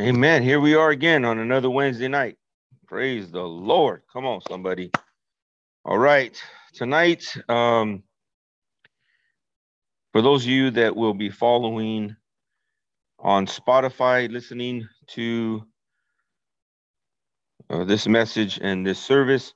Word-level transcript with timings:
Amen. 0.00 0.44
Here 0.44 0.60
we 0.60 0.76
are 0.76 0.90
again 0.90 1.24
on 1.24 1.40
another 1.40 1.68
Wednesday 1.68 2.06
night. 2.06 2.36
Praise 2.86 3.32
the 3.32 3.42
Lord. 3.42 4.02
Come 4.12 4.26
on, 4.26 4.40
somebody. 4.48 4.92
All 5.84 5.98
right. 5.98 6.40
Tonight, 6.72 7.34
um, 7.48 8.04
for 10.12 10.22
those 10.22 10.44
of 10.44 10.50
you 10.50 10.70
that 10.70 10.94
will 10.94 11.14
be 11.14 11.30
following 11.30 12.14
on 13.18 13.46
Spotify, 13.46 14.30
listening 14.30 14.88
to 15.08 15.64
uh, 17.68 17.82
this 17.82 18.06
message 18.06 18.60
and 18.62 18.86
this 18.86 19.00
service, 19.00 19.52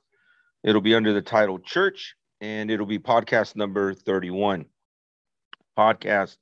it'll 0.61 0.81
be 0.81 0.95
under 0.95 1.13
the 1.13 1.21
title 1.21 1.57
Church 1.57 2.15
and 2.41 2.69
it'll 2.69 2.85
be 2.85 2.99
podcast 2.99 3.55
number 3.55 3.93
31. 3.93 4.65
Podcast 5.77 6.35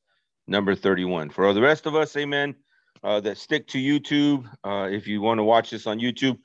number 0.48 0.74
31. 0.74 1.30
For 1.30 1.54
the 1.54 1.62
rest 1.62 1.86
of 1.86 1.94
us, 1.94 2.18
amen 2.18 2.56
uh, 3.04 3.20
that 3.22 3.38
stick 3.38 3.68
to 3.68 3.78
YouTube. 3.78 4.46
Uh, 4.64 4.88
if 4.92 5.08
you 5.08 5.22
want 5.22 5.40
to 5.40 5.44
watch 5.44 5.70
this 5.70 5.88
on 5.88 6.00
YouTube, 6.00 6.38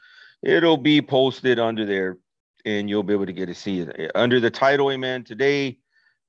it'll 0.43 0.77
be 0.77 1.01
posted 1.03 1.59
under 1.59 1.85
there 1.85 2.19
and 2.65 2.89
you'll 2.89 3.03
be 3.03 3.13
able 3.13 3.27
to 3.27 3.33
get 3.33 3.47
to 3.47 3.55
see 3.55 3.81
it 3.81 4.11
under 4.15 4.41
the 4.41 4.51
title. 4.51 4.91
Amen. 4.91 5.25
Today, 5.25 5.79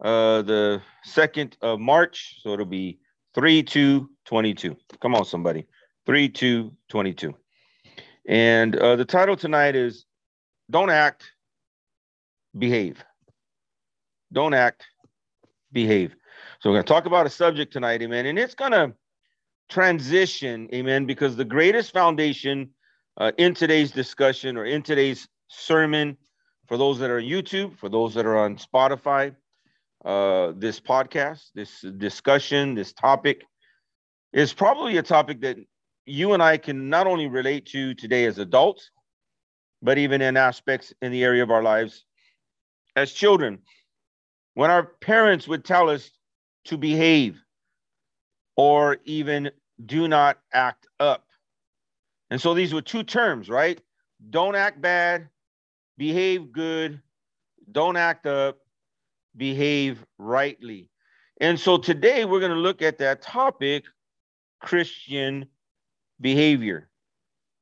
uh, 0.04 0.42
the 0.44 0.82
2nd 1.08 1.54
of 1.62 1.80
March. 1.80 2.40
So 2.42 2.54
it'll 2.54 2.66
be 2.66 3.00
3 3.34 3.64
2 3.64 4.10
22. 4.26 4.76
Come 5.02 5.16
on, 5.16 5.26
somebody. 5.26 5.66
3 6.06 6.30
2 6.30 6.72
22. 6.90 7.36
And 8.28 8.76
uh, 8.76 8.96
the 8.96 9.06
title 9.06 9.36
tonight 9.36 9.76
is 9.76 10.06
Don't 10.70 10.90
Act, 10.90 11.32
Behave. 12.58 13.04
Don't 14.34 14.54
act, 14.54 14.86
behave. 15.72 16.16
So 16.60 16.70
we're 16.70 16.76
going 16.76 16.86
to 16.86 16.94
talk 16.94 17.06
about 17.06 17.26
a 17.26 17.30
subject 17.30 17.72
tonight, 17.72 18.02
amen. 18.02 18.26
And 18.26 18.38
it's 18.38 18.56
going 18.56 18.72
to 18.72 18.94
transition, 19.70 20.70
amen, 20.74 21.06
because 21.06 21.36
the 21.36 21.46
greatest 21.46 21.94
foundation 21.94 22.70
uh, 23.18 23.32
in 23.38 23.54
today's 23.54 23.92
discussion 23.92 24.58
or 24.58 24.66
in 24.66 24.82
today's 24.82 25.28
sermon, 25.48 26.18
for 26.68 26.78
those 26.78 27.00
that 27.00 27.10
are 27.10 27.18
on 27.18 27.24
YouTube, 27.24 27.78
for 27.78 27.90
those 27.90 28.14
that 28.14 28.26
are 28.26 28.38
on 28.38 28.58
Spotify, 28.58 29.36
uh, 30.06 30.54
this 30.56 30.80
podcast, 30.80 31.50
this 31.56 31.82
discussion, 31.98 32.76
this 32.76 32.94
topic 32.94 33.44
is 34.34 34.54
probably 34.54 34.98
a 34.98 35.04
topic 35.04 35.42
that 35.42 35.58
you 36.06 36.34
and 36.34 36.44
I 36.44 36.58
can 36.58 36.90
not 36.90 37.08
only 37.08 37.28
relate 37.28 37.66
to 37.68 37.94
today 37.94 38.26
as 38.26 38.38
adults, 38.38 38.92
but 39.82 39.98
even 39.98 40.22
in 40.22 40.38
aspects 40.38 40.94
in 41.02 41.12
the 41.12 41.24
area 41.24 41.44
of 41.44 41.52
our 41.52 41.64
lives 41.64 42.06
as 42.96 43.12
children. 43.12 43.60
When 44.54 44.72
our 44.72 44.84
parents 44.84 45.48
would 45.48 45.64
tell 45.64 45.90
us 45.90 46.10
to 46.66 46.78
behave, 46.78 47.42
or 48.58 48.98
even 49.06 49.50
do 49.86 50.08
not 50.08 50.40
act 50.52 50.88
up. 51.00 51.26
And 52.30 52.42
so 52.42 52.54
these 52.54 52.74
were 52.74 52.82
two 52.82 53.04
terms, 53.04 53.48
right? 53.48 53.80
Don't 54.30 54.56
act 54.56 54.82
bad, 54.82 55.30
behave 55.98 56.52
good, 56.52 57.00
don't 57.72 57.96
act 57.96 58.26
up, 58.26 58.58
behave 59.38 60.04
rightly. 60.18 60.90
And 61.40 61.60
so 61.60 61.78
today 61.78 62.26
we're 62.26 62.40
going 62.40 62.52
to 62.52 62.58
look 62.58 62.82
at 62.82 62.98
that 62.98 63.22
topic 63.22 63.86
Christian 64.60 65.46
behavior. 66.20 66.90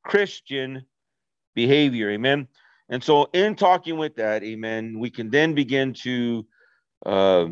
Christian 0.04 0.86
behavior. 1.56 2.12
Amen. 2.12 2.48
And 2.90 3.04
so, 3.04 3.30
in 3.34 3.56
talking 3.56 3.98
with 3.98 4.16
that, 4.18 4.44
amen, 4.44 5.00
we 5.00 5.10
can 5.10 5.32
then 5.32 5.56
begin 5.56 5.94
to 6.04 6.46
uh, 7.06 7.48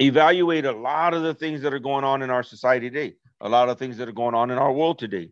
evaluate 0.00 0.64
a 0.64 0.72
lot 0.72 1.14
of 1.14 1.22
the 1.22 1.34
things 1.34 1.62
that 1.62 1.74
are 1.74 1.78
going 1.78 2.04
on 2.04 2.22
in 2.22 2.30
our 2.30 2.42
society 2.42 2.90
today, 2.90 3.14
a 3.40 3.48
lot 3.48 3.68
of 3.68 3.78
things 3.78 3.96
that 3.98 4.08
are 4.08 4.12
going 4.12 4.34
on 4.34 4.50
in 4.50 4.58
our 4.58 4.72
world 4.72 4.98
today. 4.98 5.30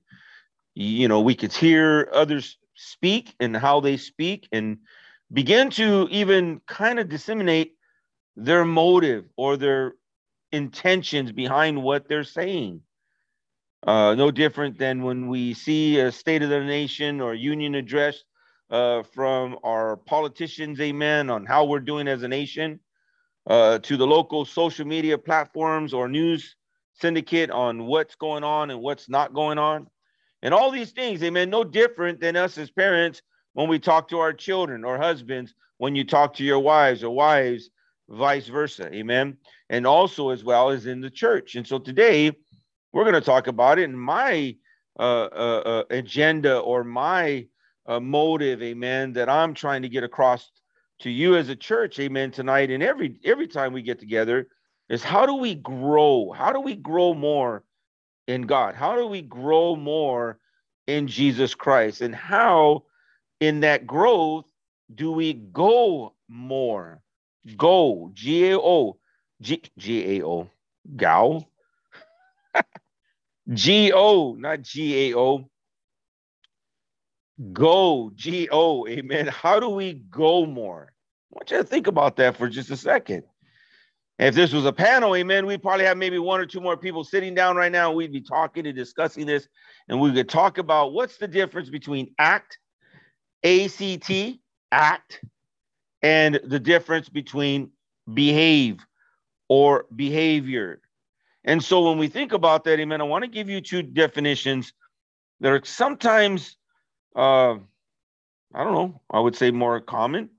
You 0.75 1.09
know, 1.09 1.21
we 1.21 1.35
could 1.35 1.53
hear 1.53 2.09
others 2.13 2.57
speak 2.75 3.35
and 3.41 3.57
how 3.57 3.81
they 3.81 3.97
speak 3.97 4.49
and 4.53 4.79
begin 5.33 5.71
to 5.71 6.09
even 6.11 6.61
kind 6.67 6.99
of 6.99 7.09
disseminate 7.09 7.75
their 8.37 8.65
motive 8.65 9.27
or 9.37 9.57
their 9.57 9.95
intentions 10.53 11.33
behind 11.33 11.83
what 11.83 12.09
they're 12.09 12.25
saying. 12.25 12.83
Uh, 13.87 14.15
no 14.15 14.31
different 14.31 14.79
than 14.79 15.03
when 15.03 15.29
we 15.29 15.55
see 15.55 15.99
a 15.99 16.13
state 16.13 16.43
of 16.43 16.51
the 16.51 16.61
nation 16.61 17.21
or 17.21 17.35
union 17.35 17.75
address 17.75 18.25
uh, 18.71 19.03
from 19.03 19.59
our 19.65 19.97
politicians, 19.97 20.81
amen, 20.81 21.31
on 21.31 21.47
how 21.47 21.65
we're 21.65 21.81
doing 21.81 22.07
as 22.07 22.23
a 22.23 22.29
nation 22.29 22.79
uh, 23.47 23.79
to 23.79 23.97
the 23.97 24.07
local 24.07 24.45
social 24.45 24.87
media 24.87 25.17
platforms 25.19 25.93
or 25.95 26.09
news 26.09 26.57
syndicate 26.95 27.51
on 27.51 27.87
what's 27.87 28.15
going 28.15 28.45
on 28.45 28.71
and 28.71 28.81
what's 28.81 29.09
not 29.09 29.33
going 29.33 29.59
on. 29.59 29.87
And 30.43 30.55
all 30.55 30.71
these 30.71 30.93
things, 30.93 31.23
amen, 31.23 31.51
no 31.51 31.65
different 31.65 32.21
than 32.21 32.37
us 32.37 32.59
as 32.59 32.71
parents 32.71 33.23
when 33.55 33.69
we 33.69 33.79
talk 33.79 34.09
to 34.09 34.19
our 34.19 34.33
children 34.33 34.85
or 34.85 34.97
husbands, 34.99 35.55
when 35.79 35.95
you 35.95 36.05
talk 36.05 36.35
to 36.35 36.45
your 36.45 36.61
wives 36.61 37.03
or 37.03 37.15
wives, 37.15 37.71
vice 38.09 38.47
versa, 38.49 38.93
amen. 38.95 39.37
And 39.69 39.87
also 39.87 40.31
as 40.31 40.45
well 40.45 40.71
as 40.71 40.87
in 40.87 41.01
the 41.01 41.11
church. 41.11 41.57
And 41.57 41.67
so 41.67 41.79
today 41.79 42.33
we're 42.93 43.05
going 43.05 43.15
to 43.15 43.21
talk 43.21 43.47
about 43.47 43.79
it. 43.79 43.85
And 43.85 43.99
my 43.99 44.57
uh, 44.99 45.29
uh, 45.33 45.63
uh, 45.65 45.85
agenda 45.91 46.59
or 46.59 46.85
my 46.85 47.47
uh, 47.87 48.01
motive, 48.01 48.63
amen, 48.63 49.15
that 49.15 49.29
I'm 49.29 49.55
trying 49.55 49.83
to 49.83 49.89
get 49.89 50.05
across 50.05 50.51
to 51.01 51.11
you 51.11 51.37
as 51.37 51.49
a 51.49 51.57
church, 51.57 51.99
amen, 51.99 52.31
tonight 52.31 52.71
and 52.71 52.83
every 52.83 53.17
every 53.25 53.49
time 53.49 53.73
we 53.73 53.83
get 53.83 53.99
together 54.01 54.49
is 54.89 55.03
how 55.03 55.27
do 55.27 55.35
we 55.35 55.55
grow? 55.55 56.33
How 56.33 56.53
do 56.53 56.61
we 56.61 56.77
grow 56.77 57.15
more 57.15 57.65
in 58.27 58.43
God? 58.43 58.75
How 58.75 58.97
do 58.97 59.07
we 59.07 59.23
grow 59.23 59.77
more 59.77 60.39
in 60.87 61.09
Jesus 61.09 61.55
Christ? 61.55 62.01
And 62.01 62.15
how 62.15 62.85
in 63.41 63.61
that 63.61 63.87
growth 63.87 64.47
do 64.95 65.13
we 65.13 65.35
go 65.35 66.15
more? 66.29 67.03
Go, 67.57 68.11
G 68.15 68.51
A 68.51 68.59
O, 68.59 68.99
G 69.41 69.63
G 69.79 70.19
A 70.19 70.27
O, 70.27 70.51
Gao, 70.97 71.47
G 73.53 73.93
O, 73.95 74.35
not 74.35 74.63
G 74.63 75.11
A 75.11 75.19
O. 75.19 75.49
Go, 77.53 78.13
G 78.15 78.49
O, 78.53 78.87
amen. 78.87 79.29
How 79.29 79.61
do 79.61 79.71
we 79.71 79.95
go 79.95 80.47
more? 80.47 80.90
I 81.31 81.37
want 81.37 81.51
you 81.51 81.59
to 81.59 81.65
think 81.65 81.87
about 81.87 82.17
that 82.17 82.37
for 82.37 82.49
just 82.49 82.71
a 82.71 82.77
second. 82.77 83.23
If 84.19 84.35
this 84.35 84.53
was 84.53 84.67
a 84.67 84.73
panel, 84.73 85.15
amen, 85.17 85.47
we'd 85.47 85.63
probably 85.63 85.87
have 85.87 85.97
maybe 85.97 86.19
one 86.19 86.41
or 86.41 86.47
two 86.47 86.61
more 86.61 86.77
people 86.77 87.05
sitting 87.05 87.35
down 87.35 87.57
right 87.57 87.73
now. 87.73 87.93
We'd 87.93 88.13
be 88.13 88.21
talking 88.21 88.67
and 88.67 88.77
discussing 88.77 89.27
this, 89.27 89.49
and 89.89 90.01
we 90.01 90.13
could 90.13 90.29
talk 90.29 90.59
about 90.59 90.93
what's 90.93 91.17
the 91.17 91.29
difference 91.29 91.71
between 91.71 92.15
act, 92.19 92.59
ACT, 93.45 94.11
act, 94.73 95.25
and 96.03 96.41
the 96.45 96.59
difference 96.61 97.09
between 97.09 97.71
behave 98.13 98.85
or 99.49 99.87
behavior. 99.95 100.83
And 101.45 101.65
so 101.65 101.89
when 101.89 101.97
we 101.97 102.09
think 102.09 102.33
about 102.33 102.65
that, 102.65 102.79
amen, 102.79 103.01
I 103.01 103.05
want 103.05 103.25
to 103.25 103.31
give 103.31 103.49
you 103.49 103.63
two 103.63 103.83
definitions 103.83 104.75
that 105.41 105.51
are 105.51 105.65
sometimes 105.65 106.57
uh, 107.17 107.55
I 108.55 108.65
don't 108.65 108.73
know, 108.73 109.01
I 109.11 109.21
would 109.21 109.37
say 109.37 109.51
more 109.51 109.81
common 109.81 110.31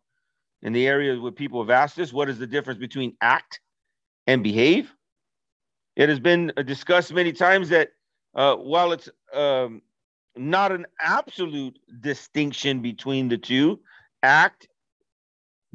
in 0.61 0.73
the 0.73 0.87
area 0.87 1.19
where 1.19 1.31
people 1.31 1.61
have 1.61 1.69
asked 1.69 1.99
us 1.99 2.13
what 2.13 2.29
is 2.29 2.39
the 2.39 2.47
difference 2.47 2.79
between 2.79 3.15
act 3.21 3.59
and 4.27 4.43
behave. 4.43 4.93
It 5.95 6.09
has 6.09 6.19
been 6.19 6.51
discussed 6.65 7.13
many 7.13 7.33
times 7.33 7.69
that 7.69 7.89
uh, 8.35 8.55
while 8.55 8.91
it's 8.91 9.09
um, 9.33 9.81
not 10.35 10.71
an 10.71 10.85
absolute 10.99 11.77
distinction 11.99 12.81
between 12.81 13.27
the 13.27 13.37
two, 13.37 13.79
act 14.23 14.67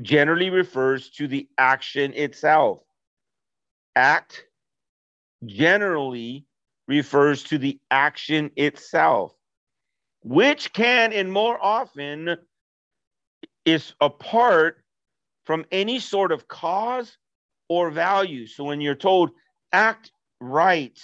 generally 0.01 0.51
refers 0.51 1.11
to 1.11 1.27
the 1.27 1.49
action 1.59 2.13
itself. 2.15 2.81
Act 3.95 4.45
generally 5.45 6.47
refers 6.87 7.43
to 7.45 7.59
the 7.59 7.79
action 7.91 8.51
itself 8.57 9.37
which 10.27 10.73
can 10.73 11.13
and 11.13 11.31
more 11.31 11.57
often 11.63 12.37
is 13.67 13.93
apart 14.01 14.79
from 15.45 15.67
any 15.71 15.99
sort 15.99 16.33
of 16.33 16.49
cause 16.49 17.19
or 17.69 17.91
value. 17.91 18.47
So 18.47 18.65
when 18.65 18.81
you're 18.81 18.95
told 18.95 19.31
act 19.73 20.13
right, 20.41 20.99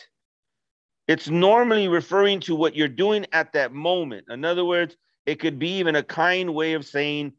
it's 1.08 1.28
normally 1.28 1.88
referring 1.88 2.40
to 2.40 2.54
what 2.54 2.74
you're 2.74 2.88
doing 2.88 3.26
at 3.32 3.52
that 3.52 3.72
moment. 3.72 4.26
In 4.30 4.44
other 4.44 4.64
words, 4.64 4.96
it 5.26 5.40
could 5.40 5.58
be 5.58 5.76
even 5.78 5.96
a 5.96 6.02
kind 6.02 6.54
way 6.54 6.72
of 6.72 6.86
saying, 6.86 7.32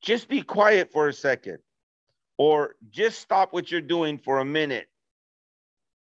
just 0.00 0.28
be 0.28 0.42
quiet 0.42 0.90
for 0.90 1.08
a 1.08 1.12
second, 1.12 1.58
or 2.38 2.76
just 2.90 3.20
stop 3.20 3.52
what 3.52 3.70
you're 3.70 3.80
doing 3.80 4.16
for 4.16 4.38
a 4.38 4.44
minute, 4.44 4.88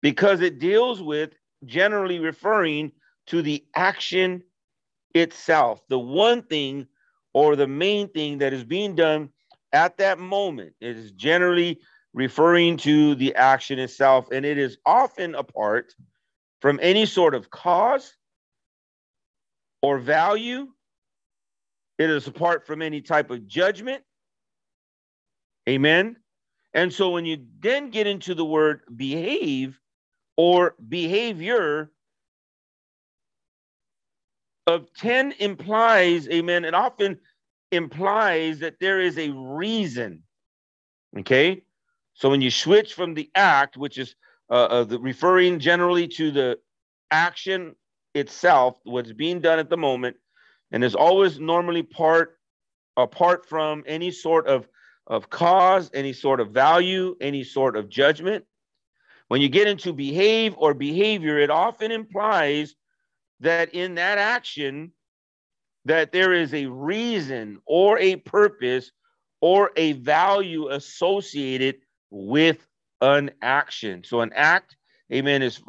because 0.01 0.42
it 0.42 0.60
deals 0.60 1.01
with 1.01 1.31
generally 1.66 2.19
referring 2.19 2.92
to 3.27 3.42
the 3.42 3.66
action 3.75 4.42
itself, 5.13 5.81
the 5.89 6.00
one 6.00 6.42
thing 6.44 6.88
or 7.34 7.56
the 7.56 7.68
main 7.68 8.10
thing 8.10 8.40
that 8.40 8.54
is 8.54 8.64
being 8.64 8.96
done 8.96 9.30
at 9.72 9.98
that 9.98 10.18
moment 10.18 10.74
it 10.81 10.98
is 10.98 11.12
generally 11.12 11.80
referring 12.14 12.78
to 12.78 13.16
the 13.16 13.36
action 13.36 13.80
itself, 13.80 14.28
and 14.31 14.46
it 14.46 14.58
is 14.58 14.78
often 14.86 15.36
apart 15.36 15.94
from 16.62 16.80
any 16.81 17.06
sort 17.06 17.36
of 17.36 17.50
cause 17.50 18.16
or 19.81 20.00
value. 20.00 20.68
It 21.98 22.10
is 22.10 22.28
apart 22.28 22.66
from 22.66 22.81
any 22.81 23.02
type 23.02 23.30
of 23.30 23.48
judgment. 23.48 24.04
Amen. 25.68 26.16
And 26.74 26.94
so 26.94 27.12
when 27.12 27.26
you 27.26 27.46
then 27.60 27.90
get 27.90 28.08
into 28.08 28.34
the 28.34 28.46
word 28.46 28.81
behave 28.96 29.80
or 30.38 30.76
behavior, 30.88 31.92
of 34.69 34.94
10 34.94 35.33
implies, 35.39 36.27
amen, 36.30 36.63
it 36.63 36.74
often 36.74 37.19
implies 37.71 38.60
that 38.60 38.80
there 38.80 39.01
is 39.01 39.18
a 39.18 39.30
reason. 39.31 40.24
Okay. 41.18 41.63
So 42.13 42.30
when 42.30 42.42
you 42.42 42.51
switch 42.51 42.94
from 42.94 43.13
the 43.13 43.30
act, 43.36 43.77
which 43.77 43.98
is 43.98 44.16
uh, 44.50 44.54
uh, 44.54 44.83
the, 44.83 45.00
referring 45.00 45.60
generally 45.60 46.07
to 46.10 46.31
the 46.31 46.60
action 47.12 47.75
itself, 48.13 48.77
what's 48.83 49.12
being 49.12 49.42
done 49.42 49.60
at 49.60 49.69
the 49.69 49.77
moment, 49.77 50.18
and 50.71 50.83
is 50.83 50.95
always 50.95 51.39
normally 51.39 51.83
part 51.83 52.38
apart 52.98 53.48
from 53.48 53.83
any 53.88 54.12
sort 54.12 54.48
of, 54.48 54.68
of 55.07 55.30
cause, 55.30 55.89
any 55.94 56.13
sort 56.13 56.39
of 56.39 56.51
value, 56.51 57.16
any 57.21 57.44
sort 57.44 57.75
of 57.75 57.89
judgment. 57.89 58.45
When 59.30 59.42
you 59.42 59.50
get 59.50 59.68
into 59.68 59.94
behave 59.94 60.54
or 60.57 60.74
behavior, 60.74 61.39
it 61.39 61.50
often 61.50 61.92
implies 61.92 62.75
that 63.42 63.74
in 63.74 63.96
that 63.96 64.18
action 64.18 64.92
that 65.86 66.12
there 66.12 66.34
is 66.34 66.54
a 66.54 66.66
reason 66.66 67.60
or 67.66 67.98
a 68.00 68.18
purpose 68.18 68.92
or 69.42 69.72
a 69.76 69.94
value 69.94 70.70
associated 70.70 71.76
with 72.10 72.68
an 73.02 73.32
action. 73.42 74.04
So 74.04 74.22
an 74.22 74.32
act, 74.36 74.76
amen, 75.12 75.42
is 75.42 75.62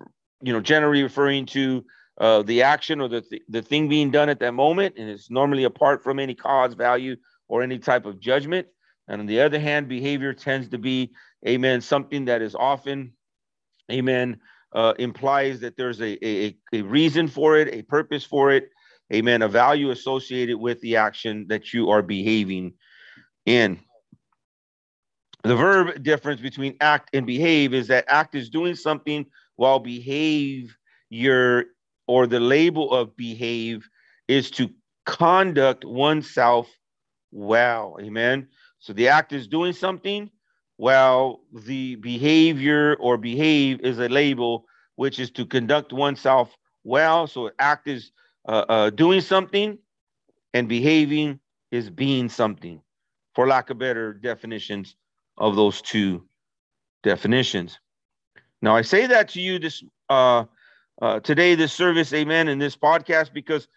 you 0.43 0.53
know 0.53 0.61
generally 0.61 1.03
referring 1.03 1.47
to 1.47 1.85
uh, 2.21 2.43
the 2.43 2.63
action 2.63 3.01
or 3.01 3.09
the 3.09 3.23
th- 3.23 3.43
the 3.49 3.63
thing 3.63 3.89
being 3.89 4.11
done 4.11 4.29
at 4.29 4.41
that 4.41 4.53
moment, 4.53 4.97
and 4.99 5.09
it's 5.09 5.31
normally 5.31 5.65
apart 5.65 6.03
from 6.03 6.19
any 6.19 6.35
cause, 6.35 6.75
value, 6.75 7.17
or 7.49 7.63
any 7.63 7.79
type 7.79 8.07
of 8.07 8.21
judgment. 8.21 8.67
And 9.09 9.21
on 9.21 9.27
the 9.27 9.41
other 9.41 9.59
hand, 9.59 9.89
behavior 9.89 10.33
tends 10.33 10.69
to 10.69 10.79
be, 10.79 11.13
amen, 11.47 11.81
something 11.81 12.27
that 12.27 12.43
is 12.43 12.55
often, 12.55 13.13
amen, 13.91 14.41
uh, 14.73 14.95
implies 14.99 15.61
that 15.61 15.77
there's 15.77 16.01
a, 16.01 16.27
a, 16.27 16.57
a 16.73 16.83
reason 16.83 17.29
for 17.29 17.57
it, 17.57 17.75
a 17.75 17.83
purpose 17.83 18.25
for 18.25 18.53
it, 18.53 18.71
amen, 19.13 19.43
a 19.43 19.49
value 19.49 19.91
associated 19.91 20.57
with 20.57 20.81
the 20.81 20.97
action 20.97 21.47
that 21.49 21.73
you 21.73 21.91
are 21.91 22.03
behaving 22.03 22.75
in. 23.47 23.79
The 25.43 25.57
verb 25.57 26.03
difference 26.03 26.41
between 26.41 26.77
act 26.81 27.11
and 27.15 27.27
behave 27.27 27.73
is 27.73 27.89
that 27.89 28.05
act 28.09 28.35
is 28.35 28.51
doing 28.51 28.75
something 28.75 29.27
while 29.57 29.79
behave 29.79 30.77
your 31.09 31.65
or 32.07 32.27
the 32.27 32.41
label 32.41 32.93
of 32.93 33.17
behave 33.17 33.89
is 34.29 34.51
to 34.51 34.71
conduct 35.07 35.85
oneself 35.85 36.69
well. 37.31 37.97
Amen. 38.01 38.49
So 38.79 38.93
the 38.93 39.09
act 39.09 39.33
is 39.33 39.47
doing 39.47 39.73
something 39.73 40.31
while 40.81 41.41
the 41.53 41.97
behavior 41.97 42.97
or 43.01 43.19
behave 43.19 43.79
is 43.83 43.99
a 43.99 44.09
label 44.09 44.65
which 44.97 45.21
is 45.21 45.31
to 45.31 45.45
conduct 45.45 45.93
oneself 45.93 46.57
well. 46.85 47.27
So 47.27 47.51
act 47.59 47.87
is 47.87 48.13
uh, 48.49 48.65
uh, 48.67 48.89
doing 48.89 49.21
something, 49.21 49.77
and 50.55 50.71
behaving 50.71 51.39
is 51.71 51.91
being 51.91 52.31
something, 52.31 52.81
for 53.35 53.47
lack 53.47 53.69
of 53.69 53.79
better 53.79 54.15
definitions 54.15 54.97
of 55.37 55.55
those 55.55 55.83
two 55.83 56.25
definitions. 57.03 57.79
Now, 58.63 58.75
I 58.75 58.81
say 58.81 59.07
that 59.07 59.29
to 59.31 59.41
you 59.43 59.59
this 59.59 59.85
uh, 60.09 60.45
uh, 61.03 61.21
today, 61.21 61.57
this 61.57 61.75
service, 61.75 62.11
amen, 62.15 62.49
in 62.49 62.59
this 62.59 62.75
podcast, 62.75 63.35
because 63.35 63.69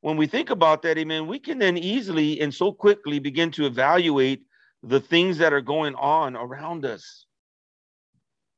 when 0.00 0.16
we 0.16 0.28
think 0.28 0.50
about 0.50 0.82
that, 0.82 0.96
amen, 0.96 1.26
we 1.26 1.40
can 1.40 1.58
then 1.58 1.76
easily 1.76 2.40
and 2.40 2.54
so 2.54 2.70
quickly 2.70 3.18
begin 3.18 3.50
to 3.50 3.66
evaluate 3.66 4.44
the 4.82 5.00
things 5.00 5.38
that 5.38 5.52
are 5.52 5.60
going 5.60 5.94
on 5.94 6.36
around 6.36 6.84
us. 6.84 7.26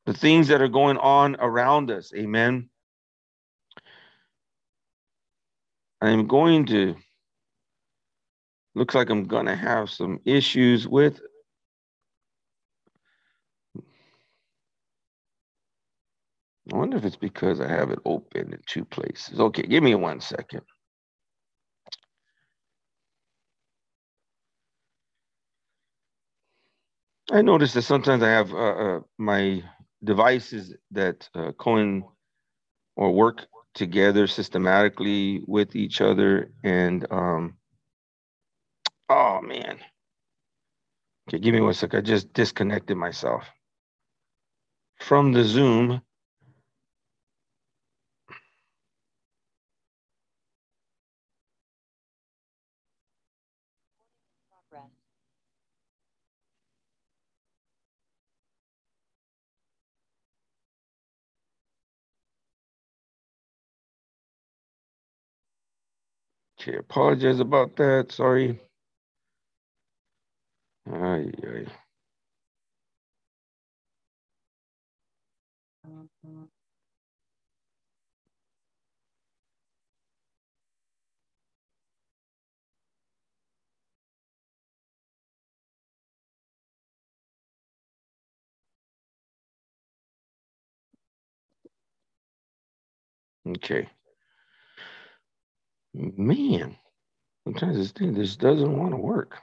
The 0.07 0.15
things 0.15 0.49
that 0.49 0.61
are 0.61 0.69
going 0.69 0.99
on 0.99 1.37
around 1.37 1.91
us. 1.91 2.13
Amen. 2.15 2.69
I'm 6.01 6.27
going 6.27 6.67
to, 6.67 6.97
looks 8.75 8.95
like 8.95 9.09
I'm 9.11 9.25
going 9.25 9.47
to 9.47 9.57
have 9.57 9.91
some 9.91 10.21
issues 10.25 10.87
with. 10.87 11.21
I 16.73 16.77
wonder 16.77 16.97
if 16.97 17.05
it's 17.05 17.17
because 17.17 17.61
I 17.61 17.69
have 17.69 17.91
it 17.91 17.99
open 18.05 18.53
in 18.53 18.61
two 18.67 18.85
places. 18.85 19.39
Okay, 19.39 19.63
give 19.63 19.83
me 19.83 19.95
one 19.95 20.21
second. 20.21 20.63
I 27.35 27.43
notice 27.43 27.75
that 27.75 27.83
sometimes 27.83 28.23
I 28.23 28.31
have 28.31 28.55
uh, 28.55 28.57
uh, 28.59 29.01
my 29.19 29.65
devices 30.05 30.75
that 30.93 31.29
uh, 31.35 31.53
coin 31.53 32.05
or 32.97 33.13
work 33.13 33.47
together 33.75 34.29
systematically 34.29 35.43
with 35.49 35.77
each 35.77 36.01
other. 36.01 36.53
And 36.65 37.07
um, 37.11 37.57
oh 39.11 39.41
man, 39.43 39.81
okay, 41.29 41.41
give 41.41 41.55
me 41.55 41.61
one 41.61 41.75
sec. 41.75 41.95
I 41.95 42.03
just 42.03 42.33
disconnected 42.35 42.97
myself 42.97 43.45
from 45.01 45.33
the 45.33 45.45
Zoom. 45.45 46.03
Okay, 66.65 66.79
apologize 66.79 67.41
about 67.41 67.77
that. 67.77 68.13
Sorry. 68.13 68.61
Ay, 70.91 71.33
ay. 71.47 71.67
Okay. 93.49 93.89
Man, 95.95 96.77
sometimes 97.45 97.77
this 97.79 97.93
thing 97.93 98.15
just 98.15 98.41
doesn't 98.41 98.79
want 98.79 98.93
to 98.93 98.99
work. 98.99 99.39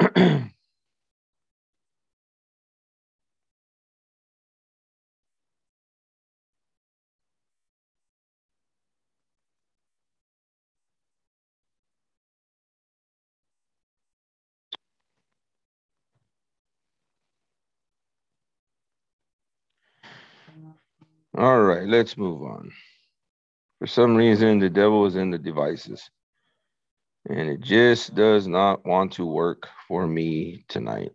All 21.40 21.62
right, 21.62 21.88
let's 21.88 22.18
move 22.18 22.42
on. 22.44 22.70
For 23.80 23.86
some 23.88 24.16
reason, 24.16 24.58
the 24.60 24.70
devil 24.70 25.06
is 25.06 25.16
in 25.16 25.30
the 25.30 25.38
devices. 25.38 26.10
And 27.28 27.48
it 27.48 27.60
just 27.62 28.14
does 28.14 28.46
not 28.46 28.86
want 28.86 29.14
to 29.14 29.26
work 29.26 29.68
for 29.88 30.06
me 30.06 30.66
tonight. 30.68 31.12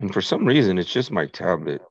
And 0.00 0.14
for 0.14 0.22
some 0.22 0.46
reason, 0.46 0.78
it's 0.78 0.92
just 0.92 1.10
my 1.10 1.26
tablet. 1.26 1.82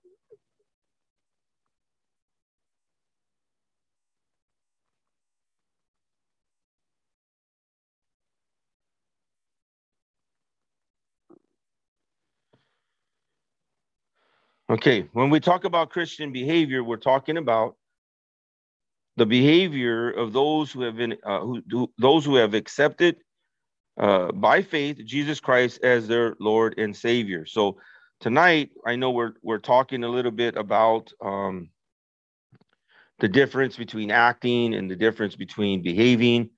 Okay, 14.69 15.07
when 15.13 15.29
we 15.29 15.39
talk 15.39 15.63
about 15.63 15.91
Christian 15.91 16.33
behavior, 16.33 16.83
we're 16.83 16.97
talking 16.97 17.37
about 17.37 17.77
the 19.15 19.25
behavior 19.25 20.11
of 20.11 20.33
those 20.33 20.73
who 20.73 20.81
have 20.81 20.97
been 20.97 21.15
uh, 21.23 21.39
who, 21.39 21.61
who, 21.69 21.93
those 21.97 22.25
who 22.25 22.35
have 22.35 22.53
accepted 22.53 23.15
uh, 23.97 24.33
by 24.33 24.61
faith 24.61 24.99
Jesus 25.05 25.39
Christ 25.39 25.79
as 25.83 26.05
their 26.05 26.35
Lord 26.41 26.77
and 26.77 26.93
Savior. 26.93 27.45
So 27.45 27.77
tonight, 28.19 28.71
I 28.85 28.97
know 28.97 29.11
we're 29.11 29.35
we're 29.41 29.57
talking 29.57 30.03
a 30.03 30.09
little 30.09 30.31
bit 30.31 30.57
about 30.57 31.13
um, 31.21 31.69
the 33.19 33.29
difference 33.29 33.77
between 33.77 34.11
acting 34.11 34.73
and 34.73 34.91
the 34.91 34.97
difference 34.97 35.37
between 35.37 35.81
behaving, 35.81 36.49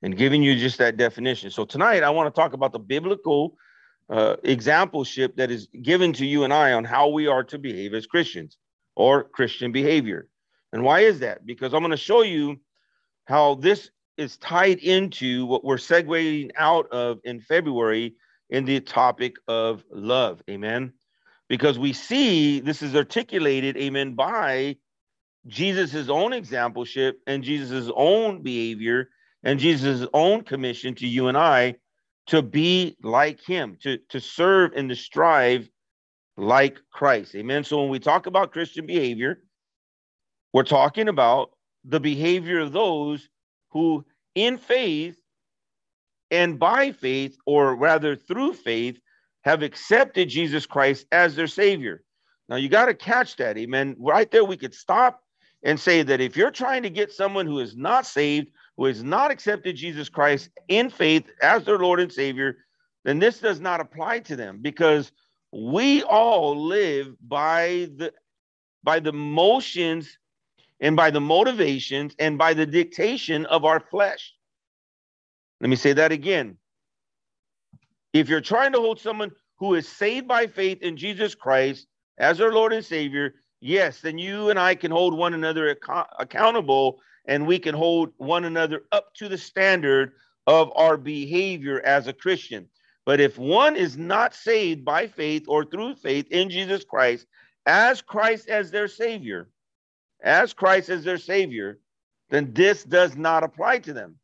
and 0.00 0.16
giving 0.16 0.42
you 0.42 0.56
just 0.58 0.78
that 0.78 0.96
definition. 0.96 1.50
So 1.50 1.66
tonight, 1.66 2.02
I 2.02 2.08
want 2.08 2.34
to 2.34 2.40
talk 2.40 2.54
about 2.54 2.72
the 2.72 2.78
biblical 2.78 3.58
uh, 4.10 4.36
exampleship 4.44 5.36
that 5.36 5.50
is 5.50 5.68
given 5.82 6.12
to 6.14 6.26
you 6.26 6.44
and 6.44 6.52
I 6.52 6.72
on 6.72 6.84
how 6.84 7.08
we 7.08 7.26
are 7.26 7.44
to 7.44 7.58
behave 7.58 7.94
as 7.94 8.06
Christians 8.06 8.56
or 8.96 9.24
Christian 9.24 9.72
behavior. 9.72 10.28
And 10.72 10.82
why 10.82 11.00
is 11.00 11.20
that? 11.20 11.46
Because 11.46 11.74
I'm 11.74 11.80
going 11.80 11.90
to 11.90 11.96
show 11.96 12.22
you 12.22 12.60
how 13.26 13.54
this 13.56 13.90
is 14.16 14.36
tied 14.38 14.78
into 14.78 15.46
what 15.46 15.64
we're 15.64 15.76
segueing 15.76 16.50
out 16.56 16.90
of 16.90 17.20
in 17.24 17.40
February 17.40 18.14
in 18.50 18.64
the 18.64 18.80
topic 18.80 19.36
of 19.46 19.84
love. 19.90 20.42
Amen. 20.48 20.92
Because 21.48 21.78
we 21.78 21.92
see 21.92 22.60
this 22.60 22.82
is 22.82 22.96
articulated, 22.96 23.76
amen, 23.76 24.14
by 24.14 24.76
Jesus' 25.46 26.08
own 26.08 26.32
exampleship 26.32 27.14
and 27.26 27.42
Jesus' 27.42 27.90
own 27.94 28.42
behavior 28.42 29.08
and 29.42 29.58
Jesus' 29.58 30.06
own 30.12 30.42
commission 30.42 30.94
to 30.96 31.06
you 31.06 31.28
and 31.28 31.36
I 31.36 31.76
to 32.28 32.42
be 32.42 32.96
like 33.02 33.40
him, 33.44 33.76
to, 33.82 33.98
to 34.10 34.20
serve 34.20 34.72
and 34.76 34.88
to 34.88 34.96
strive 34.96 35.68
like 36.36 36.78
Christ. 36.92 37.34
Amen. 37.34 37.64
So 37.64 37.80
when 37.80 37.90
we 37.90 37.98
talk 37.98 38.26
about 38.26 38.52
Christian 38.52 38.86
behavior, 38.86 39.42
we're 40.52 40.62
talking 40.62 41.08
about 41.08 41.50
the 41.84 42.00
behavior 42.00 42.60
of 42.60 42.72
those 42.72 43.28
who, 43.70 44.04
in 44.34 44.58
faith 44.58 45.16
and 46.30 46.58
by 46.58 46.92
faith, 46.92 47.36
or 47.46 47.74
rather 47.74 48.14
through 48.14 48.52
faith, 48.52 48.98
have 49.42 49.62
accepted 49.62 50.28
Jesus 50.28 50.66
Christ 50.66 51.06
as 51.10 51.34
their 51.34 51.46
Savior. 51.46 52.02
Now, 52.48 52.56
you 52.56 52.68
got 52.68 52.86
to 52.86 52.94
catch 52.94 53.36
that. 53.36 53.56
Amen. 53.56 53.96
Right 53.98 54.30
there, 54.30 54.44
we 54.44 54.56
could 54.56 54.74
stop 54.74 55.22
and 55.62 55.80
say 55.80 56.02
that 56.02 56.20
if 56.20 56.36
you're 56.36 56.50
trying 56.50 56.82
to 56.82 56.90
get 56.90 57.12
someone 57.12 57.46
who 57.46 57.60
is 57.60 57.76
not 57.76 58.06
saved, 58.06 58.50
who 58.78 58.84
has 58.84 59.02
not 59.02 59.32
accepted 59.32 59.76
Jesus 59.76 60.08
Christ 60.08 60.50
in 60.68 60.88
faith 60.88 61.28
as 61.42 61.64
their 61.64 61.78
Lord 61.78 61.98
and 61.98 62.12
Savior, 62.12 62.58
then 63.04 63.18
this 63.18 63.40
does 63.40 63.60
not 63.60 63.80
apply 63.80 64.20
to 64.20 64.36
them 64.36 64.60
because 64.62 65.10
we 65.52 66.04
all 66.04 66.66
live 66.66 67.14
by 67.20 67.90
the 67.96 68.12
by 68.84 69.00
the 69.00 69.12
motions 69.12 70.16
and 70.80 70.94
by 70.94 71.10
the 71.10 71.20
motivations 71.20 72.14
and 72.20 72.38
by 72.38 72.54
the 72.54 72.64
dictation 72.64 73.46
of 73.46 73.64
our 73.64 73.80
flesh. 73.80 74.32
Let 75.60 75.70
me 75.70 75.76
say 75.76 75.92
that 75.94 76.12
again. 76.12 76.56
If 78.12 78.28
you're 78.28 78.40
trying 78.40 78.72
to 78.72 78.78
hold 78.78 79.00
someone 79.00 79.32
who 79.56 79.74
is 79.74 79.88
saved 79.88 80.28
by 80.28 80.46
faith 80.46 80.82
in 80.82 80.96
Jesus 80.96 81.34
Christ 81.34 81.88
as 82.16 82.38
their 82.38 82.52
Lord 82.52 82.72
and 82.72 82.84
Savior, 82.84 83.34
yes, 83.60 84.00
then 84.00 84.18
you 84.18 84.50
and 84.50 84.58
I 84.58 84.76
can 84.76 84.92
hold 84.92 85.18
one 85.18 85.34
another 85.34 85.68
ac- 85.70 86.06
accountable 86.20 87.00
and 87.28 87.46
we 87.46 87.58
can 87.58 87.74
hold 87.74 88.10
one 88.16 88.44
another 88.44 88.82
up 88.90 89.14
to 89.14 89.28
the 89.28 89.38
standard 89.38 90.12
of 90.46 90.72
our 90.74 90.96
behavior 90.96 91.80
as 91.84 92.06
a 92.06 92.12
Christian. 92.12 92.66
But 93.04 93.20
if 93.20 93.38
one 93.38 93.76
is 93.76 93.96
not 93.96 94.34
saved 94.34 94.84
by 94.84 95.06
faith 95.06 95.44
or 95.46 95.64
through 95.64 95.94
faith 95.96 96.26
in 96.30 96.50
Jesus 96.50 96.84
Christ, 96.84 97.26
as 97.66 98.00
Christ 98.00 98.48
as 98.48 98.70
their 98.70 98.88
Savior, 98.88 99.50
as 100.22 100.54
Christ 100.54 100.88
as 100.88 101.04
their 101.04 101.18
Savior, 101.18 101.78
then 102.30 102.52
this 102.54 102.82
does 102.82 103.16
not 103.16 103.44
apply 103.44 103.78
to 103.80 103.92
them. 103.92 104.16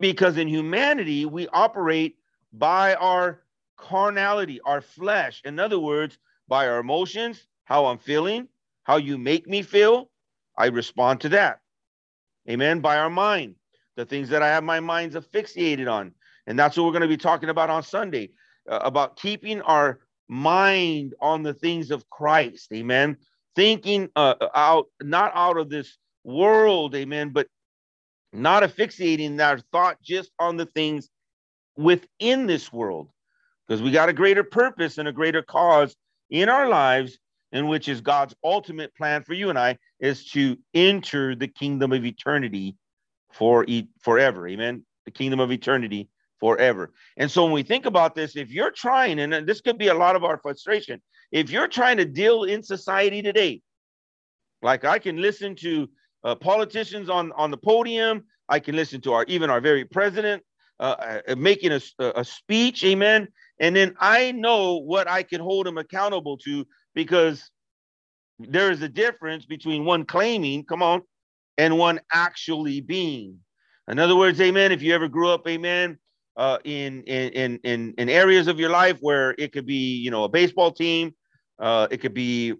Because 0.00 0.36
in 0.36 0.48
humanity, 0.48 1.24
we 1.24 1.48
operate 1.48 2.16
by 2.52 2.94
our 2.96 3.42
carnality, 3.76 4.60
our 4.64 4.80
flesh. 4.80 5.40
In 5.44 5.58
other 5.60 5.78
words, 5.78 6.18
by 6.48 6.68
our 6.68 6.80
emotions, 6.80 7.46
how 7.64 7.86
I'm 7.86 7.98
feeling, 7.98 8.48
how 8.82 8.96
you 8.96 9.18
make 9.18 9.46
me 9.46 9.62
feel, 9.62 10.10
I 10.58 10.66
respond 10.66 11.20
to 11.22 11.28
that. 11.30 11.61
Amen. 12.48 12.80
By 12.80 12.98
our 12.98 13.10
mind, 13.10 13.54
the 13.96 14.04
things 14.04 14.28
that 14.30 14.42
I 14.42 14.48
have 14.48 14.64
my 14.64 14.80
minds 14.80 15.16
asphyxiated 15.16 15.88
on. 15.88 16.12
And 16.46 16.58
that's 16.58 16.76
what 16.76 16.84
we're 16.84 16.92
going 16.92 17.02
to 17.02 17.08
be 17.08 17.16
talking 17.16 17.48
about 17.48 17.70
on 17.70 17.82
Sunday 17.82 18.30
uh, 18.68 18.80
about 18.82 19.16
keeping 19.16 19.60
our 19.62 20.00
mind 20.28 21.14
on 21.20 21.42
the 21.42 21.54
things 21.54 21.90
of 21.90 22.08
Christ. 22.10 22.72
Amen. 22.72 23.16
Thinking 23.54 24.08
uh, 24.16 24.34
out, 24.54 24.86
not 25.02 25.32
out 25.34 25.56
of 25.56 25.68
this 25.68 25.98
world. 26.24 26.94
Amen. 26.94 27.30
But 27.30 27.46
not 28.32 28.62
asphyxiating 28.62 29.40
our 29.40 29.58
thought 29.72 30.02
just 30.02 30.30
on 30.38 30.56
the 30.56 30.66
things 30.66 31.08
within 31.76 32.46
this 32.46 32.72
world 32.72 33.10
because 33.66 33.82
we 33.82 33.90
got 33.90 34.08
a 34.08 34.12
greater 34.12 34.44
purpose 34.44 34.98
and 34.98 35.08
a 35.08 35.12
greater 35.12 35.42
cause 35.42 35.94
in 36.30 36.48
our 36.48 36.68
lives 36.68 37.18
in 37.52 37.68
which 37.68 37.88
is 37.88 38.00
God's 38.00 38.34
ultimate 38.42 38.94
plan 38.94 39.22
for 39.22 39.34
you 39.34 39.50
and 39.50 39.58
I 39.58 39.78
is 40.00 40.30
to 40.30 40.56
enter 40.74 41.34
the 41.34 41.48
kingdom 41.48 41.92
of 41.92 42.04
eternity 42.04 42.76
for 43.32 43.64
e- 43.68 43.88
forever. 44.00 44.48
Amen. 44.48 44.84
The 45.04 45.10
kingdom 45.10 45.40
of 45.40 45.52
eternity 45.52 46.08
forever. 46.40 46.92
And 47.16 47.30
so 47.30 47.44
when 47.44 47.52
we 47.52 47.62
think 47.62 47.86
about 47.86 48.14
this, 48.14 48.36
if 48.36 48.50
you're 48.50 48.70
trying, 48.70 49.18
and 49.20 49.46
this 49.46 49.60
could 49.60 49.78
be 49.78 49.88
a 49.88 49.94
lot 49.94 50.16
of 50.16 50.24
our 50.24 50.38
frustration, 50.38 51.00
if 51.30 51.50
you're 51.50 51.68
trying 51.68 51.98
to 51.98 52.04
deal 52.04 52.44
in 52.44 52.62
society 52.62 53.22
today, 53.22 53.62
like 54.62 54.84
I 54.84 54.98
can 54.98 55.20
listen 55.20 55.54
to 55.56 55.88
uh, 56.24 56.34
politicians 56.34 57.08
on, 57.08 57.32
on 57.32 57.50
the 57.50 57.56
podium, 57.56 58.24
I 58.48 58.60
can 58.60 58.76
listen 58.76 59.00
to 59.02 59.12
our 59.12 59.24
even 59.28 59.50
our 59.50 59.60
very 59.60 59.84
president 59.84 60.42
uh, 60.80 61.20
uh, 61.28 61.36
making 61.36 61.72
a, 61.72 61.80
a 61.98 62.24
speech, 62.24 62.84
amen. 62.84 63.28
And 63.60 63.74
then 63.76 63.94
I 64.00 64.32
know 64.32 64.78
what 64.78 65.08
I 65.08 65.22
can 65.22 65.40
hold 65.40 65.66
him 65.66 65.78
accountable 65.78 66.36
to 66.38 66.66
because 66.94 67.50
there 68.38 68.70
is 68.70 68.82
a 68.82 68.88
difference 68.88 69.46
between 69.46 69.84
one 69.84 70.04
claiming, 70.04 70.64
come 70.64 70.82
on, 70.82 71.02
and 71.58 71.78
one 71.78 72.00
actually 72.12 72.80
being. 72.80 73.38
In 73.88 73.98
other 73.98 74.16
words, 74.16 74.40
amen. 74.40 74.72
If 74.72 74.82
you 74.82 74.94
ever 74.94 75.08
grew 75.08 75.28
up, 75.28 75.46
amen, 75.48 75.98
uh, 76.36 76.58
in, 76.64 77.02
in 77.02 77.58
in 77.64 77.94
in 77.98 78.08
areas 78.08 78.46
of 78.46 78.58
your 78.58 78.70
life 78.70 78.98
where 79.00 79.34
it 79.38 79.52
could 79.52 79.66
be, 79.66 79.96
you 79.96 80.10
know, 80.10 80.24
a 80.24 80.28
baseball 80.28 80.72
team, 80.72 81.14
uh, 81.58 81.88
it 81.90 81.98
could 81.98 82.14
be 82.14 82.54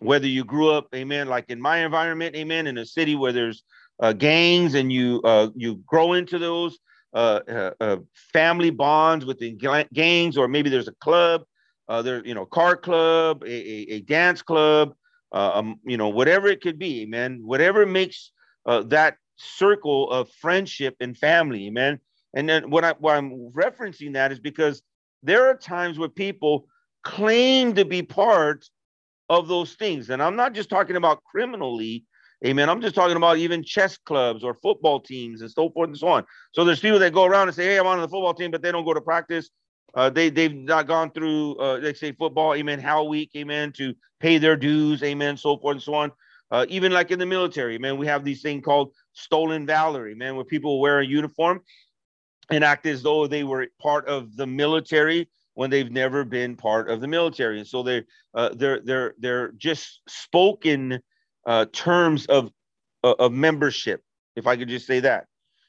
whether 0.00 0.26
you 0.26 0.44
grew 0.44 0.70
up, 0.70 0.88
amen, 0.94 1.28
like 1.28 1.46
in 1.48 1.60
my 1.60 1.78
environment, 1.78 2.36
amen, 2.36 2.66
in 2.66 2.78
a 2.78 2.84
city 2.86 3.14
where 3.14 3.32
there's 3.32 3.62
uh, 4.00 4.12
gangs 4.12 4.74
and 4.74 4.92
you 4.92 5.20
uh, 5.24 5.48
you 5.54 5.76
grow 5.86 6.14
into 6.14 6.38
those 6.38 6.78
uh, 7.14 7.40
uh, 7.48 7.70
uh 7.80 7.96
family 8.32 8.70
bonds 8.70 9.24
within 9.24 9.58
gangs, 9.92 10.36
or 10.36 10.48
maybe 10.48 10.68
there's 10.68 10.88
a 10.88 10.94
club 11.00 11.42
uh, 11.88 12.02
there, 12.02 12.24
you 12.24 12.34
know, 12.34 12.46
car 12.46 12.76
club, 12.76 13.42
a, 13.44 13.46
a, 13.46 13.96
a 13.96 14.00
dance 14.00 14.42
club, 14.42 14.94
uh, 15.32 15.52
um, 15.54 15.76
you 15.84 15.96
know, 15.96 16.08
whatever 16.08 16.48
it 16.48 16.60
could 16.60 16.78
be, 16.78 17.06
man, 17.06 17.40
whatever 17.44 17.84
makes 17.84 18.32
uh, 18.66 18.82
that 18.84 19.16
circle 19.36 20.10
of 20.10 20.30
friendship 20.30 20.96
and 21.00 21.16
family, 21.16 21.70
man. 21.70 21.98
And 22.34 22.48
then 22.48 22.70
what, 22.70 22.84
I, 22.84 22.92
what 22.92 23.16
I'm 23.16 23.50
referencing 23.52 24.14
that 24.14 24.32
is 24.32 24.40
because 24.40 24.82
there 25.22 25.48
are 25.48 25.56
times 25.56 25.98
where 25.98 26.08
people 26.08 26.66
claim 27.02 27.74
to 27.74 27.84
be 27.84 28.02
part 28.02 28.68
of 29.28 29.48
those 29.48 29.74
things. 29.74 30.10
And 30.10 30.22
I'm 30.22 30.36
not 30.36 30.54
just 30.54 30.70
talking 30.70 30.96
about 30.96 31.22
criminally, 31.24 32.04
amen. 32.44 32.68
I'm 32.68 32.80
just 32.80 32.94
talking 32.94 33.16
about 33.16 33.38
even 33.38 33.62
chess 33.62 33.96
clubs 33.96 34.44
or 34.44 34.54
football 34.54 35.00
teams 35.00 35.40
and 35.40 35.50
so 35.50 35.70
forth 35.70 35.88
and 35.88 35.98
so 35.98 36.08
on. 36.08 36.24
So 36.52 36.64
there's 36.64 36.80
people 36.80 36.98
that 36.98 37.12
go 37.12 37.24
around 37.24 37.48
and 37.48 37.54
say, 37.54 37.64
hey, 37.64 37.78
I'm 37.78 37.86
on 37.86 38.00
the 38.00 38.08
football 38.08 38.34
team, 38.34 38.50
but 38.50 38.62
they 38.62 38.72
don't 38.72 38.84
go 38.84 38.94
to 38.94 39.00
practice. 39.00 39.50
Uh, 39.94 40.10
they 40.10 40.28
they've 40.28 40.54
not 40.54 40.86
gone 40.86 41.10
through 41.10 41.56
uh, 41.56 41.78
they 41.78 41.94
say 41.94 42.12
football, 42.12 42.54
amen, 42.54 42.80
how 42.80 43.04
week, 43.04 43.30
amen, 43.36 43.72
to 43.72 43.94
pay 44.20 44.38
their 44.38 44.56
dues, 44.56 45.02
amen, 45.02 45.36
so 45.36 45.56
forth 45.56 45.74
and 45.74 45.82
so 45.82 45.94
on. 45.94 46.12
Uh, 46.50 46.66
even 46.68 46.92
like 46.92 47.10
in 47.10 47.18
the 47.18 47.26
military, 47.26 47.78
man, 47.78 47.96
we 47.96 48.06
have 48.06 48.24
these 48.24 48.42
things 48.42 48.64
called 48.64 48.92
stolen 49.12 49.66
valor, 49.66 50.12
man, 50.14 50.36
where 50.36 50.44
people 50.44 50.80
wear 50.80 51.00
a 51.00 51.06
uniform 51.06 51.60
and 52.50 52.64
act 52.64 52.86
as 52.86 53.02
though 53.02 53.26
they 53.26 53.44
were 53.44 53.66
part 53.80 54.06
of 54.06 54.36
the 54.36 54.46
military 54.46 55.28
when 55.54 55.70
they've 55.70 55.92
never 55.92 56.24
been 56.24 56.56
part 56.56 56.90
of 56.90 57.00
the 57.00 57.08
military, 57.08 57.58
and 57.58 57.66
so 57.66 57.82
they're 57.82 58.04
uh, 58.34 58.50
they're 58.54 58.80
they're 58.80 59.14
they're 59.18 59.52
just 59.52 60.00
spoken 60.08 61.00
uh, 61.46 61.66
terms 61.72 62.26
of 62.26 62.50
uh, 63.04 63.14
of 63.18 63.32
membership, 63.32 64.02
if 64.34 64.46
I 64.46 64.56
could 64.56 64.68
just 64.68 64.86
say 64.86 65.00
that. 65.00 65.26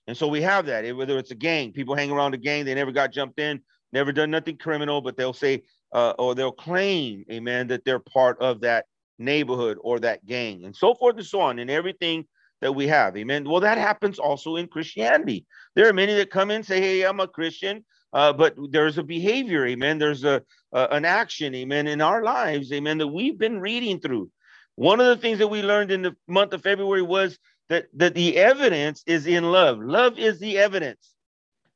And 0.08 0.18
so 0.18 0.28
we 0.28 0.42
have 0.42 0.66
that. 0.68 0.96
Whether 0.96 1.18
it's 1.18 1.32
a 1.32 1.36
gang, 1.36 1.72
people 1.72 1.96
hang 1.96 2.12
around 2.12 2.34
a 2.34 2.38
gang, 2.38 2.66
they 2.66 2.76
never 2.76 2.92
got 2.92 3.12
jumped 3.12 3.40
in, 3.40 3.62
never 3.96 4.12
done 4.12 4.30
nothing 4.30 4.58
criminal, 4.58 5.02
but 5.02 5.16
they'll 5.16 5.34
say, 5.34 5.64
uh, 5.94 6.14
or 6.20 6.36
they'll 6.36 6.52
claim, 6.52 7.24
amen, 7.32 7.68
that 7.68 7.86
they're 7.86 8.00
part 8.00 8.38
of 8.42 8.62
that 8.62 8.86
neighborhood 9.18 9.78
or 9.82 10.00
that 10.02 10.26
gang, 10.26 10.66
and 10.66 10.76
so 10.76 10.94
forth 10.94 11.16
and 11.16 11.26
so 11.26 11.40
on, 11.40 11.60
and 11.60 11.72
everything 11.72 12.26
that 12.62 12.74
we 12.74 12.88
have, 12.88 13.16
amen. 13.16 13.50
Well, 13.50 13.62
that 13.62 13.78
happens 13.78 14.20
also 14.20 14.58
in 14.58 14.68
Christianity. 14.68 15.46
There 15.76 15.88
are 15.88 15.94
many 15.94 16.14
that 16.16 16.30
come 16.30 16.52
in 16.52 16.58
and 16.58 16.66
say, 16.66 16.82
hey, 16.82 17.04
I'm 17.04 17.22
a 17.22 17.28
Christian, 17.28 17.86
uh, 18.12 18.34
but 18.34 18.56
there's 18.72 18.98
a 18.98 19.04
behavior, 19.04 19.66
amen. 19.66 19.98
There's 19.98 20.26
a, 20.26 20.42
a 20.74 20.88
an 20.92 21.06
action, 21.06 21.56
amen, 21.56 21.88
in 21.88 22.02
our 22.02 22.22
lives, 22.22 22.72
amen, 22.74 22.98
that 22.98 23.08
we've 23.08 23.38
been 23.38 23.60
reading 23.60 24.00
through. 24.00 24.30
One 24.76 25.00
of 25.00 25.08
the 25.08 25.18
things 25.18 25.40
that 25.40 25.48
we 25.48 25.62
learned 25.62 25.92
in 25.92 26.02
the 26.02 26.16
month 26.28 26.52
of 26.54 26.62
February 26.62 27.02
was 27.02 27.40
that, 27.70 27.86
that 27.94 28.14
the 28.14 28.38
evidence 28.38 29.04
is 29.08 29.26
in 29.26 29.44
love. 29.52 29.80
Love 29.80 30.20
is 30.20 30.40
the 30.40 30.58
evidence. 30.58 31.14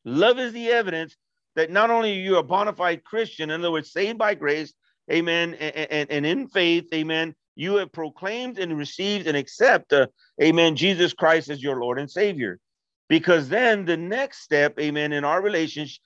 Love 0.04 0.38
is 0.38 0.52
the 0.52 0.70
evidence 0.70 1.16
that 1.60 1.70
not 1.70 1.92
only 1.92 2.12
are 2.18 2.22
you 2.22 2.38
a 2.38 2.44
bona 2.44 2.72
fide 2.72 3.04
Christian, 3.04 3.50
in 3.50 3.60
other 3.60 3.72
words, 3.72 3.92
saved 3.92 4.18
by 4.18 4.34
grace, 4.34 4.74
amen, 5.12 5.56
and, 5.56 5.76
and, 5.92 6.10
and 6.10 6.26
in 6.26 6.48
faith, 6.48 6.86
amen, 6.94 7.36
you 7.56 7.76
have 7.76 7.92
proclaimed 7.92 8.60
and 8.60 8.78
received 8.78 9.28
and 9.28 9.36
accept, 9.36 9.92
uh, 9.92 10.08
amen, 10.42 10.78
Jesus 10.78 11.12
Christ 11.12 11.50
as 11.50 11.62
your 11.62 11.82
Lord 11.82 12.00
and 12.00 12.10
Savior. 12.10 12.60
Because 13.10 13.50
then 13.50 13.84
the 13.84 13.98
next 13.98 14.42
step, 14.42 14.80
amen, 14.80 15.12
in 15.12 15.26
our 15.26 15.42
relationship, 15.42 16.00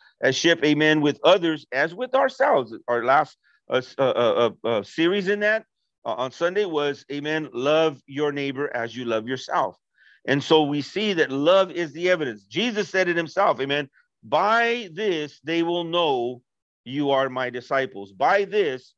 amen, 0.66 1.02
with 1.02 1.20
others 1.24 1.68
as 1.72 1.94
with 1.94 2.16
ourselves, 2.16 2.74
our 2.88 3.06
last 3.06 3.38
uh, 3.70 3.82
uh, 4.00 4.02
uh, 4.02 4.68
uh 4.68 4.82
series 4.82 5.28
in 5.28 5.42
that 5.42 5.66
uh, 6.04 6.14
on 6.14 6.32
Sunday 6.32 6.66
was, 6.66 7.06
amen, 7.12 7.48
love 7.54 8.02
your 8.08 8.32
neighbor 8.32 8.76
as 8.76 8.96
you 8.96 9.06
love 9.06 9.28
yourself. 9.28 9.78
And 10.26 10.42
so 10.42 10.64
we 10.64 10.82
see 10.82 11.14
that 11.14 11.32
love 11.32 11.70
is 11.70 11.92
the 11.92 12.10
evidence. 12.10 12.44
Jesus 12.46 12.90
said 12.90 13.08
it 13.08 13.18
himself, 13.18 13.60
amen. 13.60 13.90
By 14.24 14.90
this 14.94 15.40
they 15.44 15.64
will 15.64 15.84
know 15.84 16.42
you 16.86 17.12
are 17.12 17.30
my 17.30 17.50
disciples. 17.50 18.12
By 18.12 18.46
this 18.46 18.94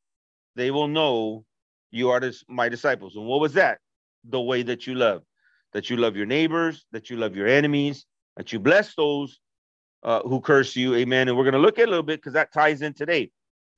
they 0.55 0.71
will 0.71 0.87
know 0.87 1.45
you 1.91 2.09
are 2.09 2.21
my 2.47 2.69
disciples. 2.69 3.15
And 3.15 3.25
what 3.25 3.41
was 3.41 3.53
that? 3.53 3.79
The 4.29 4.41
way 4.41 4.63
that 4.63 4.87
you 4.87 4.95
love, 4.95 5.23
that 5.73 5.89
you 5.89 5.97
love 5.97 6.15
your 6.15 6.25
neighbors, 6.25 6.85
that 6.91 7.09
you 7.09 7.17
love 7.17 7.35
your 7.35 7.47
enemies, 7.47 8.05
that 8.37 8.51
you 8.53 8.59
bless 8.59 8.95
those 8.95 9.39
uh, 10.03 10.21
who 10.21 10.41
curse 10.41 10.75
you. 10.75 10.95
Amen. 10.95 11.27
And 11.27 11.37
we're 11.37 11.43
going 11.43 11.53
to 11.53 11.59
look 11.59 11.79
at 11.79 11.87
a 11.87 11.89
little 11.89 12.03
bit 12.03 12.19
because 12.19 12.33
that 12.33 12.53
ties 12.53 12.81
in 12.81 12.93
today. 12.93 13.31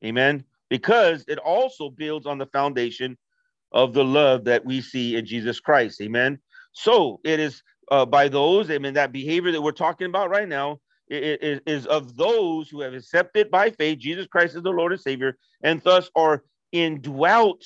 Amen. 0.04 0.44
Because 0.70 1.24
it 1.27 1.38
also 1.38 1.89
builds 1.89 2.25
on 2.25 2.38
the 2.38 2.46
foundation 2.48 3.18
of 3.72 3.94
the 3.94 4.04
love 4.04 4.46
that 4.46 4.66
we 4.66 4.82
see 4.82 5.16
in 5.16 5.25
Jesus 5.25 5.60
Christ. 5.60 6.01
Amen. 6.01 6.39
So 6.74 7.20
it 7.24 7.39
is 7.39 7.63
uh, 7.89 8.06
by 8.06 8.27
those, 8.27 8.70
I 8.70 8.77
mean, 8.77 8.94
that 8.96 9.12
behavior 9.12 9.51
that 9.51 9.62
we're 9.62 9.72
talking 9.72 10.08
about 10.08 10.30
right 10.30 10.48
now 10.48 10.80
is, 11.09 11.61
is 11.65 11.85
of 11.85 12.15
those 12.15 12.69
who 12.69 12.81
have 12.81 12.93
accepted 12.93 13.49
by 13.49 13.69
faith 13.71 13.99
Jesus 13.99 14.27
Christ 14.27 14.55
as 14.55 14.63
the 14.63 14.69
Lord 14.69 14.91
and 14.91 15.01
Savior 15.01 15.37
and 15.61 15.81
thus 15.81 16.09
are 16.15 16.43
indwelt. 16.71 17.63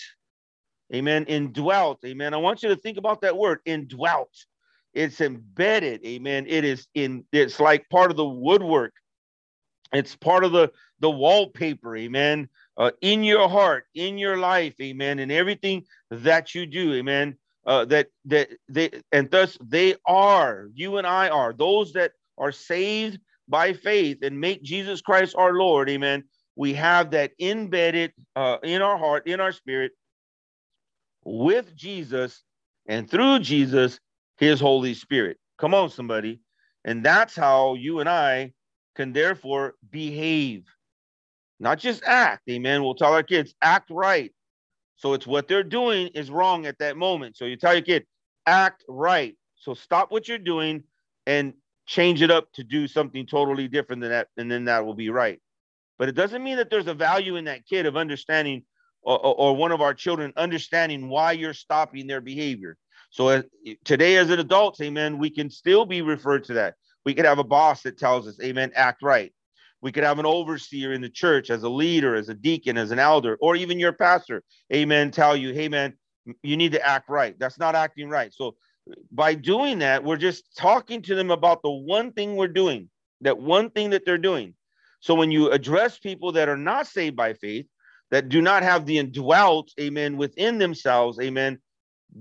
Amen. 0.94 1.26
Indwelt. 1.26 2.00
Amen. 2.06 2.34
I 2.34 2.38
want 2.38 2.64
you 2.64 2.70
to 2.70 2.76
think 2.76 2.98
about 2.98 3.22
that 3.22 3.38
word 3.38 3.60
indwelt. 3.66 4.34
It's 4.94 5.22
embedded. 5.22 6.06
Amen. 6.06 6.46
It 6.48 6.66
is 6.66 6.88
in, 6.94 7.24
it's 7.32 7.60
like 7.60 7.90
part 7.90 8.12
of 8.12 8.18
the 8.18 8.28
woodwork. 8.28 8.94
It's 9.94 10.16
part 10.16 10.44
of 10.44 10.52
the, 10.52 10.72
the 11.00 11.10
wallpaper. 11.10 11.96
Amen. 11.96 12.50
Uh, 12.78 12.92
in 13.02 13.24
your 13.24 13.48
heart, 13.48 13.86
in 13.96 14.18
your 14.18 14.38
life. 14.38 14.74
Amen. 14.82 15.20
And 15.20 15.32
everything 15.32 15.86
that 16.10 16.54
you 16.54 16.66
do. 16.66 16.94
Amen 16.94 17.38
uh, 17.66 17.86
that 17.86 18.08
that 18.26 18.50
they 18.70 18.90
and 19.12 19.30
thus 19.30 19.58
they 19.62 19.96
are 20.06 20.68
you 20.74 20.98
and 20.98 21.06
I 21.06 21.30
are 21.30 21.54
those 21.54 21.94
that 21.94 22.14
are 22.38 22.52
saved 22.52 23.20
by 23.52 23.74
faith 23.74 24.20
and 24.24 24.40
make 24.40 24.64
Jesus 24.64 25.02
Christ 25.02 25.36
our 25.38 25.54
Lord. 25.54 25.90
Amen. 25.90 26.24
We 26.56 26.74
have 26.74 27.12
that 27.12 27.32
embedded 27.40 28.14
uh, 28.36 28.58
in 28.64 28.82
our 28.82 28.98
heart, 28.98 29.28
in 29.28 29.40
our 29.40 29.52
spirit, 29.52 29.92
with 31.24 31.76
Jesus 31.76 32.44
and 32.88 33.10
through 33.10 33.40
Jesus, 33.40 34.00
His 34.38 34.60
Holy 34.60 34.96
Spirit. 34.96 35.38
Come 35.60 35.74
on, 35.76 35.90
somebody. 35.90 36.40
And 36.86 37.06
that's 37.06 37.36
how 37.36 37.76
you 37.76 38.00
and 38.00 38.10
I 38.10 38.54
can 38.96 39.14
therefore 39.14 39.76
behave, 39.92 40.66
not 41.60 41.78
just 41.78 42.04
act. 42.06 42.50
Amen. 42.50 42.84
We'll 42.84 42.96
tell 42.96 43.14
our 43.14 43.22
kids, 43.22 43.54
act 43.62 43.90
right. 43.92 44.32
So 44.96 45.14
it's 45.14 45.28
what 45.28 45.48
they're 45.48 45.64
doing 45.64 46.08
is 46.10 46.32
wrong 46.32 46.66
at 46.66 46.80
that 46.80 46.98
moment. 46.98 47.38
So 47.38 47.46
you 47.46 47.56
tell 47.56 47.74
your 47.74 47.84
kid, 47.84 48.06
act 48.46 48.84
right. 48.88 49.36
So 49.56 49.74
stop 49.74 50.12
what 50.12 50.28
you're 50.28 50.38
doing 50.40 50.84
and 51.28 51.54
change 51.92 52.22
it 52.22 52.32
up 52.32 52.50
to 52.54 52.64
do 52.64 52.88
something 52.88 53.26
totally 53.26 53.68
different 53.68 54.02
than 54.02 54.12
that, 54.12 54.30
and 54.38 54.50
then 54.50 54.64
that 54.66 54.86
will 54.86 54.94
be 54.94 55.10
right. 55.10 55.42
But 56.00 56.08
it 56.08 56.16
doesn't 56.16 56.42
mean 56.42 56.56
that 56.56 56.70
there's 56.70 56.88
a 56.88 56.94
value 56.94 57.36
in 57.36 57.46
that 57.46 57.66
kid 57.66 57.86
of 57.86 57.98
understanding 57.98 58.64
or, 59.04 59.20
or, 59.20 59.56
one 59.56 59.72
of 59.72 59.82
our 59.82 59.96
children 59.96 60.32
understanding 60.38 61.10
why 61.10 61.32
you're 61.32 61.56
stopping 61.56 62.06
their 62.06 62.22
behavior. 62.22 62.78
So 63.10 63.30
as, 63.30 63.44
today, 63.84 64.18
as 64.18 64.30
an 64.30 64.40
adult, 64.40 64.80
amen, 64.80 65.18
we 65.18 65.32
can 65.32 65.50
still 65.50 65.88
be 65.88 66.04
referred 66.04 66.44
to 66.46 66.54
that. 66.54 66.76
We 67.04 67.16
could 67.16 67.26
have 67.26 67.40
a 67.40 67.44
boss 67.44 67.82
that 67.82 67.98
tells 67.98 68.28
us, 68.28 68.40
amen, 68.44 68.72
act 68.76 69.02
right. 69.02 69.34
We 69.82 69.92
could 69.92 70.04
have 70.04 70.20
an 70.20 70.28
overseer 70.28 70.94
in 70.94 71.02
the 71.02 71.10
church 71.10 71.50
as 71.50 71.64
a 71.64 71.70
leader, 71.70 72.14
as 72.14 72.30
a 72.30 72.36
deacon, 72.36 72.78
as 72.78 72.92
an 72.92 73.00
elder, 73.00 73.38
or 73.42 73.56
even 73.56 73.80
your 73.80 73.94
pastor, 73.94 74.44
amen, 74.72 75.10
tell 75.10 75.36
you, 75.36 75.52
hey, 75.52 75.68
man, 75.68 75.96
you 76.44 76.56
need 76.56 76.74
to 76.74 76.88
act 76.88 77.10
right. 77.10 77.38
That's 77.40 77.58
not 77.58 77.74
acting 77.74 78.08
right. 78.08 78.32
So 78.32 78.56
by 79.12 79.34
doing 79.34 79.80
that, 79.80 80.04
we're 80.04 80.18
just 80.18 80.56
talking 80.58 81.02
to 81.04 81.16
them 81.16 81.32
about 81.32 81.62
the 81.62 81.72
one 81.72 82.12
thing 82.12 82.36
we're 82.36 82.48
doing, 82.48 82.90
that 83.22 83.38
one 83.38 83.70
thing 83.70 83.92
that 83.92 84.06
they're 84.06 84.18
doing. 84.18 84.54
So 85.00 85.16
when 85.16 85.32
you 85.32 85.52
address 85.52 85.98
people 85.98 86.32
that 86.34 86.50
are 86.50 86.58
not 86.58 86.88
saved 86.88 87.16
by 87.16 87.34
faith, 87.34 87.66
that 88.12 88.30
do 88.30 88.42
not 88.42 88.62
have 88.64 88.86
the 88.86 88.98
indwelt, 88.98 89.72
amen, 89.80 90.18
within 90.18 90.58
themselves, 90.58 91.20
amen, 91.20 91.60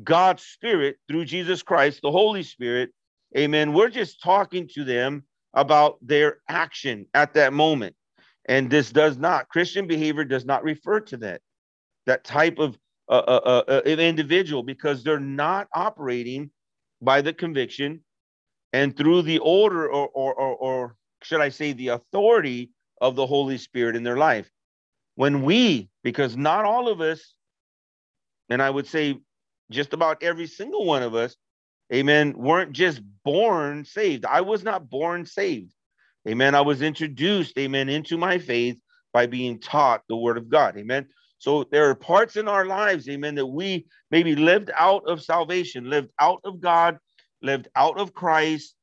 God's 0.05 0.42
Spirit 0.44 0.96
through 1.09 1.25
Jesus 1.25 1.62
Christ, 1.62 2.01
the 2.03 2.12
Holy 2.12 2.42
Spirit, 2.42 2.90
amen, 3.37 3.73
we're 3.73 3.90
just 3.90 4.23
talking 4.23 4.68
to 4.75 4.85
them 4.85 5.25
about 5.53 5.99
their 6.01 6.38
action 6.49 7.07
at 7.12 7.35
that 7.35 7.53
moment. 7.53 7.96
And 8.49 8.70
this 8.70 8.92
does 8.92 9.18
not, 9.18 9.49
Christian 9.49 9.87
behavior 9.87 10.25
does 10.25 10.44
not 10.44 10.62
refer 10.62 11.01
to 11.01 11.16
that, 11.18 11.40
that 12.07 12.25
type 12.25 12.59
of 12.59 12.79
uh, 13.11 13.40
uh, 13.44 13.62
uh 13.68 13.81
individual 13.85 14.62
because 14.62 15.03
they're 15.03 15.20
not 15.20 15.68
operating 15.75 16.51
by 17.03 17.20
the 17.20 17.33
conviction 17.33 18.01
and 18.73 18.96
through 18.96 19.23
the 19.23 19.38
order 19.38 19.88
or, 19.90 20.09
or, 20.09 20.35
or, 20.35 20.57
or 20.57 20.96
should 21.23 21.40
I 21.40 21.49
say 21.49 21.73
the 21.73 21.88
authority 21.88 22.70
of 23.01 23.16
the 23.16 23.27
Holy 23.27 23.59
Spirit 23.59 23.96
in 23.96 24.03
their 24.03 24.16
life. 24.16 24.51
When 25.16 25.42
we, 25.42 25.90
because 26.03 26.37
not 26.37 26.64
all 26.64 26.88
of 26.88 27.01
us, 27.01 27.35
and 28.49 28.62
I 28.62 28.70
would 28.70 28.87
say 28.87 29.18
just 29.70 29.92
about 29.92 30.23
every 30.23 30.46
single 30.46 30.87
one 30.87 31.03
of 31.03 31.14
us 31.14 31.37
amen, 31.92 32.35
weren't 32.37 32.73
just 32.73 33.03
born 33.25 33.85
saved. 33.85 34.25
I 34.25 34.40
was 34.40 34.62
not 34.62 34.88
born 34.88 35.27
saved. 35.27 35.73
Amen. 36.29 36.55
I 36.55 36.61
was 36.61 36.83
introduced, 36.83 37.57
amen, 37.59 37.88
into 37.88 38.18
my 38.18 38.38
faith 38.38 38.79
by 39.12 39.27
being 39.27 39.59
taught 39.59 40.03
the 40.09 40.16
word 40.16 40.37
of 40.37 40.49
God. 40.49 40.77
Amen. 40.77 41.09
So 41.40 41.64
there 41.64 41.88
are 41.88 41.94
parts 41.94 42.37
in 42.37 42.48
our 42.48 42.66
lives, 42.66 43.09
amen, 43.09 43.35
that 43.37 43.46
we 43.46 43.87
maybe 44.11 44.37
lived 44.37 44.70
out 44.79 45.09
of 45.09 45.22
salvation, 45.22 45.88
lived 45.88 46.11
out 46.20 46.40
of 46.44 46.61
God, 46.61 46.98
lived 47.40 47.66
out 47.74 47.98
of 47.98 48.12
Christ. 48.12 48.74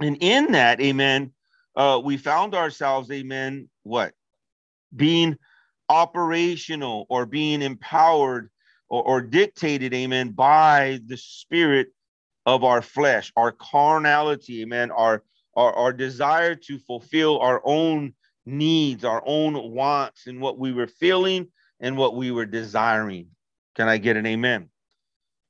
And 0.00 0.16
in 0.20 0.52
that, 0.52 0.80
amen, 0.80 1.32
uh, 1.74 2.00
we 2.02 2.16
found 2.16 2.54
ourselves, 2.54 3.10
amen, 3.10 3.68
what? 3.82 4.12
Being 4.94 5.36
operational 5.88 7.06
or 7.08 7.26
being 7.26 7.60
empowered 7.60 8.50
or, 8.88 9.02
or 9.02 9.20
dictated, 9.20 9.92
amen, 9.94 10.30
by 10.30 11.00
the 11.06 11.16
Spirit 11.16 11.88
of 12.46 12.62
our 12.62 12.82
flesh, 12.82 13.32
our 13.34 13.50
carnality, 13.50 14.62
amen, 14.62 14.92
our, 14.92 15.24
our, 15.56 15.72
our 15.72 15.92
desire 15.92 16.54
to 16.54 16.78
fulfill 16.78 17.40
our 17.40 17.60
own 17.64 18.14
needs, 18.46 19.04
our 19.04 19.24
own 19.26 19.72
wants, 19.72 20.28
and 20.28 20.40
what 20.40 20.56
we 20.56 20.72
were 20.72 20.86
feeling 20.86 21.48
and 21.80 21.96
what 21.96 22.16
we 22.16 22.30
were 22.30 22.46
desiring. 22.46 23.28
Can 23.76 23.88
I 23.88 23.98
get 23.98 24.16
an 24.16 24.26
amen? 24.26 24.68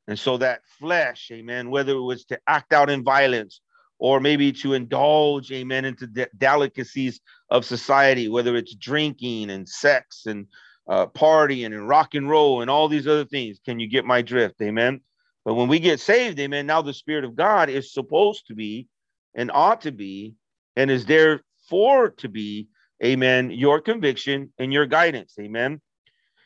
And 0.06 0.18
so 0.18 0.36
that 0.38 0.60
flesh, 0.78 1.30
amen, 1.32 1.70
whether 1.70 1.92
it 1.92 2.00
was 2.00 2.24
to 2.26 2.38
act 2.46 2.72
out 2.72 2.90
in 2.90 3.04
violence 3.04 3.60
or 3.98 4.20
maybe 4.20 4.52
to 4.52 4.74
indulge, 4.74 5.50
amen, 5.52 5.84
into 5.84 6.06
the 6.06 6.28
delicacies 6.36 7.20
of 7.48 7.64
society, 7.64 8.28
whether 8.28 8.56
it's 8.56 8.74
drinking 8.74 9.50
and 9.50 9.68
sex 9.68 10.26
and 10.26 10.46
uh, 10.88 11.06
partying 11.06 11.66
and 11.66 11.88
rock 11.88 12.14
and 12.14 12.28
roll 12.28 12.60
and 12.60 12.70
all 12.70 12.88
these 12.88 13.06
other 13.06 13.24
things. 13.24 13.58
Can 13.64 13.78
you 13.78 13.88
get 13.88 14.04
my 14.04 14.20
drift? 14.20 14.60
Amen. 14.60 15.00
But 15.44 15.54
when 15.54 15.68
we 15.68 15.78
get 15.78 16.00
saved, 16.00 16.38
amen, 16.38 16.66
now 16.66 16.82
the 16.82 16.92
Spirit 16.92 17.24
of 17.24 17.36
God 17.36 17.68
is 17.68 17.92
supposed 17.92 18.46
to 18.48 18.54
be 18.54 18.88
and 19.34 19.50
ought 19.52 19.82
to 19.82 19.92
be 19.92 20.34
and 20.76 20.90
is 20.90 21.06
there 21.06 21.40
for 21.68 22.10
to 22.10 22.28
be, 22.28 22.68
amen, 23.02 23.50
your 23.50 23.80
conviction 23.80 24.52
and 24.58 24.72
your 24.72 24.86
guidance, 24.86 25.34
amen. 25.40 25.80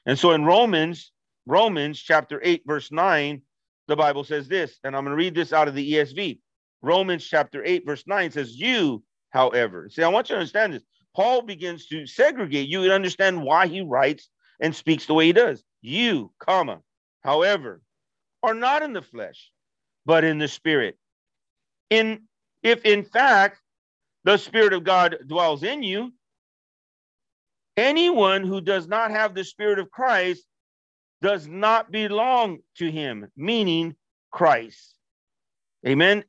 And 0.08 0.18
so 0.18 0.32
in 0.32 0.46
Romans, 0.46 1.12
Romans 1.44 2.00
chapter 2.00 2.40
8, 2.42 2.62
verse 2.66 2.90
9, 2.90 3.42
the 3.88 3.96
Bible 3.96 4.24
says 4.24 4.48
this, 4.48 4.78
and 4.82 4.96
I'm 4.96 5.04
going 5.04 5.12
to 5.12 5.22
read 5.22 5.34
this 5.34 5.52
out 5.52 5.68
of 5.68 5.74
the 5.74 5.92
ESV. 5.92 6.40
Romans 6.80 7.26
chapter 7.26 7.62
8, 7.62 7.84
verse 7.84 8.04
9 8.06 8.30
says, 8.30 8.56
You, 8.56 9.02
however, 9.30 9.90
see, 9.90 10.02
I 10.02 10.08
want 10.08 10.30
you 10.30 10.34
to 10.34 10.40
understand 10.40 10.72
this. 10.72 10.82
Paul 11.14 11.42
begins 11.42 11.88
to 11.88 12.06
segregate 12.06 12.68
you 12.68 12.84
and 12.84 12.92
understand 12.92 13.42
why 13.42 13.66
he 13.66 13.82
writes 13.82 14.30
and 14.60 14.74
speaks 14.74 15.04
the 15.04 15.12
way 15.12 15.26
he 15.26 15.32
does. 15.34 15.62
You, 15.82 16.32
comma, 16.38 16.80
however, 17.22 17.82
are 18.42 18.54
not 18.54 18.82
in 18.82 18.94
the 18.94 19.02
flesh, 19.02 19.50
but 20.06 20.24
in 20.24 20.38
the 20.38 20.48
spirit. 20.48 20.96
In 21.90 22.22
if 22.62 22.82
in 22.86 23.04
fact 23.04 23.60
the 24.24 24.38
spirit 24.38 24.72
of 24.72 24.84
God 24.84 25.18
dwells 25.26 25.62
in 25.62 25.82
you, 25.82 26.12
anyone 27.78 28.44
who 28.44 28.60
does 28.60 28.88
not 28.88 29.10
have 29.10 29.34
the 29.34 29.44
spirit 29.44 29.78
of 29.78 29.90
Christ 29.90 30.44
does 31.22 31.46
not 31.48 31.90
belong 31.90 32.58
to 32.76 32.90
him, 32.90 33.28
meaning 33.36 33.96
Christ. 34.30 34.94
Amen. 35.86 36.24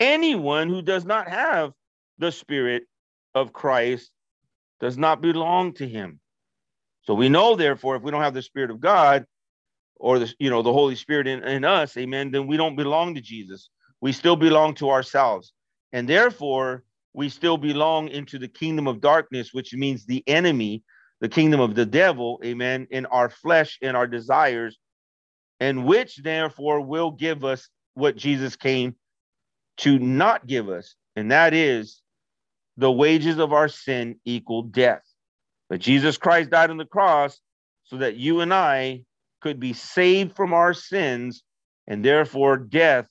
Anyone 0.00 0.68
who 0.68 0.82
does 0.82 1.04
not 1.04 1.28
have 1.28 1.72
the 2.18 2.32
Spirit 2.32 2.84
of 3.34 3.52
Christ 3.52 4.10
does 4.80 4.98
not 4.98 5.20
belong 5.20 5.74
to 5.74 5.88
him. 5.88 6.20
So 7.02 7.14
we 7.14 7.28
know, 7.28 7.56
therefore, 7.56 7.96
if 7.96 8.02
we 8.02 8.10
don't 8.10 8.22
have 8.22 8.34
the 8.34 8.42
Spirit 8.42 8.70
of 8.70 8.80
God 8.80 9.26
or 9.96 10.18
the 10.18 10.34
you 10.38 10.50
know 10.50 10.62
the 10.62 10.72
Holy 10.72 10.96
Spirit 10.96 11.26
in, 11.26 11.42
in 11.44 11.64
us, 11.64 11.96
amen, 11.96 12.30
then 12.30 12.46
we 12.46 12.56
don't 12.56 12.76
belong 12.76 13.14
to 13.14 13.20
Jesus. 13.20 13.70
We 14.00 14.12
still 14.12 14.36
belong 14.36 14.74
to 14.76 14.90
ourselves. 14.90 15.52
And 15.92 16.08
therefore, 16.08 16.84
we 17.16 17.30
still 17.30 17.56
belong 17.56 18.08
into 18.08 18.38
the 18.38 18.46
kingdom 18.46 18.86
of 18.86 19.00
darkness, 19.00 19.54
which 19.54 19.72
means 19.72 20.04
the 20.04 20.22
enemy, 20.26 20.82
the 21.22 21.28
kingdom 21.30 21.60
of 21.60 21.74
the 21.74 21.86
devil, 21.86 22.38
amen, 22.44 22.86
in 22.90 23.06
our 23.06 23.30
flesh, 23.30 23.78
in 23.80 23.96
our 23.96 24.06
desires, 24.06 24.78
and 25.58 25.86
which 25.86 26.18
therefore 26.18 26.82
will 26.82 27.10
give 27.10 27.42
us 27.42 27.70
what 27.94 28.16
Jesus 28.16 28.54
came 28.54 28.96
to 29.78 29.98
not 29.98 30.46
give 30.46 30.68
us, 30.68 30.94
and 31.16 31.30
that 31.30 31.54
is 31.54 32.02
the 32.76 32.92
wages 32.92 33.38
of 33.38 33.50
our 33.54 33.68
sin 33.68 34.20
equal 34.26 34.64
death. 34.64 35.02
But 35.70 35.80
Jesus 35.80 36.18
Christ 36.18 36.50
died 36.50 36.68
on 36.68 36.76
the 36.76 36.84
cross 36.84 37.40
so 37.84 37.96
that 37.96 38.16
you 38.16 38.40
and 38.40 38.52
I 38.52 39.04
could 39.40 39.58
be 39.58 39.72
saved 39.72 40.36
from 40.36 40.52
our 40.52 40.74
sins, 40.74 41.42
and 41.86 42.04
therefore 42.04 42.58
death 42.58 43.08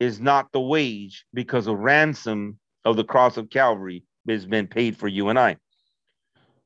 is 0.00 0.18
not 0.18 0.50
the 0.50 0.60
wage 0.60 1.24
because 1.32 1.68
a 1.68 1.76
ransom 1.76 2.58
of 2.84 2.96
the 2.96 3.04
cross 3.04 3.36
of 3.36 3.50
Calvary 3.50 4.04
has 4.28 4.46
been 4.46 4.66
paid 4.66 4.96
for 4.96 5.08
you 5.08 5.28
and 5.28 5.38
I. 5.38 5.56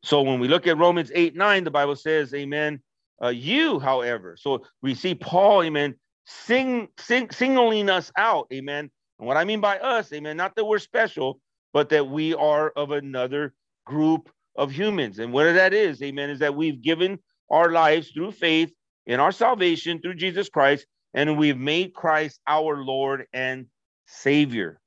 So 0.03 0.22
when 0.22 0.38
we 0.38 0.48
look 0.48 0.66
at 0.66 0.79
Romans 0.79 1.11
8 1.14 1.35
9, 1.35 1.64
the 1.64 1.70
Bible 1.70 1.96
says, 1.96 2.35
Amen. 2.35 2.81
Uh, 3.22 3.29
you, 3.29 3.79
however, 3.79 4.37
so 4.38 4.64
we 4.83 4.94
see 4.94 5.14
Paul, 5.14 5.62
amen, 5.62 5.94
sing, 6.27 6.88
sing, 6.98 7.31
singling 7.31 7.88
us 7.88 8.11
out, 8.18 8.48
amen. 8.53 8.90
And 9.18 9.29
what 9.29 9.37
I 9.37 9.44
mean 9.44 9.61
by 9.61 9.79
us, 9.79 10.12
amen, 10.12 10.37
not 10.37 10.57
that 10.57 10.64
we're 10.64 10.81
special, 10.81 11.40
but 11.72 11.88
that 11.90 12.09
we 12.09 12.35
are 12.35 12.70
of 12.70 12.90
another 12.90 13.55
group 13.87 14.31
of 14.57 14.70
humans. 14.72 15.20
And 15.20 15.33
what 15.33 15.53
that 15.53 15.72
is, 15.72 16.03
amen, 16.03 16.31
is 16.31 16.40
that 16.40 16.55
we've 16.55 16.83
given 16.83 17.18
our 17.50 17.70
lives 17.70 18.11
through 18.11 18.33
faith 18.33 18.72
in 19.07 19.20
our 19.20 19.33
salvation 19.33 20.00
through 20.00 20.14
Jesus 20.14 20.48
Christ, 20.48 20.87
and 21.12 21.38
we've 21.38 21.59
made 21.59 21.94
Christ 21.94 22.40
our 22.46 22.83
Lord 22.83 23.27
and 23.33 23.66
Savior. 24.07 24.81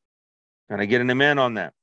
Can 0.69 0.79
I 0.79 0.85
get 0.85 1.01
an 1.01 1.09
amen 1.09 1.39
on 1.39 1.55
that? 1.55 1.73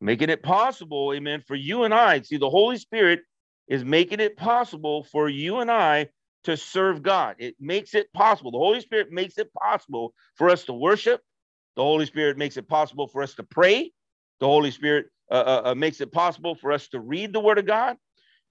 Making 0.00 0.30
it 0.30 0.42
possible, 0.42 1.12
amen, 1.14 1.42
for 1.46 1.54
you 1.54 1.84
and 1.84 1.94
I. 1.94 2.20
See, 2.22 2.36
the 2.36 2.50
Holy 2.50 2.78
Spirit 2.78 3.20
is 3.68 3.84
making 3.84 4.20
it 4.20 4.36
possible 4.36 5.04
for 5.04 5.28
you 5.28 5.60
and 5.60 5.70
I 5.70 6.08
to 6.44 6.56
serve 6.56 7.02
God. 7.02 7.36
It 7.38 7.56
makes 7.58 7.94
it 7.94 8.12
possible. 8.12 8.50
The 8.50 8.58
Holy 8.58 8.80
Spirit 8.80 9.10
makes 9.10 9.38
it 9.38 9.52
possible 9.54 10.12
for 10.36 10.50
us 10.50 10.64
to 10.64 10.72
worship. 10.72 11.20
The 11.76 11.82
Holy 11.82 12.06
Spirit 12.06 12.36
makes 12.36 12.56
it 12.56 12.68
possible 12.68 13.08
for 13.08 13.22
us 13.22 13.34
to 13.34 13.42
pray. 13.42 13.92
The 14.40 14.46
Holy 14.46 14.70
Spirit 14.70 15.06
uh, 15.30 15.34
uh, 15.34 15.62
uh 15.70 15.74
makes 15.74 16.00
it 16.00 16.12
possible 16.12 16.54
for 16.54 16.70
us 16.70 16.88
to 16.88 17.00
read 17.00 17.32
the 17.32 17.40
Word 17.40 17.58
of 17.58 17.66
God. 17.66 17.96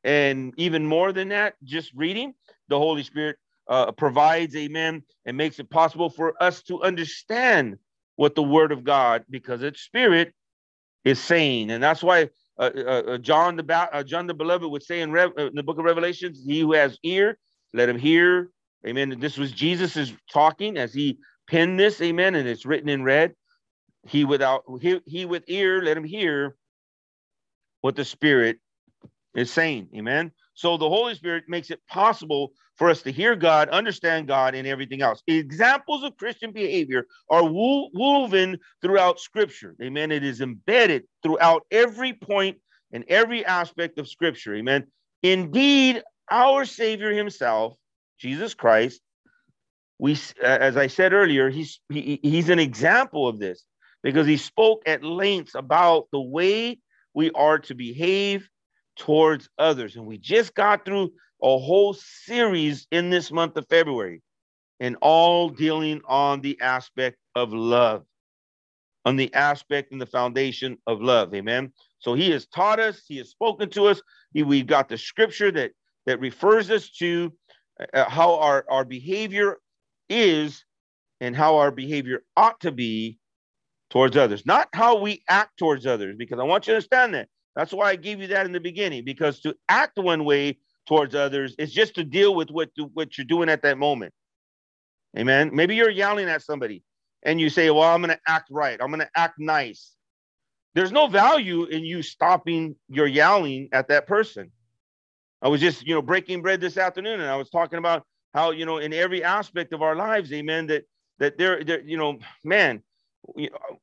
And 0.03 0.53
even 0.57 0.85
more 0.85 1.13
than 1.13 1.29
that, 1.29 1.53
just 1.63 1.91
reading, 1.93 2.33
the 2.67 2.77
Holy 2.77 3.03
Spirit 3.03 3.37
uh, 3.67 3.91
provides, 3.91 4.55
amen, 4.55 5.03
and 5.25 5.37
makes 5.37 5.59
it 5.59 5.69
possible 5.69 6.09
for 6.09 6.41
us 6.41 6.63
to 6.63 6.81
understand 6.81 7.77
what 8.15 8.35
the 8.35 8.43
Word 8.43 8.71
of 8.71 8.83
God, 8.83 9.25
because 9.29 9.63
its 9.63 9.81
Spirit 9.81 10.33
is 11.03 11.19
saying. 11.19 11.71
And 11.71 11.83
that's 11.83 12.03
why 12.03 12.29
uh, 12.57 12.69
uh, 12.75 13.03
uh 13.07 13.17
John 13.17 13.55
the 13.55 13.73
uh, 13.73 14.03
John 14.03 14.27
the 14.27 14.33
Beloved 14.33 14.69
would 14.69 14.83
say 14.83 15.01
in, 15.01 15.11
Re- 15.11 15.31
in 15.37 15.55
the 15.55 15.63
book 15.63 15.79
of 15.79 15.85
Revelations, 15.85 16.43
"He 16.45 16.61
who 16.61 16.73
has 16.73 16.97
ear, 17.03 17.37
let 17.73 17.89
him 17.89 17.97
hear." 17.97 18.49
Amen. 18.85 19.17
This 19.19 19.37
was 19.37 19.51
Jesus 19.51 19.95
is 19.95 20.13
talking 20.31 20.77
as 20.77 20.93
he 20.93 21.17
penned 21.49 21.79
this. 21.79 22.01
Amen. 22.01 22.35
And 22.35 22.47
it's 22.47 22.65
written 22.65 22.89
in 22.89 23.03
red. 23.03 23.33
He 24.07 24.25
without 24.25 24.63
he, 24.81 24.99
he 25.05 25.25
with 25.25 25.43
ear, 25.47 25.81
let 25.81 25.95
him 25.95 26.03
hear 26.03 26.55
what 27.81 27.95
the 27.95 28.05
Spirit 28.05 28.59
is 29.35 29.51
saying. 29.51 29.89
Amen. 29.95 30.31
So 30.53 30.77
the 30.77 30.89
Holy 30.89 31.15
Spirit 31.15 31.45
makes 31.47 31.71
it 31.71 31.79
possible 31.87 32.51
for 32.75 32.89
us 32.89 33.01
to 33.03 33.11
hear 33.11 33.35
God, 33.35 33.69
understand 33.69 34.27
God, 34.27 34.55
and 34.55 34.67
everything 34.67 35.01
else. 35.01 35.21
Examples 35.27 36.03
of 36.03 36.17
Christian 36.17 36.51
behavior 36.51 37.05
are 37.29 37.43
wo- 37.43 37.89
woven 37.93 38.57
throughout 38.81 39.19
Scripture. 39.19 39.75
Amen. 39.81 40.11
It 40.11 40.23
is 40.23 40.41
embedded 40.41 41.03
throughout 41.21 41.65
every 41.71 42.13
point 42.13 42.57
and 42.91 43.03
every 43.07 43.45
aspect 43.45 43.99
of 43.99 44.07
Scripture. 44.07 44.55
Amen. 44.55 44.87
Indeed, 45.21 46.01
our 46.31 46.65
Savior 46.65 47.11
Himself, 47.11 47.75
Jesus 48.19 48.53
Christ, 48.53 49.01
we, 49.99 50.17
as 50.43 50.75
I 50.75 50.87
said 50.87 51.13
earlier, 51.13 51.49
he's 51.49 51.79
he, 51.89 52.19
he's 52.21 52.49
an 52.49 52.59
example 52.59 53.27
of 53.27 53.39
this 53.39 53.63
because 54.01 54.27
he 54.27 54.37
spoke 54.37 54.81
at 54.85 55.03
length 55.03 55.55
about 55.55 56.07
the 56.11 56.19
way 56.19 56.79
we 57.13 57.31
are 57.31 57.59
to 57.59 57.75
behave 57.75 58.49
towards 58.97 59.49
others. 59.57 59.95
And 59.95 60.05
we 60.05 60.17
just 60.17 60.53
got 60.55 60.83
through 60.83 61.11
a 61.43 61.57
whole 61.59 61.93
series 61.93 62.87
in 62.91 63.09
this 63.09 63.31
month 63.31 63.57
of 63.57 63.67
February, 63.67 64.21
and 64.79 64.95
all 65.01 65.49
dealing 65.49 66.01
on 66.07 66.41
the 66.41 66.59
aspect 66.61 67.17
of 67.35 67.53
love, 67.53 68.03
on 69.05 69.17
the 69.17 69.33
aspect 69.33 69.91
and 69.91 70.01
the 70.01 70.05
foundation 70.05 70.77
of 70.87 71.01
love. 71.01 71.33
Amen. 71.35 71.71
So 71.99 72.13
he 72.13 72.31
has 72.31 72.47
taught 72.47 72.79
us, 72.79 73.03
he 73.07 73.17
has 73.17 73.29
spoken 73.29 73.69
to 73.71 73.87
us. 73.87 74.01
He, 74.33 74.43
we've 74.43 74.67
got 74.67 74.89
the 74.89 74.97
scripture 74.97 75.51
that 75.51 75.71
that 76.05 76.19
refers 76.19 76.69
us 76.69 76.89
to 76.89 77.31
uh, 77.93 78.09
how 78.09 78.35
our, 78.39 78.65
our 78.69 78.83
behavior 78.83 79.59
is 80.09 80.65
and 81.21 81.35
how 81.35 81.57
our 81.57 81.71
behavior 81.71 82.23
ought 82.35 82.59
to 82.59 82.71
be 82.71 83.17
towards 83.89 84.17
others, 84.17 84.45
not 84.45 84.67
how 84.73 84.99
we 84.99 85.23
act 85.29 85.57
towards 85.57 85.85
others, 85.85 86.15
because 86.17 86.39
I 86.39 86.43
want 86.43 86.67
you 86.67 86.71
to 86.71 86.77
understand 86.77 87.13
that 87.13 87.29
that's 87.55 87.71
why 87.71 87.89
I 87.91 87.95
gave 87.95 88.19
you 88.19 88.27
that 88.27 88.45
in 88.45 88.51
the 88.51 88.59
beginning, 88.59 89.05
because 89.05 89.39
to 89.41 89.55
act 89.69 89.97
one 89.97 90.25
way 90.25 90.57
towards 90.85 91.15
others 91.15 91.55
It's 91.57 91.71
just 91.71 91.95
to 91.95 92.03
deal 92.03 92.35
with 92.35 92.49
what, 92.49 92.69
what 92.93 93.17
you're 93.17 93.25
doing 93.25 93.49
at 93.49 93.61
that 93.63 93.77
moment. 93.77 94.13
Amen. 95.17 95.51
Maybe 95.53 95.75
you're 95.75 95.89
yelling 95.89 96.27
at 96.27 96.41
somebody 96.41 96.83
and 97.23 97.39
you 97.39 97.49
say, 97.49 97.69
Well, 97.69 97.83
I'm 97.83 98.01
going 98.01 98.15
to 98.15 98.19
act 98.27 98.49
right. 98.51 98.79
I'm 98.81 98.89
going 98.89 98.99
to 98.99 99.09
act 99.15 99.35
nice. 99.39 99.93
There's 100.75 100.91
no 100.91 101.07
value 101.07 101.65
in 101.65 101.85
you 101.85 102.01
stopping 102.01 102.75
your 102.89 103.05
yelling 103.05 103.69
at 103.71 103.87
that 103.89 104.07
person. 104.07 104.51
I 105.41 105.49
was 105.49 105.61
just, 105.61 105.85
you 105.85 105.93
know, 105.93 106.01
breaking 106.01 106.41
bread 106.41 106.61
this 106.61 106.77
afternoon 106.77 107.19
and 107.19 107.29
I 107.29 107.35
was 107.35 107.49
talking 107.49 107.77
about 107.77 108.03
how, 108.33 108.51
you 108.51 108.65
know, 108.65 108.77
in 108.77 108.93
every 108.93 109.23
aspect 109.23 109.73
of 109.73 109.81
our 109.81 109.95
lives, 109.95 110.33
amen, 110.33 110.67
that, 110.67 110.85
that 111.19 111.37
there, 111.37 111.63
there, 111.63 111.81
you 111.81 111.97
know, 111.97 112.17
man, 112.43 112.81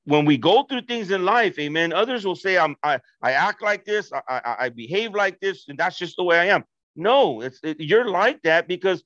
when 0.05 0.25
we 0.25 0.37
go 0.37 0.65
through 0.65 0.83
things 0.83 1.11
in 1.11 1.25
life, 1.25 1.59
amen, 1.59 1.93
others 1.93 2.25
will 2.25 2.37
say, 2.37 2.59
I'm, 2.59 2.77
I, 2.83 2.99
I 3.23 3.33
act 3.33 3.63
like 3.63 3.85
this, 3.85 4.13
I, 4.13 4.21
I, 4.29 4.57
I 4.61 4.69
behave 4.69 5.15
like 5.15 5.39
this, 5.41 5.67
and 5.69 5.79
that's 5.79 5.97
just 5.97 6.17
the 6.17 6.25
way 6.25 6.39
I 6.39 6.47
am. 6.47 6.65
No, 6.97 7.41
it's 7.41 7.61
it, 7.63 7.81
you're 7.81 8.09
like 8.09 8.43
that 8.43 8.69
because 8.69 9.03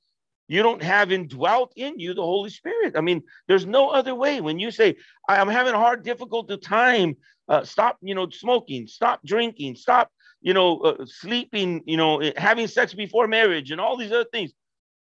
you 0.48 0.62
don't 0.62 0.82
have 0.82 1.12
indwelt 1.12 1.72
in 1.76 1.98
you 1.98 2.14
the 2.14 2.22
Holy 2.22 2.50
Spirit. 2.50 2.96
I 2.96 3.00
mean, 3.00 3.22
there's 3.48 3.66
no 3.66 3.90
other 3.90 4.14
way. 4.14 4.40
When 4.40 4.58
you 4.58 4.70
say, 4.70 4.96
I'm 5.28 5.48
having 5.48 5.74
a 5.74 5.78
hard, 5.78 6.04
difficult 6.04 6.50
time, 6.62 7.16
uh, 7.48 7.64
stop, 7.64 7.98
you 8.02 8.14
know, 8.14 8.28
smoking, 8.28 8.86
stop 8.86 9.20
drinking, 9.24 9.76
stop, 9.76 10.10
you 10.42 10.52
know, 10.52 10.80
uh, 10.80 11.06
sleeping, 11.06 11.82
you 11.86 11.96
know, 11.96 12.20
eh, 12.20 12.32
having 12.36 12.66
sex 12.66 12.92
before 12.94 13.26
marriage, 13.26 13.70
and 13.70 13.80
all 13.80 13.96
these 13.96 14.12
other 14.12 14.28
things. 14.30 14.52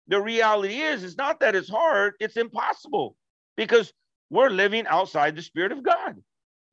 The 0.08 0.20
reality 0.20 0.80
is, 0.80 1.04
it's 1.04 1.16
not 1.16 1.40
that 1.40 1.54
it's 1.54 1.68
hard, 1.68 2.14
it's 2.20 2.36
impossible 2.36 3.16
because 3.56 3.92
we're 4.30 4.50
living 4.50 4.86
outside 4.86 5.36
the 5.36 5.42
Spirit 5.42 5.72
of 5.72 5.82
God. 5.82 6.16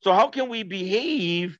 So, 0.02 0.14
how 0.14 0.28
can 0.28 0.50
we 0.50 0.64
behave 0.64 1.58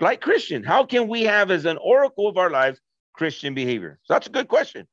like 0.00 0.20
Christian? 0.20 0.62
How 0.62 0.84
can 0.84 1.08
we 1.08 1.22
have 1.22 1.50
as 1.50 1.64
an 1.64 1.78
oracle 1.78 2.28
of 2.28 2.36
our 2.36 2.50
lives 2.50 2.80
Christian 3.18 3.54
behavior? 3.54 3.98
So, 4.04 4.14
that's 4.14 4.26
a 4.26 4.30
good 4.30 4.48
question. 4.48 4.86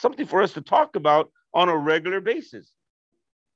Something 0.00 0.26
for 0.26 0.42
us 0.42 0.54
to 0.54 0.62
talk 0.62 0.96
about 0.96 1.30
on 1.52 1.68
a 1.68 1.76
regular 1.76 2.20
basis. 2.20 2.72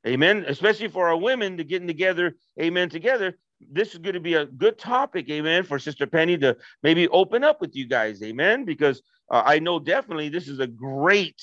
Amen. 0.07 0.45
Especially 0.47 0.89
for 0.89 1.09
our 1.09 1.17
women 1.17 1.57
to 1.57 1.65
getting 1.65 1.89
together, 1.89 2.35
amen, 2.61 2.91
together. 2.91 3.39
This 3.73 3.93
is 3.93 3.99
going 3.99 4.15
to 4.15 4.21
be 4.21 4.35
a 4.35 4.45
good 4.45 4.79
topic, 4.79 5.31
amen, 5.31 5.63
for 5.63 5.79
Sister 5.79 6.07
Penny 6.07 6.37
to 6.39 6.57
maybe 6.83 7.09
open 7.09 7.43
up 7.43 7.63
with 7.63 7.75
you 7.75 7.87
guys, 7.87 8.23
amen, 8.23 8.67
because 8.67 9.01
uh, 9.31 9.43
I 9.47 9.61
know 9.61 9.79
definitely 9.79 10.29
this 10.29 10.49
is 10.49 10.59
a 10.59 10.67
great, 10.67 11.41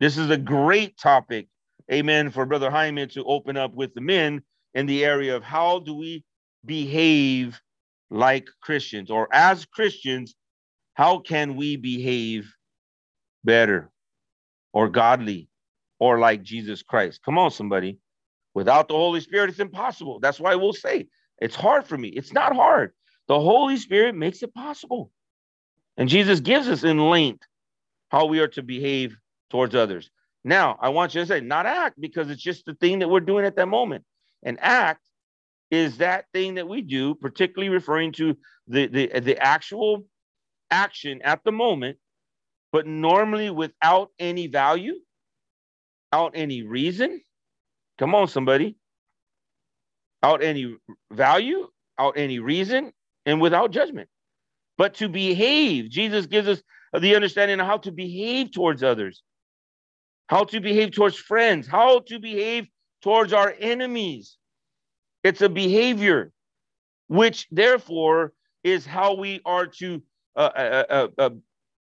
this 0.00 0.16
is 0.16 0.30
a 0.30 0.36
great 0.36 0.98
topic 0.98 1.46
amen, 1.90 2.30
for 2.30 2.46
Brother 2.46 2.70
Hyman 2.70 3.08
to 3.10 3.24
open 3.24 3.56
up 3.56 3.74
with 3.74 3.94
the 3.94 4.00
men 4.00 4.42
in 4.74 4.86
the 4.86 5.04
area 5.04 5.36
of 5.36 5.42
how 5.42 5.80
do 5.80 5.94
we 5.94 6.24
behave 6.64 7.60
like 8.10 8.46
Christians 8.60 9.10
or 9.10 9.28
as 9.32 9.64
Christians, 9.66 10.34
how 10.94 11.18
can 11.18 11.56
we 11.56 11.76
behave 11.76 12.54
better 13.44 13.90
or 14.72 14.88
godly 14.88 15.48
or 15.98 16.18
like 16.18 16.42
Jesus 16.42 16.82
Christ? 16.82 17.20
Come 17.24 17.38
on, 17.38 17.50
somebody. 17.50 17.98
Without 18.54 18.88
the 18.88 18.94
Holy 18.94 19.20
Spirit, 19.20 19.50
it's 19.50 19.58
impossible. 19.58 20.20
That's 20.20 20.38
why 20.38 20.54
we'll 20.56 20.74
say 20.74 21.08
it's 21.40 21.56
hard 21.56 21.86
for 21.86 21.96
me. 21.96 22.08
It's 22.08 22.32
not 22.32 22.54
hard. 22.54 22.92
The 23.28 23.40
Holy 23.40 23.76
Spirit 23.78 24.14
makes 24.14 24.42
it 24.42 24.54
possible. 24.54 25.10
And 25.96 26.08
Jesus 26.08 26.40
gives 26.40 26.68
us 26.68 26.84
in 26.84 26.98
length 26.98 27.46
how 28.10 28.26
we 28.26 28.40
are 28.40 28.48
to 28.48 28.62
behave 28.62 29.16
towards 29.50 29.74
others. 29.74 30.10
Now, 30.44 30.78
I 30.80 30.90
want 30.90 31.14
you 31.14 31.22
to 31.22 31.26
say, 31.26 31.40
not 31.40 31.66
act, 31.66 32.00
because 32.00 32.28
it's 32.28 32.42
just 32.42 32.66
the 32.66 32.74
thing 32.74 32.98
that 32.98 33.08
we're 33.08 33.20
doing 33.20 33.44
at 33.44 33.56
that 33.56 33.68
moment. 33.68 34.04
And 34.42 34.58
act 34.60 35.06
is 35.70 35.98
that 35.98 36.26
thing 36.32 36.54
that 36.54 36.68
we 36.68 36.82
do, 36.82 37.14
particularly 37.14 37.68
referring 37.68 38.12
to 38.12 38.36
the, 38.66 38.86
the, 38.86 39.20
the 39.20 39.38
actual 39.38 40.04
action 40.72 41.20
at 41.22 41.44
the 41.44 41.52
moment, 41.52 41.98
but 42.72 42.86
normally 42.86 43.50
without 43.50 44.10
any 44.18 44.48
value, 44.48 44.94
out 46.12 46.32
any 46.34 46.62
reason. 46.62 47.20
Come 47.98 48.14
on, 48.14 48.26
somebody. 48.26 48.76
Out 50.22 50.42
any 50.42 50.76
value, 51.12 51.68
out 51.98 52.14
any 52.16 52.38
reason, 52.38 52.92
and 53.26 53.40
without 53.40 53.70
judgment. 53.70 54.08
But 54.78 54.94
to 54.94 55.08
behave, 55.08 55.90
Jesus 55.90 56.26
gives 56.26 56.48
us 56.48 56.62
the 56.98 57.14
understanding 57.14 57.60
of 57.60 57.66
how 57.66 57.78
to 57.78 57.92
behave 57.92 58.52
towards 58.52 58.82
others, 58.82 59.22
how 60.28 60.44
to 60.44 60.60
behave 60.60 60.92
towards 60.92 61.16
friends, 61.16 61.66
how 61.66 62.00
to 62.00 62.18
behave 62.18 62.66
towards 63.02 63.32
our 63.32 63.54
enemies. 63.60 64.38
It's 65.22 65.42
a 65.42 65.48
behavior, 65.48 66.32
which 67.08 67.46
therefore 67.50 68.32
is 68.64 68.86
how 68.86 69.14
we 69.14 69.40
are 69.44 69.66
to 69.66 70.02
uh, 70.36 70.50
uh, 70.56 70.84
uh, 70.88 71.08
uh, 71.18 71.30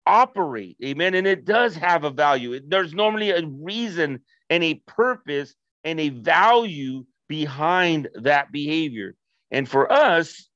operate. 0.06 0.78
Amen. 0.84 1.14
And 1.14 1.28
it 1.28 1.46
does 1.46 1.76
have 1.76 2.04
a 2.04 2.10
value. 2.10 2.60
There's 2.68 2.94
normally 2.94 3.32
a 3.32 3.46
reason 3.46 4.22
and 4.50 4.64
a 4.64 4.76
purpose 4.88 5.56
and 5.84 6.00
a 6.00 6.10
value 6.10 7.06
behind 7.28 8.10
that 8.16 8.52
behavior. 8.52 9.16
And 9.52 9.68
for 9.68 9.92
us, 9.92 10.50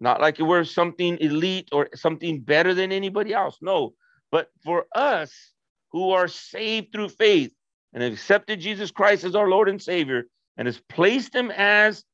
not 0.00 0.20
like 0.20 0.38
we're 0.38 0.64
something 0.64 1.18
elite 1.20 1.68
or 1.72 1.88
something 1.94 2.40
better 2.40 2.74
than 2.74 2.92
anybody 2.92 3.32
else. 3.32 3.58
No, 3.60 3.94
but 4.30 4.48
for 4.64 4.86
us 4.94 5.32
who 5.90 6.10
are 6.10 6.28
saved 6.28 6.92
through 6.92 7.08
faith 7.08 7.52
and 7.92 8.02
have 8.02 8.12
accepted 8.12 8.60
Jesus 8.60 8.90
Christ 8.90 9.24
as 9.24 9.34
our 9.34 9.48
Lord 9.48 9.68
and 9.68 9.80
Savior 9.80 10.24
and 10.56 10.66
has 10.66 10.80
placed 10.88 11.34
him 11.34 11.50
as 11.50 12.04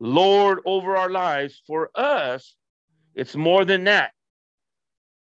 Lord 0.00 0.60
over 0.64 0.96
our 0.96 1.10
lives, 1.10 1.60
for 1.66 1.90
us, 1.94 2.54
it's 3.14 3.34
more 3.34 3.64
than 3.64 3.84
that. 3.84 4.12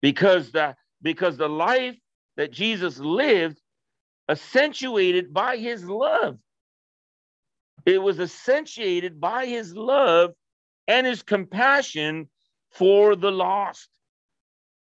Because 0.01 0.51
the 0.51 0.75
because 1.01 1.37
the 1.37 1.49
life 1.49 1.97
that 2.37 2.51
Jesus 2.51 2.99
lived 2.99 3.59
accentuated 4.29 5.33
by 5.33 5.57
his 5.57 5.83
love. 5.83 6.37
It 7.85 8.01
was 8.01 8.19
accentuated 8.19 9.19
by 9.19 9.45
his 9.45 9.75
love 9.75 10.31
and 10.87 11.05
his 11.07 11.23
compassion 11.23 12.29
for 12.71 13.15
the 13.15 13.31
lost. 13.31 13.89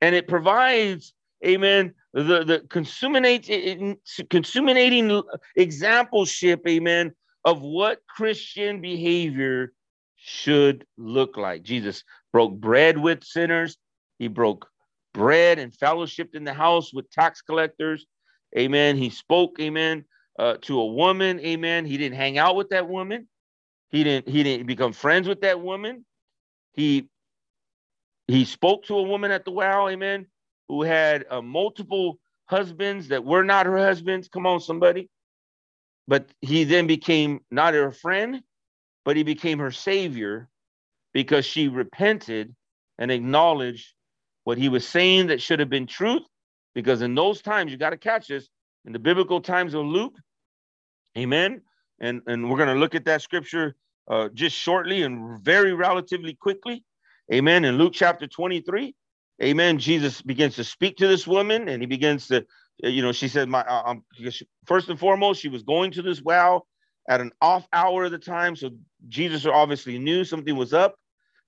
And 0.01 0.15
it 0.15 0.29
provides, 0.29 1.15
amen, 1.45 1.95
the, 2.13 2.45
the 2.45 2.65
consummating, 2.69 3.97
consummating 4.31 5.23
exampleship, 5.59 6.67
amen, 6.69 7.13
of 7.45 7.63
what 7.63 8.01
Christian 8.09 8.81
behavior 8.81 9.73
should 10.17 10.87
look 10.97 11.37
like. 11.37 11.63
Jesus 11.63 12.05
broke 12.33 12.55
bread 12.55 12.99
with 12.99 13.25
sinners. 13.25 13.77
He 14.19 14.29
broke 14.29 14.69
bread 15.15 15.59
and 15.59 15.73
fellowshiped 15.73 16.35
in 16.35 16.45
the 16.45 16.53
house 16.53 16.93
with 16.93 17.11
tax 17.11 17.41
collectors. 17.41 18.05
Amen. 18.59 18.97
He 18.97 19.09
spoke, 19.09 19.59
amen, 19.61 20.05
uh, 20.39 20.57
to 20.63 20.81
a 20.81 20.87
woman. 20.87 21.41
Amen. 21.41 21.87
He 21.87 21.97
didn't 21.97 22.17
hang 22.17 22.37
out 22.37 22.57
with 22.57 22.69
that 22.71 22.89
woman. 22.89 23.29
He 23.91 24.05
didn't 24.05 24.29
he 24.29 24.43
didn't 24.43 24.67
become 24.67 24.93
friends 24.93 25.29
with 25.29 25.41
that 25.43 25.61
woman. 25.61 26.05
He 26.73 27.09
he 28.27 28.45
spoke 28.45 28.85
to 28.87 28.97
a 28.97 29.03
woman 29.03 29.31
at 29.31 29.45
the 29.45 29.53
well, 29.53 29.89
amen, 29.89 30.27
who 30.69 30.83
had 30.83 31.25
uh, 31.31 31.43
multiple 31.43 32.19
husbands 32.47 33.09
that 33.09 33.25
were 33.25 33.45
not 33.45 33.67
her 33.67 33.79
husbands. 33.79 34.29
Come 34.29 34.47
on, 34.47 34.61
somebody. 34.61 35.09
But 36.09 36.29
he 36.41 36.65
then 36.65 36.87
became 36.87 37.41
not 37.51 37.75
her 37.75 37.93
friend, 37.93 38.43
but 39.05 39.17
he 39.17 39.23
became 39.23 39.59
her 39.59 39.71
savior 39.71 40.49
because 41.13 41.47
she 41.47 41.69
repented 41.69 42.55
and 42.99 43.11
acknowledged 43.11 43.94
what 44.45 44.59
he 44.59 44.69
was 44.69 44.87
saying 44.87 45.27
that 45.29 45.43
should 45.43 45.59
have 45.59 45.71
been 45.71 45.87
truth. 45.87 46.23
Because 46.75 47.03
in 47.03 47.15
those 47.15 47.41
times, 47.43 47.71
you 47.73 47.79
got 47.79 47.91
to 47.91 47.97
catch 47.97 48.29
this 48.29 48.49
in 48.85 48.93
the 48.93 48.99
biblical 48.99 49.41
times 49.41 49.75
of 49.75 49.85
Luke, 49.85 50.17
amen. 51.17 51.63
And, 52.01 52.21
and 52.27 52.51
we're 52.51 52.57
going 52.57 52.75
to 52.75 52.81
look 52.81 52.95
at 52.95 53.05
that 53.07 53.23
scripture 53.23 53.77
uh, 54.09 54.29
just 54.35 54.57
shortly 54.57 55.03
and 55.03 55.41
very 55.41 55.73
relatively 55.73 56.35
quickly. 56.35 56.85
Amen. 57.33 57.65
In 57.65 57.79
Luke 57.79 57.93
chapter 57.95 58.27
23, 58.27 58.95
amen. 59.43 59.79
Jesus 59.79 60.21
begins 60.21 60.57
to 60.57 60.65
speak 60.65 60.97
to 60.99 61.07
this 61.07 61.27
woman 61.27 61.69
and 61.69 61.81
he 61.81 61.87
begins 61.87 62.27
to, 62.29 62.45
uh, 62.85 62.89
you 62.89 63.01
know, 63.01 63.13
she 63.13 63.29
said, 63.29 63.49
My, 63.49 63.65
first 64.67 64.89
and 64.89 64.99
foremost, 64.99 65.41
she 65.41 65.49
was 65.49 65.63
going 65.63 65.93
to 65.93 66.03
this 66.03 66.21
well 66.21 66.67
at 67.09 67.21
an 67.21 67.31
off 67.41 67.67
hour 67.73 68.05
of 68.05 68.11
the 68.11 68.19
time. 68.19 68.57
So 68.57 68.71
Jesus 69.09 69.47
obviously 69.47 69.99
knew 69.99 70.25
something 70.25 70.55
was 70.57 70.75
up 70.75 70.97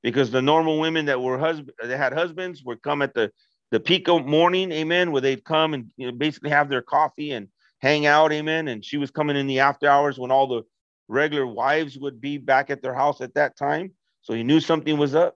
because 0.06 0.30
the 0.30 0.40
normal 0.40 0.78
women 0.78 1.06
that 1.06 1.20
were 1.20 1.36
husband, 1.36 1.72
that 1.82 1.96
had 1.96 2.12
husbands 2.12 2.62
would 2.62 2.80
come 2.80 3.02
at 3.02 3.12
the, 3.12 3.28
the 3.72 3.80
peak 3.80 4.08
of 4.08 4.24
morning, 4.24 4.70
amen, 4.70 5.10
where 5.10 5.20
they'd 5.20 5.44
come 5.44 5.74
and 5.74 5.90
you 5.96 6.06
know, 6.06 6.12
basically 6.12 6.50
have 6.50 6.68
their 6.68 6.80
coffee 6.80 7.32
and 7.32 7.48
hang 7.80 8.06
out, 8.06 8.32
amen. 8.32 8.68
And 8.68 8.84
she 8.84 8.98
was 8.98 9.10
coming 9.10 9.34
in 9.34 9.48
the 9.48 9.58
after 9.58 9.88
hours 9.88 10.16
when 10.16 10.30
all 10.30 10.46
the 10.46 10.62
regular 11.08 11.44
wives 11.44 11.98
would 11.98 12.20
be 12.20 12.38
back 12.38 12.70
at 12.70 12.82
their 12.82 12.94
house 12.94 13.20
at 13.20 13.34
that 13.34 13.56
time. 13.56 13.90
So 14.22 14.32
he 14.32 14.44
knew 14.44 14.60
something 14.60 14.96
was 14.96 15.16
up. 15.16 15.34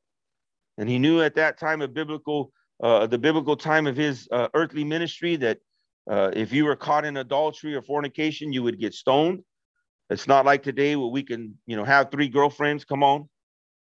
And 0.79 0.89
he 0.89 1.01
knew 1.01 1.21
at 1.21 1.35
that 1.35 1.59
time 1.59 1.83
of 1.83 1.93
biblical, 1.93 2.53
uh, 2.81 3.09
the 3.09 3.19
biblical 3.19 3.57
time 3.57 3.89
of 3.89 3.97
his 3.97 4.29
uh, 4.31 4.47
earthly 4.55 4.85
ministry 4.85 5.35
that 5.35 5.59
uh, 6.09 6.31
if 6.33 6.53
you 6.53 6.65
were 6.65 6.77
caught 6.77 7.05
in 7.05 7.17
adultery 7.17 7.75
or 7.75 7.83
fornication, 7.83 8.53
you 8.53 8.63
would 8.63 8.79
get 8.79 8.95
stoned. 8.95 9.43
It's 10.11 10.29
not 10.29 10.47
like 10.47 10.63
today 10.63 10.95
where 10.95 11.09
we 11.09 11.25
can, 11.25 11.59
you 11.67 11.75
know, 11.75 11.85
have 11.85 12.13
three 12.13 12.29
girlfriends, 12.29 12.85
come 12.85 13.03
on, 13.03 13.29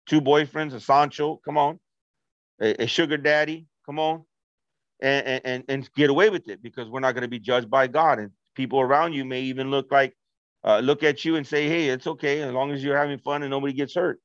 two 0.07 0.21
boyfriends, 0.21 0.73
a 0.75 0.81
Sancho, 0.81 1.41
come 1.45 1.59
on, 1.59 1.79
a, 2.61 2.85
a 2.85 2.87
sugar 2.87 3.17
daddy, 3.17 3.67
come 3.87 3.99
on, 3.99 4.25
and, 5.01 5.41
and, 5.45 5.65
and 5.69 5.91
get 5.95 6.11
away 6.11 6.31
with 6.31 6.49
it 6.49 6.63
because 6.63 6.89
we're 6.89 7.01
not 7.01 7.13
going 7.13 7.23
to 7.23 7.29
be 7.29 7.39
judged 7.39 7.71
by 7.71 7.87
God. 7.87 8.19
And 8.19 8.31
people 8.55 8.81
around 8.81 9.13
you 9.13 9.25
may 9.25 9.43
even 9.43 9.71
look 9.71 9.91
like 9.91 10.15
uh, 10.65 10.81
look 10.81 11.03
at 11.03 11.25
you 11.25 11.37
and 11.37 11.47
say, 11.47 11.69
hey, 11.69 11.89
it's 11.89 12.07
okay 12.07 12.43
as 12.43 12.53
long 12.53 12.71
as 12.71 12.85
you're 12.85 12.97
having 12.97 13.19
fun 13.19 13.43
and 13.43 13.51
nobody 13.51 13.73
gets 13.73 13.95
hurt. 13.95 14.21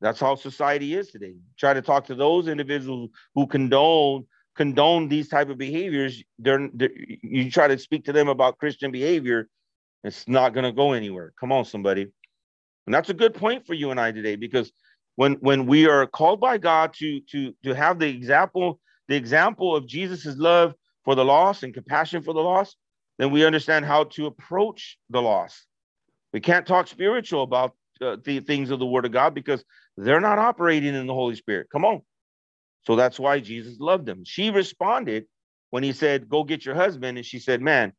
That's 0.00 0.20
how 0.20 0.34
society 0.34 0.94
is 0.94 1.10
today. 1.10 1.34
Try 1.58 1.74
to 1.74 1.82
talk 1.82 2.06
to 2.06 2.14
those 2.14 2.48
individuals 2.48 3.10
who 3.34 3.46
condone 3.46 4.26
condone 4.56 5.08
these 5.08 5.28
type 5.28 5.48
of 5.48 5.58
behaviors. 5.58 6.22
They're, 6.38 6.68
they're 6.72 6.90
you 7.22 7.50
try 7.50 7.68
to 7.68 7.78
speak 7.78 8.04
to 8.04 8.12
them 8.12 8.28
about 8.28 8.58
Christian 8.58 8.92
behavior, 8.92 9.48
it's 10.04 10.28
not 10.28 10.54
going 10.54 10.64
to 10.64 10.72
go 10.72 10.92
anywhere. 10.92 11.32
Come 11.40 11.50
on, 11.50 11.64
somebody. 11.64 12.02
And 12.86 12.94
that's 12.94 13.08
a 13.08 13.14
good 13.14 13.34
point 13.34 13.66
for 13.66 13.74
you 13.74 13.90
and 13.90 13.98
I 13.98 14.12
today 14.12 14.36
because 14.36 14.70
when 15.16 15.34
when 15.34 15.66
we 15.66 15.86
are 15.86 16.06
called 16.06 16.40
by 16.40 16.58
God 16.58 16.92
to 16.94 17.20
to 17.30 17.54
to 17.64 17.74
have 17.74 17.98
the 17.98 18.08
example 18.08 18.80
the 19.08 19.16
example 19.16 19.76
of 19.76 19.86
Jesus's 19.86 20.38
love 20.38 20.74
for 21.04 21.14
the 21.14 21.24
lost 21.24 21.62
and 21.62 21.74
compassion 21.74 22.22
for 22.22 22.32
the 22.32 22.40
lost, 22.40 22.76
then 23.18 23.30
we 23.30 23.44
understand 23.44 23.84
how 23.84 24.04
to 24.04 24.26
approach 24.26 24.98
the 25.10 25.20
lost. 25.20 25.66
We 26.32 26.40
can't 26.40 26.66
talk 26.66 26.88
spiritual 26.88 27.42
about 27.42 27.74
uh, 28.00 28.16
the 28.24 28.40
things 28.40 28.70
of 28.70 28.78
the 28.78 28.86
Word 28.86 29.04
of 29.04 29.12
God 29.12 29.34
because 29.34 29.62
they're 29.96 30.20
not 30.20 30.38
operating 30.38 30.94
in 30.94 31.06
the 31.06 31.14
Holy 31.14 31.36
Spirit. 31.36 31.68
Come 31.70 31.84
on. 31.84 32.02
So 32.86 32.96
that's 32.96 33.20
why 33.20 33.40
Jesus 33.40 33.78
loved 33.78 34.06
them. 34.06 34.22
She 34.24 34.50
responded 34.50 35.26
when 35.70 35.82
he 35.82 35.92
said, 35.92 36.28
"Go 36.28 36.44
get 36.44 36.64
your 36.64 36.74
husband," 36.74 37.18
and 37.18 37.26
she 37.26 37.38
said, 37.38 37.60
"Man, 37.60 37.92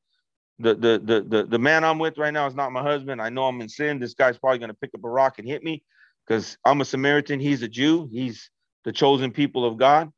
the 0.60 0.76
the 0.76 1.02
the 1.04 1.22
the, 1.22 1.44
the 1.46 1.60
man 1.60 1.84
I'm 1.84 2.00
with 2.00 2.18
right 2.18 2.34
now 2.34 2.48
is 2.48 2.56
not 2.56 2.72
my 2.72 2.82
husband. 2.82 3.22
I 3.22 3.30
know 3.30 3.46
I'm 3.46 3.62
in 3.62 3.70
sin. 3.70 4.00
This 4.00 4.16
guy's 4.16 4.38
probably 4.38 4.60
going 4.60 4.70
to 4.70 4.76
pick 4.76 4.92
up 4.96 5.04
a 5.04 5.10
rock 5.10 5.40
and 5.40 5.48
hit 5.48 5.64
me 5.64 5.84
because 6.26 6.58
I'm 6.66 6.82
a 6.82 6.86
Samaritan. 6.86 7.40
He's 7.40 7.62
a 7.62 7.68
Jew. 7.68 8.10
He's 8.12 8.50
the 8.84 8.92
chosen 8.92 9.32
people 9.32 9.66
of 9.66 9.78
God. 9.78 10.12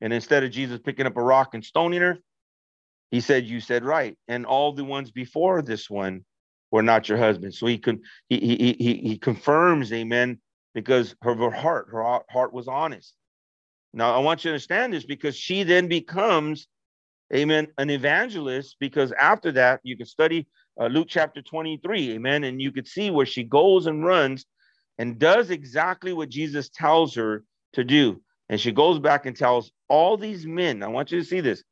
And 0.00 0.12
instead 0.12 0.44
of 0.44 0.50
Jesus 0.50 0.80
picking 0.82 1.06
up 1.06 1.16
a 1.16 1.22
rock 1.22 1.54
and 1.54 1.64
stoning 1.64 2.00
her, 2.00 2.18
he 3.10 3.20
said, 3.20 3.46
"You 3.46 3.60
said 3.60 3.84
right." 3.84 4.16
And 4.28 4.46
all 4.46 4.72
the 4.72 4.84
ones 4.84 5.10
before 5.10 5.62
this 5.62 5.88
one 5.90 6.24
were 6.70 6.82
not 6.82 7.08
your 7.08 7.18
husband. 7.18 7.54
So 7.54 7.66
he 7.66 7.78
can 7.78 8.02
he 8.28 8.38
he 8.38 8.76
he 8.78 8.94
he 9.08 9.18
confirms, 9.18 9.92
amen, 9.92 10.38
because 10.74 11.14
her, 11.22 11.34
her 11.34 11.50
heart, 11.50 11.88
her 11.90 12.20
heart 12.30 12.52
was 12.52 12.68
honest. 12.68 13.14
Now 13.92 14.14
I 14.14 14.18
want 14.18 14.44
you 14.44 14.50
to 14.50 14.54
understand 14.54 14.92
this 14.92 15.04
because 15.04 15.36
she 15.36 15.62
then 15.62 15.88
becomes, 15.88 16.68
amen, 17.34 17.68
an 17.78 17.90
evangelist. 17.90 18.76
Because 18.78 19.12
after 19.12 19.50
that, 19.52 19.80
you 19.82 19.96
can 19.96 20.06
study 20.06 20.46
uh, 20.80 20.86
Luke 20.86 21.08
chapter 21.08 21.42
23, 21.42 22.12
amen, 22.12 22.44
and 22.44 22.62
you 22.62 22.70
could 22.70 22.86
see 22.86 23.10
where 23.10 23.26
she 23.26 23.42
goes 23.42 23.86
and 23.86 24.04
runs 24.04 24.46
and 24.98 25.18
does 25.18 25.50
exactly 25.50 26.12
what 26.12 26.28
Jesus 26.28 26.68
tells 26.68 27.14
her 27.14 27.44
to 27.74 27.84
do. 27.84 28.20
And 28.48 28.60
she 28.60 28.72
goes 28.72 28.98
back 28.98 29.26
and 29.26 29.36
tells 29.36 29.70
all 29.88 30.16
these 30.16 30.46
men. 30.46 30.82
I 30.82 30.88
want 30.88 31.12
you 31.12 31.20
to 31.20 31.24
see 31.24 31.40
this. 31.40 31.62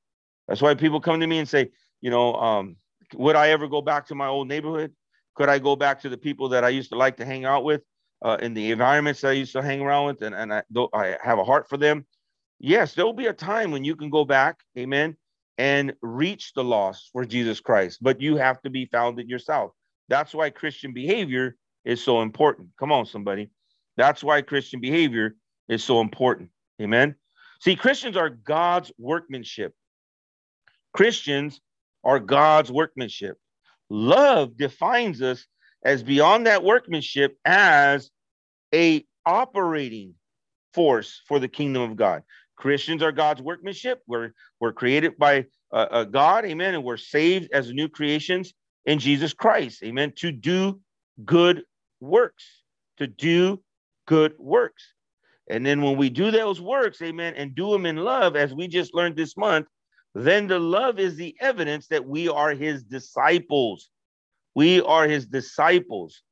That's 0.46 0.62
why 0.62 0.74
people 0.74 1.00
come 1.00 1.20
to 1.20 1.26
me 1.26 1.38
and 1.38 1.48
say, 1.48 1.70
you 2.00 2.10
know, 2.10 2.34
um, 2.34 2.76
would 3.14 3.36
I 3.36 3.50
ever 3.50 3.66
go 3.68 3.82
back 3.82 4.06
to 4.08 4.14
my 4.14 4.26
old 4.26 4.48
neighborhood? 4.48 4.92
Could 5.34 5.48
I 5.48 5.58
go 5.58 5.76
back 5.76 6.00
to 6.02 6.08
the 6.08 6.18
people 6.18 6.50
that 6.50 6.64
I 6.64 6.68
used 6.70 6.90
to 6.90 6.98
like 6.98 7.16
to 7.18 7.24
hang 7.24 7.44
out 7.44 7.64
with 7.64 7.82
uh, 8.22 8.38
in 8.40 8.54
the 8.54 8.70
environments 8.70 9.20
that 9.20 9.28
I 9.28 9.32
used 9.32 9.52
to 9.52 9.62
hang 9.62 9.80
around 9.80 10.06
with? 10.06 10.22
And, 10.22 10.34
and 10.34 10.52
I, 10.52 10.62
I 10.94 11.16
have 11.22 11.38
a 11.38 11.44
heart 11.44 11.68
for 11.68 11.76
them. 11.76 12.06
Yes, 12.58 12.94
there 12.94 13.04
will 13.04 13.12
be 13.12 13.26
a 13.26 13.32
time 13.32 13.70
when 13.70 13.84
you 13.84 13.96
can 13.96 14.08
go 14.08 14.24
back, 14.24 14.56
amen, 14.78 15.16
and 15.58 15.94
reach 16.00 16.52
the 16.54 16.64
lost 16.64 17.10
for 17.12 17.24
Jesus 17.24 17.60
Christ, 17.60 17.98
but 18.00 18.20
you 18.20 18.36
have 18.36 18.60
to 18.62 18.70
be 18.70 18.86
found 18.86 19.20
in 19.20 19.28
yourself. 19.28 19.72
That's 20.08 20.34
why 20.34 20.50
Christian 20.50 20.92
behavior 20.92 21.56
is 21.86 22.04
so 22.04 22.20
important. 22.20 22.68
Come 22.78 22.92
on, 22.92 23.06
somebody. 23.06 23.48
That's 23.96 24.22
why 24.22 24.42
Christian 24.42 24.80
behavior 24.80 25.36
is 25.68 25.82
so 25.82 26.00
important. 26.00 26.50
Amen. 26.82 27.14
See, 27.60 27.76
Christians 27.76 28.16
are 28.16 28.28
God's 28.28 28.92
workmanship. 28.98 29.72
Christians 30.92 31.60
are 32.04 32.18
God's 32.20 32.70
workmanship. 32.70 33.38
Love 33.88 34.56
defines 34.56 35.22
us 35.22 35.46
as 35.84 36.02
beyond 36.02 36.46
that 36.46 36.64
workmanship 36.64 37.38
as 37.44 38.10
a 38.74 39.06
operating 39.24 40.14
force 40.74 41.22
for 41.26 41.38
the 41.38 41.48
kingdom 41.48 41.82
of 41.82 41.96
God. 41.96 42.22
Christians 42.56 43.02
are 43.02 43.12
God's 43.12 43.40
workmanship. 43.40 44.02
We're, 44.06 44.32
we're 44.60 44.72
created 44.72 45.16
by 45.18 45.46
uh, 45.72 45.86
uh, 45.90 46.04
God, 46.04 46.44
amen, 46.44 46.74
and 46.74 46.84
we're 46.84 46.96
saved 46.96 47.50
as 47.52 47.72
new 47.72 47.88
creations 47.88 48.52
in 48.84 48.98
Jesus 48.98 49.32
Christ, 49.32 49.82
amen, 49.82 50.12
to 50.16 50.32
do 50.32 50.80
good 51.24 51.62
works, 52.00 52.44
to 52.98 53.06
do 53.06 53.62
good 54.06 54.34
works. 54.38 54.82
And 55.48 55.64
then 55.64 55.82
when 55.82 55.96
we 55.96 56.10
do 56.10 56.30
those 56.30 56.60
works, 56.60 57.00
amen, 57.02 57.34
and 57.36 57.54
do 57.54 57.70
them 57.70 57.86
in 57.86 57.96
love, 57.96 58.36
as 58.36 58.54
we 58.54 58.68
just 58.68 58.94
learned 58.94 59.16
this 59.16 59.36
month, 59.36 59.66
then 60.14 60.46
the 60.46 60.58
love 60.58 60.98
is 60.98 61.16
the 61.16 61.36
evidence 61.40 61.88
that 61.88 62.04
we 62.04 62.28
are 62.28 62.52
his 62.54 62.82
disciples. 62.82 63.90
We 64.54 64.80
are 64.80 65.06
his 65.06 65.26
disciples. 65.26 66.22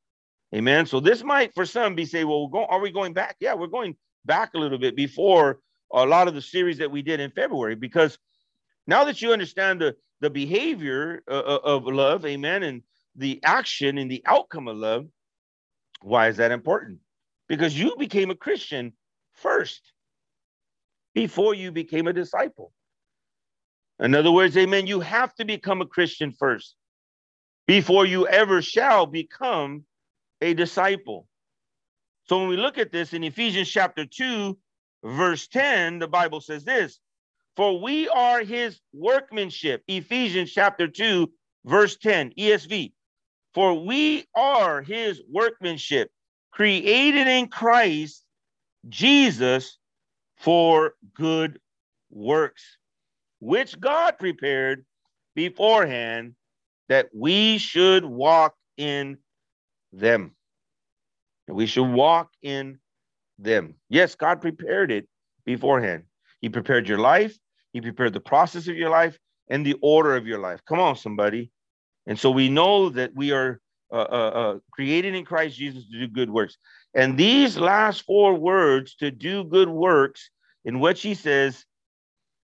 Amen. 0.53 0.85
So 0.85 0.99
this 0.99 1.23
might, 1.23 1.53
for 1.53 1.65
some, 1.65 1.95
be 1.95 2.05
say, 2.05 2.23
well, 2.23 2.47
go, 2.47 2.65
are 2.65 2.79
we 2.79 2.91
going 2.91 3.13
back? 3.13 3.35
Yeah, 3.39 3.53
we're 3.53 3.67
going 3.67 3.95
back 4.25 4.53
a 4.53 4.57
little 4.57 4.79
bit 4.79 4.95
before 4.95 5.59
a 5.93 6.05
lot 6.05 6.27
of 6.27 6.33
the 6.33 6.41
series 6.41 6.79
that 6.79 6.91
we 6.91 7.01
did 7.01 7.19
in 7.19 7.31
February, 7.31 7.75
because 7.75 8.17
now 8.87 9.03
that 9.03 9.21
you 9.21 9.31
understand 9.31 9.81
the, 9.81 9.95
the 10.21 10.29
behavior 10.29 11.23
uh, 11.29 11.33
uh, 11.33 11.59
of 11.63 11.85
love, 11.85 12.25
amen, 12.25 12.63
and 12.63 12.81
the 13.15 13.39
action 13.43 13.97
and 13.97 14.09
the 14.09 14.23
outcome 14.25 14.67
of 14.67 14.77
love, 14.77 15.05
why 16.01 16.27
is 16.27 16.37
that 16.37 16.51
important? 16.51 16.99
Because 17.47 17.77
you 17.77 17.95
became 17.97 18.31
a 18.31 18.35
Christian 18.35 18.93
first 19.33 19.81
before 21.13 21.53
you 21.53 21.71
became 21.71 22.07
a 22.07 22.13
disciple. 22.13 22.71
In 23.99 24.13
other 24.13 24.31
words, 24.31 24.57
amen, 24.57 24.87
you 24.87 24.99
have 24.99 25.33
to 25.35 25.45
become 25.45 25.81
a 25.81 25.85
Christian 25.85 26.31
first 26.31 26.75
before 27.67 28.05
you 28.05 28.27
ever 28.27 28.61
shall 28.61 29.05
become 29.05 29.85
a 30.41 30.53
disciple. 30.53 31.27
So 32.25 32.39
when 32.39 32.49
we 32.49 32.57
look 32.57 32.77
at 32.77 32.91
this 32.91 33.13
in 33.13 33.23
Ephesians 33.23 33.69
chapter 33.69 34.05
2, 34.05 34.57
verse 35.03 35.47
10, 35.47 35.99
the 35.99 36.07
Bible 36.07 36.41
says 36.41 36.65
this 36.65 36.99
For 37.55 37.81
we 37.81 38.09
are 38.09 38.43
his 38.43 38.79
workmanship. 38.93 39.83
Ephesians 39.87 40.51
chapter 40.51 40.87
2, 40.87 41.31
verse 41.65 41.95
10, 41.97 42.33
ESV. 42.37 42.91
For 43.55 43.73
we 43.85 44.25
are 44.35 44.81
his 44.81 45.21
workmanship, 45.31 46.11
created 46.51 47.25
in 47.27 47.47
Christ 47.47 48.25
Jesus 48.89 49.77
for 50.35 50.93
good 51.15 51.59
works, 52.11 52.77
which 53.39 53.79
God 53.79 54.19
prepared 54.19 54.85
beforehand 55.35 56.35
that 56.89 57.07
we 57.15 57.57
should 57.57 58.03
walk 58.03 58.55
in 58.75 59.19
them. 59.93 60.35
We 61.47 61.65
should 61.65 61.89
walk 61.89 62.31
in 62.41 62.79
them. 63.39 63.75
Yes, 63.87 64.15
God 64.15 64.41
prepared 64.41 64.91
it 64.91 65.07
beforehand. 65.45 66.03
He 66.41 66.49
prepared 66.49 66.89
your 66.89 66.99
life, 66.99 67.37
He 67.71 67.79
prepared 67.79 68.11
the 68.11 68.19
process 68.19 68.67
of 68.67 68.75
your 68.75 68.89
life 68.89 69.17
and 69.49 69.65
the 69.65 69.77
order 69.81 70.17
of 70.17 70.27
your 70.27 70.39
life. 70.39 70.59
Come 70.67 70.81
on, 70.81 70.97
somebody. 70.97 71.51
And 72.07 72.19
so 72.19 72.31
we 72.31 72.49
know 72.49 72.89
that 72.89 73.15
we 73.15 73.31
are 73.31 73.59
uh, 73.91 73.95
uh, 73.95 74.31
uh, 74.33 74.59
created 74.71 75.15
in 75.15 75.25
Christ 75.25 75.57
Jesus 75.57 75.85
to 75.89 75.99
do 75.99 76.07
good 76.07 76.29
works. 76.29 76.57
And 76.93 77.17
these 77.17 77.57
last 77.57 78.01
four 78.01 78.33
words, 78.33 78.95
to 78.95 79.11
do 79.11 79.43
good 79.43 79.69
works, 79.69 80.29
in 80.63 80.79
what 80.79 80.97
she 80.97 81.13
says, 81.13 81.65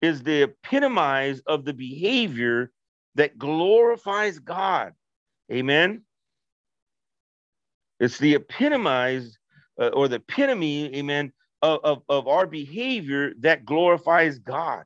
is 0.02 0.24
the 0.24 0.44
epitomize 0.44 1.42
of 1.48 1.66
the 1.66 1.74
behavior 1.74 2.72
that 3.16 3.38
glorifies 3.38 4.40
God. 4.40 4.94
Amen. 5.52 6.04
It's 8.00 8.18
the 8.18 8.36
epitomize 8.36 9.38
uh, 9.80 9.88
or 9.88 10.08
the 10.08 10.18
epitome, 10.18 10.96
amen, 10.96 11.34
of, 11.62 11.80
of, 11.84 12.04
of 12.10 12.28
our 12.28 12.46
behavior 12.46 13.34
that 13.40 13.66
glorifies 13.66 14.40
God, 14.40 14.84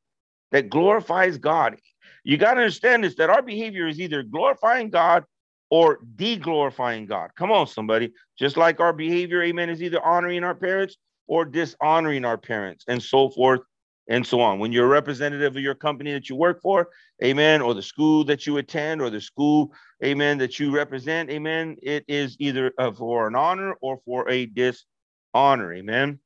that 0.51 0.69
glorifies 0.69 1.37
God. 1.37 1.77
You 2.23 2.37
got 2.37 2.55
to 2.55 2.61
understand 2.61 3.03
this 3.03 3.15
that 3.15 3.29
our 3.29 3.41
behavior 3.41 3.87
is 3.87 3.99
either 3.99 4.23
glorifying 4.23 4.89
God 4.89 5.23
or 5.69 5.99
de-glorifying 6.15 7.05
God. 7.05 7.31
Come 7.37 7.51
on, 7.51 7.65
somebody. 7.65 8.11
Just 8.37 8.57
like 8.57 8.79
our 8.79 8.93
behavior, 8.93 9.41
amen, 9.43 9.69
is 9.69 9.81
either 9.81 10.03
honoring 10.03 10.43
our 10.43 10.55
parents 10.55 10.97
or 11.27 11.45
dishonoring 11.45 12.25
our 12.25 12.37
parents, 12.37 12.83
and 12.87 13.01
so 13.01 13.29
forth 13.29 13.61
and 14.09 14.27
so 14.27 14.41
on. 14.41 14.59
When 14.59 14.73
you're 14.73 14.85
a 14.85 14.89
representative 14.89 15.55
of 15.55 15.61
your 15.61 15.75
company 15.75 16.11
that 16.11 16.27
you 16.27 16.35
work 16.35 16.61
for, 16.61 16.89
amen, 17.23 17.61
or 17.61 17.73
the 17.73 17.81
school 17.81 18.25
that 18.25 18.45
you 18.45 18.57
attend 18.57 19.01
or 19.01 19.09
the 19.09 19.21
school, 19.21 19.71
amen, 20.03 20.39
that 20.39 20.59
you 20.59 20.75
represent, 20.75 21.29
amen, 21.29 21.77
it 21.81 22.03
is 22.09 22.35
either 22.39 22.73
uh, 22.77 22.91
for 22.91 23.27
an 23.27 23.35
honor 23.35 23.75
or 23.79 24.01
for 24.03 24.29
a 24.29 24.47
dishonor, 24.47 25.73
amen. 25.73 26.19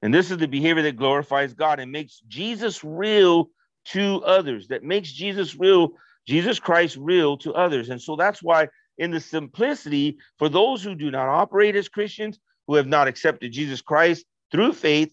And 0.00 0.14
this 0.14 0.30
is 0.30 0.38
the 0.38 0.48
behavior 0.48 0.82
that 0.84 0.96
glorifies 0.96 1.52
God 1.52 1.80
and 1.80 1.92
makes 1.92 2.20
Jesus 2.28 2.82
real 2.82 3.50
to 3.86 4.22
others, 4.24 4.68
that 4.68 4.82
makes 4.82 5.12
Jesus 5.12 5.56
real, 5.56 5.92
Jesus 6.26 6.58
Christ 6.58 6.96
real 6.98 7.36
to 7.38 7.52
others. 7.54 7.90
And 7.90 8.00
so 8.00 8.16
that's 8.16 8.42
why, 8.42 8.68
in 8.98 9.10
the 9.10 9.20
simplicity, 9.20 10.18
for 10.38 10.48
those 10.48 10.82
who 10.82 10.94
do 10.94 11.10
not 11.10 11.28
operate 11.28 11.76
as 11.76 11.88
Christians, 11.88 12.38
who 12.66 12.76
have 12.76 12.86
not 12.86 13.08
accepted 13.08 13.52
Jesus 13.52 13.82
Christ 13.82 14.24
through 14.50 14.72
faith, 14.72 15.12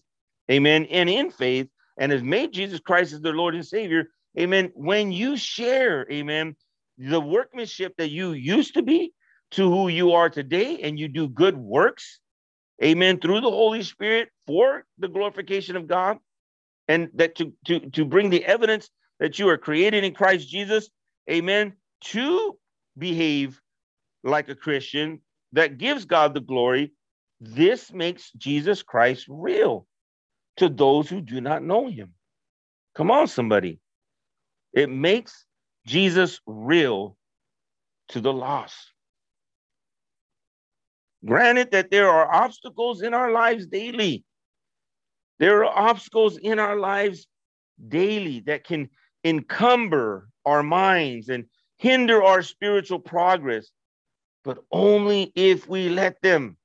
amen, 0.50 0.86
and 0.90 1.10
in 1.10 1.30
faith, 1.30 1.68
and 1.98 2.12
has 2.12 2.22
made 2.22 2.52
Jesus 2.52 2.80
Christ 2.80 3.12
as 3.12 3.20
their 3.20 3.34
Lord 3.34 3.54
and 3.54 3.66
Savior, 3.66 4.06
amen. 4.38 4.70
When 4.74 5.12
you 5.12 5.36
share, 5.36 6.10
amen, 6.10 6.56
the 6.96 7.20
workmanship 7.20 7.94
that 7.98 8.10
you 8.10 8.32
used 8.32 8.74
to 8.74 8.82
be 8.82 9.12
to 9.52 9.70
who 9.70 9.88
you 9.88 10.12
are 10.12 10.30
today, 10.30 10.78
and 10.82 10.98
you 10.98 11.08
do 11.08 11.28
good 11.28 11.56
works, 11.56 12.20
amen, 12.82 13.20
through 13.20 13.40
the 13.40 13.50
Holy 13.50 13.82
Spirit 13.82 14.30
for 14.46 14.84
the 14.98 15.08
glorification 15.08 15.76
of 15.76 15.86
God, 15.86 16.18
and 16.88 17.08
that 17.14 17.36
to, 17.36 17.52
to, 17.66 17.80
to 17.90 18.04
bring 18.04 18.30
the 18.30 18.44
evidence 18.44 18.90
that 19.20 19.38
you 19.38 19.48
are 19.48 19.58
created 19.58 20.04
in 20.04 20.14
Christ 20.14 20.48
Jesus, 20.48 20.90
amen, 21.30 21.74
to 22.06 22.58
behave 22.98 23.60
like 24.24 24.48
a 24.48 24.54
Christian 24.54 25.20
that 25.52 25.78
gives 25.78 26.04
God 26.04 26.34
the 26.34 26.40
glory. 26.40 26.92
This 27.40 27.92
makes 27.92 28.30
Jesus 28.32 28.82
Christ 28.82 29.26
real 29.28 29.86
to 30.56 30.68
those 30.68 31.08
who 31.08 31.20
do 31.20 31.40
not 31.40 31.62
know 31.62 31.88
him. 31.88 32.14
Come 32.94 33.10
on, 33.10 33.26
somebody. 33.26 33.80
It 34.72 34.90
makes 34.90 35.44
Jesus 35.86 36.40
real 36.46 37.16
to 38.08 38.20
the 38.20 38.32
lost. 38.32 38.92
Granted 41.24 41.70
that 41.70 41.90
there 41.90 42.08
are 42.08 42.32
obstacles 42.32 43.02
in 43.02 43.14
our 43.14 43.30
lives 43.30 43.66
daily. 43.66 44.24
There 45.42 45.64
are 45.64 45.88
obstacles 45.90 46.36
in 46.36 46.60
our 46.60 46.76
lives 46.76 47.26
daily 47.88 48.44
that 48.46 48.62
can 48.62 48.88
encumber 49.24 50.28
our 50.46 50.62
minds 50.62 51.30
and 51.30 51.46
hinder 51.78 52.22
our 52.22 52.42
spiritual 52.42 53.00
progress, 53.00 53.68
but 54.44 54.58
only 54.70 55.32
if 55.34 55.68
we 55.68 55.88
let 55.88 56.22
them. 56.22 56.56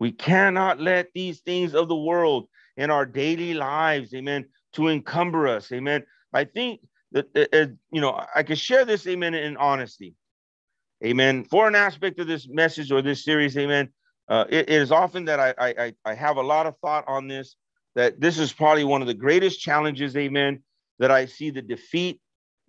We 0.00 0.12
cannot 0.12 0.80
let 0.80 1.08
these 1.14 1.40
things 1.40 1.74
of 1.74 1.88
the 1.88 1.94
world 1.94 2.48
in 2.78 2.90
our 2.90 3.04
daily 3.04 3.52
lives, 3.52 4.14
amen, 4.14 4.46
to 4.72 4.88
encumber 4.88 5.48
us, 5.48 5.70
amen. 5.72 6.04
I 6.32 6.44
think 6.44 6.80
that, 7.10 7.26
uh, 7.52 7.66
you 7.90 8.00
know, 8.00 8.18
I 8.34 8.42
can 8.44 8.56
share 8.56 8.86
this, 8.86 9.06
amen, 9.06 9.34
in 9.34 9.58
honesty, 9.58 10.14
amen. 11.04 11.44
For 11.44 11.68
an 11.68 11.74
aspect 11.74 12.18
of 12.18 12.28
this 12.28 12.48
message 12.48 12.90
or 12.90 13.02
this 13.02 13.26
series, 13.26 13.58
amen, 13.58 13.90
uh, 14.28 14.44
it, 14.48 14.68
it 14.68 14.82
is 14.82 14.92
often 14.92 15.24
that 15.26 15.40
I, 15.40 15.54
I, 15.58 15.94
I 16.04 16.14
have 16.14 16.36
a 16.36 16.42
lot 16.42 16.66
of 16.66 16.76
thought 16.78 17.04
on 17.06 17.28
this, 17.28 17.56
that 17.94 18.20
this 18.20 18.38
is 18.38 18.52
probably 18.52 18.84
one 18.84 19.00
of 19.00 19.08
the 19.08 19.14
greatest 19.14 19.60
challenges, 19.60 20.16
amen, 20.16 20.62
that 20.98 21.10
I 21.10 21.26
see 21.26 21.50
the 21.50 21.62
defeat, 21.62 22.20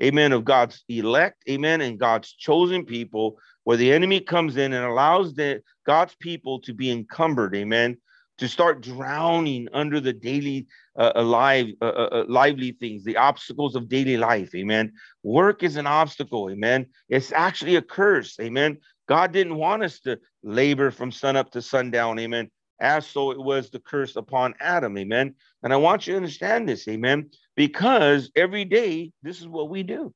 amen, 0.01 0.31
of 0.31 0.43
God's 0.43 0.83
elect, 0.89 1.43
amen, 1.49 1.81
and 1.81 1.99
God's 1.99 2.33
chosen 2.33 2.85
people 2.85 3.37
where 3.63 3.77
the 3.77 3.93
enemy 3.93 4.19
comes 4.19 4.57
in 4.57 4.73
and 4.73 4.85
allows 4.85 5.33
the 5.33 5.61
God's 5.85 6.15
people 6.15 6.59
to 6.61 6.73
be 6.73 6.91
encumbered, 6.91 7.55
amen, 7.55 7.97
to 8.39 8.47
start 8.47 8.81
drowning 8.81 9.67
under 9.73 9.99
the 9.99 10.13
daily 10.13 10.67
uh, 10.97 11.11
alive, 11.15 11.67
uh, 11.81 11.85
uh, 11.85 12.09
uh, 12.11 12.25
lively 12.27 12.71
things, 12.71 13.03
the 13.03 13.17
obstacles 13.17 13.75
of 13.75 13.87
daily 13.87 14.17
life, 14.17 14.53
amen. 14.55 14.91
Work 15.23 15.63
is 15.63 15.75
an 15.75 15.87
obstacle, 15.87 16.49
amen. 16.49 16.87
It's 17.09 17.31
actually 17.31 17.75
a 17.75 17.81
curse, 17.81 18.37
amen. 18.39 18.79
God 19.07 19.31
didn't 19.31 19.55
want 19.55 19.83
us 19.83 19.99
to 20.01 20.19
labor 20.43 20.91
from 20.91 21.11
sun 21.11 21.35
up 21.35 21.51
to 21.51 21.61
sundown, 21.61 22.19
amen. 22.19 22.49
as 22.79 23.05
so 23.05 23.31
it 23.31 23.39
was 23.39 23.69
the 23.69 23.79
curse 23.79 24.15
upon 24.15 24.53
Adam. 24.59 24.97
Amen. 24.97 25.35
And 25.61 25.73
I 25.73 25.77
want 25.77 26.07
you 26.07 26.13
to 26.13 26.17
understand 26.17 26.67
this. 26.67 26.87
Amen. 26.87 27.29
Because 27.55 28.31
every 28.35 28.65
day, 28.65 29.11
this 29.21 29.39
is 29.39 29.47
what 29.47 29.69
we 29.69 29.83
do. 29.83 30.13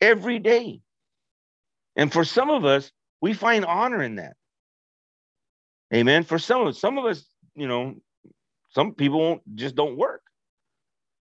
Every 0.00 0.38
day. 0.38 0.80
And 1.96 2.12
for 2.12 2.24
some 2.24 2.50
of 2.50 2.64
us, 2.64 2.90
we 3.20 3.32
find 3.32 3.64
honor 3.64 4.02
in 4.02 4.16
that. 4.16 4.34
Amen. 5.94 6.24
For 6.24 6.38
some 6.38 6.62
of 6.62 6.68
us, 6.68 6.80
some 6.80 6.98
of 6.98 7.04
us, 7.04 7.24
you 7.54 7.68
know, 7.68 7.94
some 8.70 8.94
people 8.94 9.40
just 9.54 9.74
don't 9.74 9.96
work. 9.96 10.22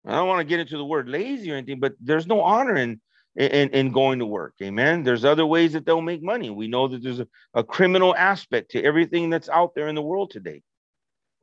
I 0.07 0.13
don't 0.13 0.29
want 0.29 0.41
to 0.41 0.45
get 0.45 0.61
into 0.61 0.77
the 0.77 0.85
word 0.85 1.09
lazy 1.09 1.51
or 1.51 1.57
anything, 1.57 1.81
but 1.81 1.95
there's 2.01 2.27
no 2.27 2.41
honor 2.41 2.77
in 2.77 3.01
in, 3.37 3.71
in 3.71 3.93
going 3.93 4.19
to 4.19 4.27
work. 4.27 4.55
Amen. 4.63 5.03
There's 5.03 5.25
other 5.25 5.47
ways 5.47 5.73
that 5.73 5.87
they'll 5.87 6.03
make 6.03 6.23
money. 6.23 6.51
We 6.51 6.69
know 6.69 6.89
that 6.89 7.03
there's 7.03 7.21
a, 7.21 7.29
a 7.55 7.65
criminal 7.65 8.15
aspect 8.15 8.73
to 8.73 8.83
everything 8.83 9.31
that's 9.31 9.49
out 9.49 9.75
there 9.75 9.89
in 9.89 9.95
the 9.95 10.03
world 10.03 10.31
today. 10.31 10.63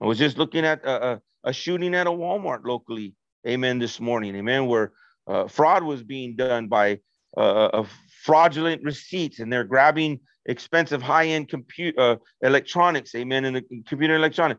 I 0.02 0.06
was 0.06 0.18
just 0.18 0.38
looking 0.38 0.66
at 0.66 0.84
a, 0.86 1.08
a, 1.08 1.22
a 1.46 1.54
shooting 1.54 1.96
at 1.96 2.08
a 2.08 2.12
Walmart 2.12 2.66
locally. 2.66 3.16
Amen. 3.48 3.80
This 3.80 4.00
morning. 4.00 4.36
Amen. 4.36 4.68
Where 4.68 4.92
uh, 5.26 5.48
fraud 5.48 5.84
was 5.84 6.04
being 6.04 6.36
done 6.36 6.68
by 6.68 7.00
uh, 7.38 7.84
fraudulent 8.24 8.84
receipts 8.84 9.40
and 9.40 9.52
they're 9.52 9.64
grabbing 9.64 10.20
expensive 10.46 11.02
high-end 11.02 11.48
computer 11.48 12.00
uh, 12.00 12.16
electronics. 12.42 13.16
Amen. 13.16 13.46
And 13.46 13.56
the 13.56 13.64
computer 13.88 14.16
electronic. 14.16 14.58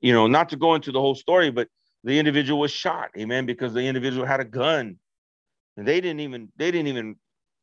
You 0.00 0.12
know, 0.12 0.26
not 0.26 0.48
to 0.50 0.56
go 0.56 0.74
into 0.74 0.92
the 0.92 1.00
whole 1.00 1.14
story, 1.14 1.50
but 1.50 1.68
the 2.04 2.18
individual 2.18 2.60
was 2.60 2.70
shot. 2.70 3.10
Amen. 3.18 3.46
Because 3.46 3.74
the 3.74 3.82
individual 3.82 4.24
had 4.24 4.40
a 4.40 4.44
gun 4.44 4.96
and 5.78 5.86
they 5.86 6.00
didn't 6.00 6.20
even 6.20 6.52
they 6.56 6.70
didn't 6.70 6.88
even 6.88 7.16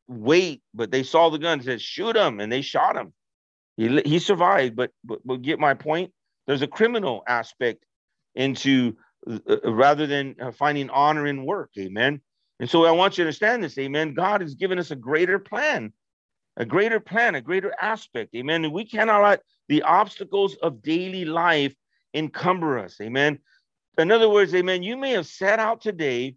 wait, 0.08 0.62
but 0.74 0.90
they 0.90 1.02
saw 1.02 1.28
the 1.28 1.38
gun, 1.38 1.60
said 1.60 1.80
shoot 1.80 2.16
him, 2.16 2.40
and 2.40 2.50
they 2.50 2.62
shot 2.62 2.96
him. 2.96 3.12
He 3.76 4.00
he 4.00 4.18
survived, 4.18 4.74
but 4.74 4.90
but, 5.04 5.20
but 5.24 5.42
get 5.42 5.60
my 5.60 5.74
point. 5.74 6.12
There's 6.46 6.62
a 6.62 6.66
criminal 6.66 7.22
aspect 7.28 7.84
into 8.34 8.96
uh, 9.30 9.38
uh, 9.48 9.72
rather 9.72 10.06
than 10.06 10.34
uh, 10.40 10.50
finding 10.50 10.88
honor 10.90 11.26
in 11.26 11.44
work. 11.44 11.70
Amen. 11.78 12.22
And 12.58 12.70
so 12.70 12.86
I 12.86 12.90
want 12.90 13.18
you 13.18 13.24
to 13.24 13.26
understand 13.28 13.62
this. 13.62 13.76
Amen. 13.76 14.14
God 14.14 14.40
has 14.40 14.54
given 14.54 14.78
us 14.78 14.90
a 14.90 14.96
greater 14.96 15.38
plan, 15.38 15.92
a 16.56 16.64
greater 16.64 17.00
plan, 17.00 17.34
a 17.34 17.42
greater 17.42 17.74
aspect. 17.78 18.34
Amen. 18.34 18.64
And 18.64 18.72
we 18.72 18.86
cannot 18.86 19.22
let 19.22 19.42
the 19.68 19.82
obstacles 19.82 20.56
of 20.62 20.80
daily 20.80 21.26
life 21.26 21.74
encumber 22.14 22.78
us. 22.78 22.98
Amen. 23.02 23.40
In 23.98 24.10
other 24.10 24.30
words, 24.30 24.54
amen, 24.54 24.82
you 24.82 24.96
may 24.96 25.10
have 25.10 25.26
set 25.26 25.58
out 25.58 25.82
today 25.82 26.36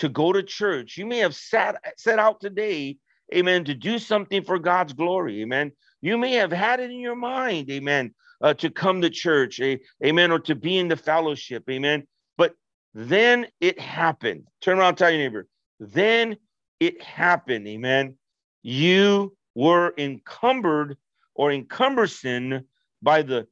to 0.00 0.08
go 0.08 0.32
to 0.32 0.42
church. 0.42 0.96
You 0.96 1.06
may 1.06 1.18
have 1.18 1.34
sat 1.34 1.76
set 1.96 2.18
out 2.18 2.40
today, 2.40 2.96
amen, 3.34 3.64
to 3.66 3.74
do 3.74 3.98
something 3.98 4.42
for 4.42 4.58
God's 4.58 4.94
glory, 4.94 5.42
amen. 5.42 5.72
You 6.00 6.16
may 6.16 6.32
have 6.32 6.50
had 6.50 6.80
it 6.80 6.90
in 6.90 6.98
your 6.98 7.16
mind, 7.16 7.70
amen, 7.70 8.14
uh, 8.40 8.54
to 8.54 8.70
come 8.70 9.02
to 9.02 9.10
church, 9.10 9.60
amen, 9.60 10.32
or 10.32 10.38
to 10.40 10.54
be 10.54 10.78
in 10.78 10.88
the 10.88 10.96
fellowship, 10.96 11.64
amen. 11.70 12.06
But 12.38 12.54
then 12.94 13.46
it 13.60 13.78
happened. 13.78 14.44
Turn 14.62 14.78
around, 14.78 14.96
tell 14.96 15.10
your 15.10 15.18
neighbor. 15.20 15.46
Then 15.78 16.38
it 16.80 17.02
happened, 17.02 17.68
amen. 17.68 18.16
You 18.62 19.36
were 19.54 19.92
encumbered 19.98 20.96
or 21.34 21.52
encumbersome 21.52 22.66
by 23.02 23.20
the 23.20 23.46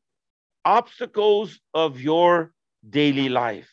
obstacles 0.64 1.60
of 1.74 2.00
your 2.00 2.52
daily 2.88 3.28
life. 3.28 3.68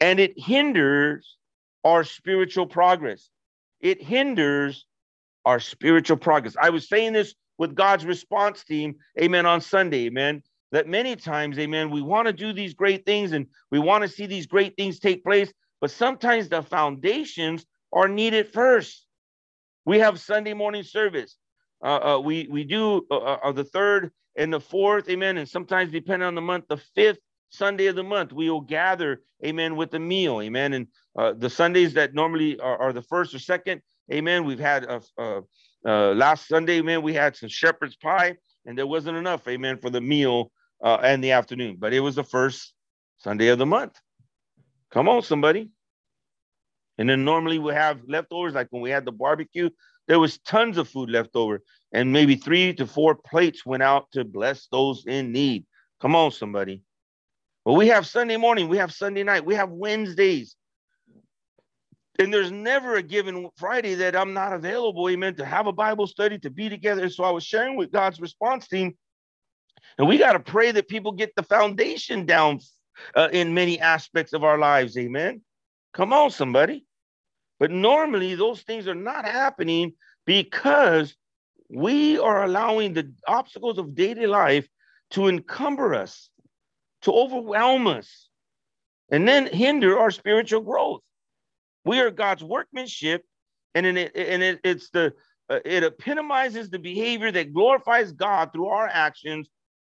And 0.00 0.18
it 0.18 0.32
hinders 0.36 1.36
our 1.84 2.04
spiritual 2.04 2.66
progress. 2.66 3.28
It 3.80 4.02
hinders 4.02 4.86
our 5.44 5.60
spiritual 5.60 6.16
progress. 6.16 6.56
I 6.60 6.70
was 6.70 6.88
saying 6.88 7.12
this 7.12 7.34
with 7.58 7.74
God's 7.74 8.04
response 8.04 8.64
team, 8.64 8.96
amen, 9.20 9.46
on 9.46 9.60
Sunday, 9.60 10.06
amen, 10.06 10.42
that 10.72 10.86
many 10.86 11.16
times, 11.16 11.58
amen, 11.58 11.90
we 11.90 12.02
want 12.02 12.26
to 12.26 12.32
do 12.32 12.52
these 12.52 12.74
great 12.74 13.04
things 13.04 13.32
and 13.32 13.46
we 13.70 13.78
want 13.78 14.02
to 14.02 14.08
see 14.08 14.26
these 14.26 14.46
great 14.46 14.76
things 14.76 14.98
take 14.98 15.24
place, 15.24 15.52
but 15.80 15.90
sometimes 15.90 16.48
the 16.48 16.62
foundations 16.62 17.64
are 17.92 18.08
needed 18.08 18.52
first. 18.52 19.06
We 19.84 19.98
have 19.98 20.20
Sunday 20.20 20.54
morning 20.54 20.82
service. 20.82 21.36
Uh, 21.82 22.16
uh, 22.16 22.20
we 22.20 22.46
we 22.50 22.64
do 22.64 23.06
uh, 23.10 23.16
uh 23.16 23.52
the 23.52 23.64
third 23.64 24.12
and 24.36 24.52
the 24.52 24.60
fourth, 24.60 25.08
amen, 25.08 25.38
and 25.38 25.48
sometimes 25.48 25.90
depending 25.90 26.26
on 26.26 26.34
the 26.34 26.40
month, 26.42 26.66
the 26.68 26.76
fifth 26.76 27.18
Sunday 27.50 27.86
of 27.86 27.96
the 27.96 28.04
month, 28.04 28.32
we 28.32 28.48
will 28.48 28.60
gather, 28.60 29.22
amen, 29.44 29.76
with 29.76 29.92
a 29.94 29.98
meal, 29.98 30.40
amen. 30.40 30.72
And 30.72 30.86
uh, 31.18 31.34
the 31.36 31.50
Sundays 31.50 31.94
that 31.94 32.14
normally 32.14 32.58
are, 32.60 32.78
are, 32.78 32.92
the 32.92 33.02
first 33.02 33.34
or 33.34 33.38
second, 33.38 33.82
amen. 34.12 34.44
We've 34.44 34.58
had 34.60 34.84
a, 34.84 35.02
a, 35.18 35.42
a 35.84 35.92
last 36.14 36.48
Sunday, 36.48 36.78
amen, 36.78 37.02
we 37.02 37.12
had 37.12 37.36
some 37.36 37.48
shepherd's 37.48 37.96
pie, 37.96 38.36
and 38.66 38.78
there 38.78 38.86
wasn't 38.86 39.16
enough, 39.16 39.46
amen, 39.48 39.78
for 39.78 39.90
the 39.90 40.00
meal 40.00 40.52
uh, 40.82 40.98
and 41.02 41.22
the 41.22 41.32
afternoon, 41.32 41.76
but 41.78 41.92
it 41.92 42.00
was 42.00 42.14
the 42.14 42.24
first 42.24 42.72
Sunday 43.18 43.48
of 43.48 43.58
the 43.58 43.66
month. 43.66 43.98
Come 44.90 45.08
on, 45.08 45.22
somebody. 45.22 45.70
And 46.98 47.08
then 47.08 47.24
normally 47.24 47.58
we 47.58 47.72
have 47.72 48.00
leftovers, 48.08 48.54
like 48.54 48.68
when 48.70 48.82
we 48.82 48.90
had 48.90 49.04
the 49.04 49.12
barbecue, 49.12 49.70
there 50.06 50.18
was 50.18 50.38
tons 50.38 50.76
of 50.76 50.88
food 50.88 51.10
left 51.10 51.30
over, 51.34 51.62
and 51.92 52.12
maybe 52.12 52.36
three 52.36 52.74
to 52.74 52.86
four 52.86 53.14
plates 53.14 53.64
went 53.64 53.82
out 53.82 54.10
to 54.12 54.24
bless 54.24 54.66
those 54.70 55.06
in 55.06 55.32
need. 55.32 55.64
Come 56.00 56.16
on, 56.16 56.32
somebody. 56.32 56.82
But 57.64 57.74
we 57.74 57.88
have 57.88 58.06
Sunday 58.06 58.36
morning, 58.36 58.68
we 58.68 58.78
have 58.78 58.92
Sunday 58.92 59.22
night, 59.22 59.44
we 59.44 59.54
have 59.54 59.70
Wednesdays. 59.70 60.56
And 62.18 62.32
there's 62.32 62.52
never 62.52 62.96
a 62.96 63.02
given 63.02 63.48
Friday 63.56 63.94
that 63.96 64.16
I'm 64.16 64.34
not 64.34 64.52
available, 64.52 65.08
amen, 65.08 65.36
to 65.36 65.44
have 65.44 65.66
a 65.66 65.72
Bible 65.72 66.06
study, 66.06 66.38
to 66.40 66.50
be 66.50 66.68
together. 66.68 67.02
And 67.02 67.12
So 67.12 67.24
I 67.24 67.30
was 67.30 67.44
sharing 67.44 67.76
with 67.76 67.92
God's 67.92 68.20
response 68.20 68.68
team, 68.68 68.96
and 69.98 70.08
we 70.08 70.18
got 70.18 70.32
to 70.32 70.40
pray 70.40 70.70
that 70.72 70.88
people 70.88 71.12
get 71.12 71.34
the 71.34 71.42
foundation 71.42 72.26
down 72.26 72.60
uh, 73.14 73.28
in 73.32 73.54
many 73.54 73.80
aspects 73.80 74.32
of 74.32 74.44
our 74.44 74.58
lives, 74.58 74.96
amen. 74.96 75.42
Come 75.92 76.12
on, 76.12 76.30
somebody. 76.30 76.86
But 77.58 77.70
normally 77.70 78.34
those 78.34 78.62
things 78.62 78.88
are 78.88 78.94
not 78.94 79.26
happening 79.26 79.94
because 80.24 81.14
we 81.68 82.18
are 82.18 82.44
allowing 82.44 82.94
the 82.94 83.12
obstacles 83.26 83.78
of 83.78 83.94
daily 83.94 84.26
life 84.26 84.66
to 85.10 85.28
encumber 85.28 85.94
us 85.94 86.29
to 87.02 87.12
overwhelm 87.12 87.86
us 87.86 88.28
and 89.10 89.26
then 89.26 89.46
hinder 89.46 89.98
our 89.98 90.10
spiritual 90.10 90.60
growth. 90.60 91.00
We 91.84 92.00
are 92.00 92.10
God's 92.10 92.44
workmanship, 92.44 93.24
and 93.74 93.86
it, 93.86 94.12
and 94.14 94.42
it, 94.42 94.60
it's 94.62 94.90
the 94.90 95.12
uh, 95.48 95.58
it 95.64 95.82
epitomizes 95.82 96.70
the 96.70 96.78
behavior 96.78 97.32
that 97.32 97.52
glorifies 97.52 98.12
God 98.12 98.52
through 98.52 98.68
our 98.68 98.86
actions 98.86 99.48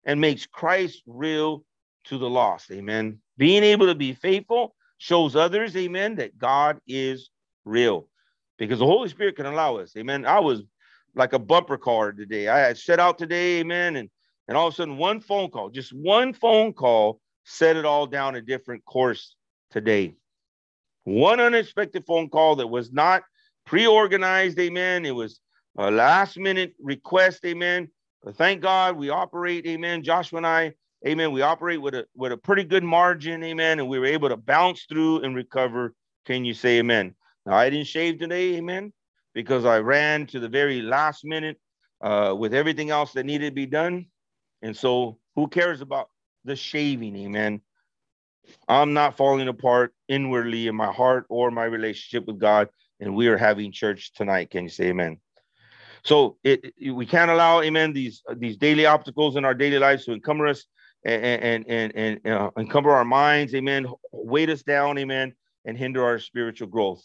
and 0.05 0.20
makes 0.20 0.46
Christ 0.46 1.03
real 1.07 1.64
to 2.05 2.18
the 2.18 2.30
lost. 2.30 2.70
Amen. 2.70 3.18
Being 3.36 3.64
able 3.64 3.86
to 3.86 3.94
be 3.94 4.12
faithful 4.12 4.74
shows 4.98 5.34
others, 5.34 5.76
amen, 5.76 6.16
that 6.16 6.38
God 6.38 6.78
is 6.86 7.30
real 7.64 8.09
because 8.59 8.78
the 8.78 8.86
Holy 8.86 9.09
Spirit 9.09 9.36
can 9.36 9.46
allow 9.46 9.78
us. 9.78 9.96
Amen. 9.96 10.26
I 10.26 10.40
was 10.40 10.62
like 11.14 11.32
a 11.32 11.38
bumper 11.38 11.78
car 11.78 12.12
today. 12.12 12.48
I 12.48 12.72
set 12.74 13.01
out 13.01 13.18
today, 13.18 13.61
amen, 13.61 13.96
and 13.96 14.11
and 14.51 14.57
all 14.57 14.66
of 14.66 14.74
a 14.74 14.76
sudden, 14.76 14.96
one 14.96 15.20
phone 15.20 15.48
call, 15.48 15.70
just 15.70 15.92
one 15.92 16.32
phone 16.32 16.72
call, 16.72 17.20
set 17.44 17.76
it 17.76 17.84
all 17.84 18.05
down 18.05 18.34
a 18.34 18.40
different 18.40 18.84
course 18.84 19.36
today. 19.70 20.16
One 21.05 21.38
unexpected 21.38 22.05
phone 22.05 22.28
call 22.28 22.57
that 22.57 22.66
was 22.66 22.92
not 22.92 23.22
pre 23.64 23.86
organized, 23.86 24.59
amen. 24.59 25.07
It 25.07 25.14
was 25.14 25.38
a 25.78 25.88
last 25.88 26.36
minute 26.36 26.74
request, 26.80 27.44
amen. 27.44 27.90
But 28.24 28.34
thank 28.34 28.61
God 28.61 28.96
we 28.96 29.09
operate, 29.09 29.66
amen. 29.68 30.03
Joshua 30.03 30.38
and 30.38 30.46
I, 30.48 30.72
amen. 31.07 31.30
We 31.30 31.42
operate 31.42 31.80
with 31.80 31.94
a 31.94 32.07
with 32.16 32.32
a 32.32 32.36
pretty 32.36 32.64
good 32.64 32.82
margin, 32.82 33.44
amen. 33.44 33.78
And 33.78 33.88
we 33.88 34.01
were 34.01 34.07
able 34.07 34.30
to 34.30 34.36
bounce 34.36 34.84
through 34.86 35.22
and 35.22 35.36
recover. 35.36 35.94
Can 36.26 36.44
you 36.44 36.55
say 36.55 36.80
amen? 36.80 37.14
Now, 37.46 37.55
I 37.55 37.70
didn't 37.70 37.86
shave 37.86 38.18
today, 38.18 38.57
amen, 38.57 38.92
because 39.32 39.64
I 39.64 39.78
ran 39.78 40.26
to 40.26 40.40
the 40.40 40.48
very 40.48 40.82
last 40.82 41.24
minute 41.24 41.57
uh, 42.01 42.34
with 42.36 42.53
everything 42.53 42.90
else 42.90 43.12
that 43.12 43.26
needed 43.26 43.51
to 43.51 43.55
be 43.55 43.66
done. 43.66 44.07
And 44.62 44.76
so, 44.76 45.18
who 45.36 45.48
cares 45.48 45.80
about 45.80 46.08
the 46.44 46.56
shaving? 46.56 47.16
Amen. 47.16 47.61
I'm 48.68 48.92
not 48.92 49.16
falling 49.16 49.48
apart 49.48 49.94
inwardly 50.08 50.66
in 50.66 50.74
my 50.74 50.92
heart 50.92 51.26
or 51.28 51.50
my 51.50 51.64
relationship 51.64 52.26
with 52.26 52.38
God. 52.38 52.68
And 52.98 53.14
we 53.14 53.28
are 53.28 53.38
having 53.38 53.72
church 53.72 54.12
tonight. 54.12 54.50
Can 54.50 54.64
you 54.64 54.70
say 54.70 54.88
amen? 54.88 55.18
So 56.02 56.36
it, 56.44 56.74
it, 56.76 56.90
we 56.90 57.06
can't 57.06 57.30
allow, 57.30 57.62
amen, 57.62 57.92
these 57.92 58.22
these 58.36 58.56
daily 58.56 58.86
obstacles 58.86 59.36
in 59.36 59.44
our 59.44 59.54
daily 59.54 59.78
lives 59.78 60.04
to 60.04 60.12
encumber 60.12 60.46
us 60.46 60.64
and 61.04 61.24
and 61.24 61.64
and, 61.68 61.92
and 62.24 62.26
uh, 62.26 62.50
encumber 62.58 62.90
our 62.90 63.04
minds, 63.04 63.54
amen, 63.54 63.86
weight 64.12 64.50
us 64.50 64.62
down, 64.62 64.98
amen, 64.98 65.34
and 65.64 65.76
hinder 65.76 66.04
our 66.04 66.18
spiritual 66.18 66.68
growth. 66.68 67.02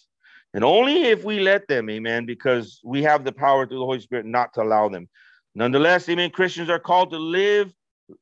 And 0.54 0.64
only 0.64 1.04
if 1.04 1.26
we 1.26 1.42
let 1.42 1.68
them, 1.68 1.90
amen, 1.90 2.26
because 2.26 2.80
we 2.84 3.04
have 3.04 3.26
the 3.26 3.34
power 3.34 3.68
through 3.68 3.80
the 3.80 3.86
Holy 3.86 4.00
Spirit 4.00 4.26
not 4.26 4.54
to 4.54 4.62
allow 4.62 4.88
them. 4.88 5.10
Nonetheless, 5.56 6.08
amen, 6.10 6.32
Christians 6.32 6.70
are 6.70 6.80
called 6.80 7.12
to 7.12 7.18
live 7.18 7.74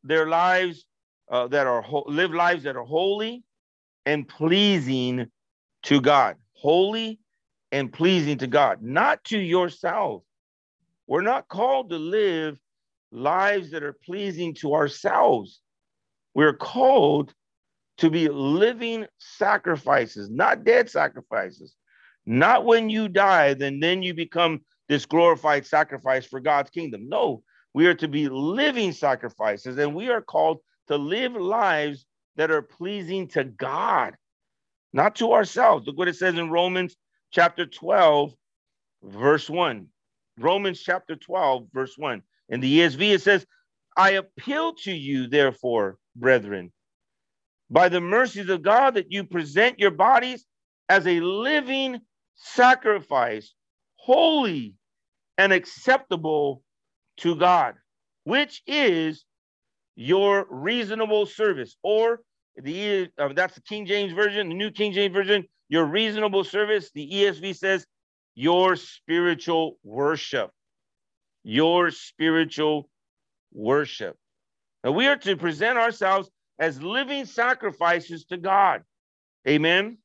their 0.04 0.28
lives 0.28 0.86
uh, 1.32 1.48
that 1.48 1.68
are 1.68 1.82
ho- 1.82 2.06
live 2.08 2.32
lives 2.32 2.64
that 2.64 2.76
are 2.76 2.84
holy 2.84 3.44
and 4.06 4.28
pleasing 4.28 5.28
to 5.84 6.02
God. 6.02 6.38
Holy 6.54 7.20
and 7.72 7.92
pleasing 7.92 8.38
to 8.38 8.48
God, 8.48 8.84
not 8.84 9.24
to 9.26 9.40
yourself. 9.40 10.24
We're 11.08 11.24
not 11.24 11.48
called 11.48 11.90
to 11.90 11.98
live 11.98 12.60
lives 13.12 13.72
that 13.72 13.84
are 13.84 13.98
pleasing 14.06 14.54
to 14.56 14.76
ourselves. 14.76 15.60
We're 16.36 16.54
called 16.54 17.34
to 17.98 18.10
be 18.10 18.30
living 18.30 19.06
sacrifices, 19.18 20.30
not 20.30 20.64
dead 20.64 20.90
sacrifices. 20.90 21.76
Not 22.26 22.66
when 22.66 22.90
you 22.90 23.10
die, 23.10 23.54
then 23.54 23.80
then 23.80 24.02
you 24.02 24.14
become 24.14 24.62
this 24.90 25.06
glorified 25.06 25.66
sacrifice 25.66 26.26
for 26.26 26.40
God's 26.40 26.70
kingdom. 26.70 27.10
No, 27.10 27.44
we 27.74 27.88
are 27.88 27.96
to 27.96 28.08
be 28.08 28.30
living 28.30 28.92
sacrifices, 28.92 29.78
and 29.78 29.96
we 29.96 30.10
are 30.10 30.22
called 30.22 30.60
to 30.88 30.98
live 30.98 31.34
lives 31.34 32.06
that 32.36 32.52
are 32.52 32.62
pleasing 32.62 33.28
to 33.30 33.44
God, 33.44 34.16
not 34.92 35.16
to 35.18 35.34
ourselves. 35.34 35.88
Look 35.88 35.98
what 35.98 36.08
it 36.08 36.16
says 36.16 36.38
in 36.38 36.50
Romans 36.50 36.96
chapter 37.32 37.66
12, 37.66 38.34
verse 39.04 39.50
1. 39.50 39.88
Romans 40.40 40.82
chapter 40.82 41.16
12, 41.16 41.68
verse 41.74 41.94
1. 41.98 42.22
In 42.50 42.60
the 42.60 42.80
ESV, 42.80 43.14
it 43.14 43.22
says, 43.22 43.46
I 43.96 44.12
appeal 44.12 44.74
to 44.84 44.92
you, 44.92 45.28
therefore, 45.28 45.98
brethren, 46.16 46.72
by 47.70 47.90
the 47.90 48.02
mercies 48.02 48.50
of 48.50 48.62
God, 48.62 48.96
that 48.96 49.12
you 49.12 49.24
present 49.24 49.80
your 49.80 49.92
bodies 49.92 50.46
as 50.90 51.08
a 51.08 51.20
living 51.20 52.02
sacrifice, 52.36 53.54
holy 54.04 54.74
and 55.38 55.54
acceptable 55.54 56.62
to 57.18 57.36
God, 57.36 57.76
which 58.26 58.62
is 58.68 59.24
your 59.96 60.46
reasonable 60.50 61.26
service. 61.26 61.78
Or 61.84 62.20
the 62.58 63.10
uh, 63.18 63.30
that's 63.34 63.56
the 63.56 63.62
King 63.62 63.86
James 63.86 64.12
version, 64.12 64.50
the 64.50 64.56
New 64.56 64.72
King 64.72 64.92
James 64.92 65.14
version. 65.14 65.46
Your 65.70 65.86
reasonable 65.86 66.44
service. 66.44 66.92
The 66.94 67.10
ESV 67.10 67.56
says 67.56 67.86
your 68.36 68.76
spiritual 68.76 69.78
worship. 69.84 70.52
Your 71.44 71.90
spiritual 71.90 72.90
worship. 73.54 74.18
Now 74.84 74.92
we 74.92 75.08
are 75.08 75.18
to 75.18 75.38
present 75.38 75.78
ourselves 75.78 76.30
as 76.60 76.82
living 76.82 77.26
sacrifices 77.26 78.26
to 78.26 78.38
God. 78.38 78.84
Amen. 79.48 79.98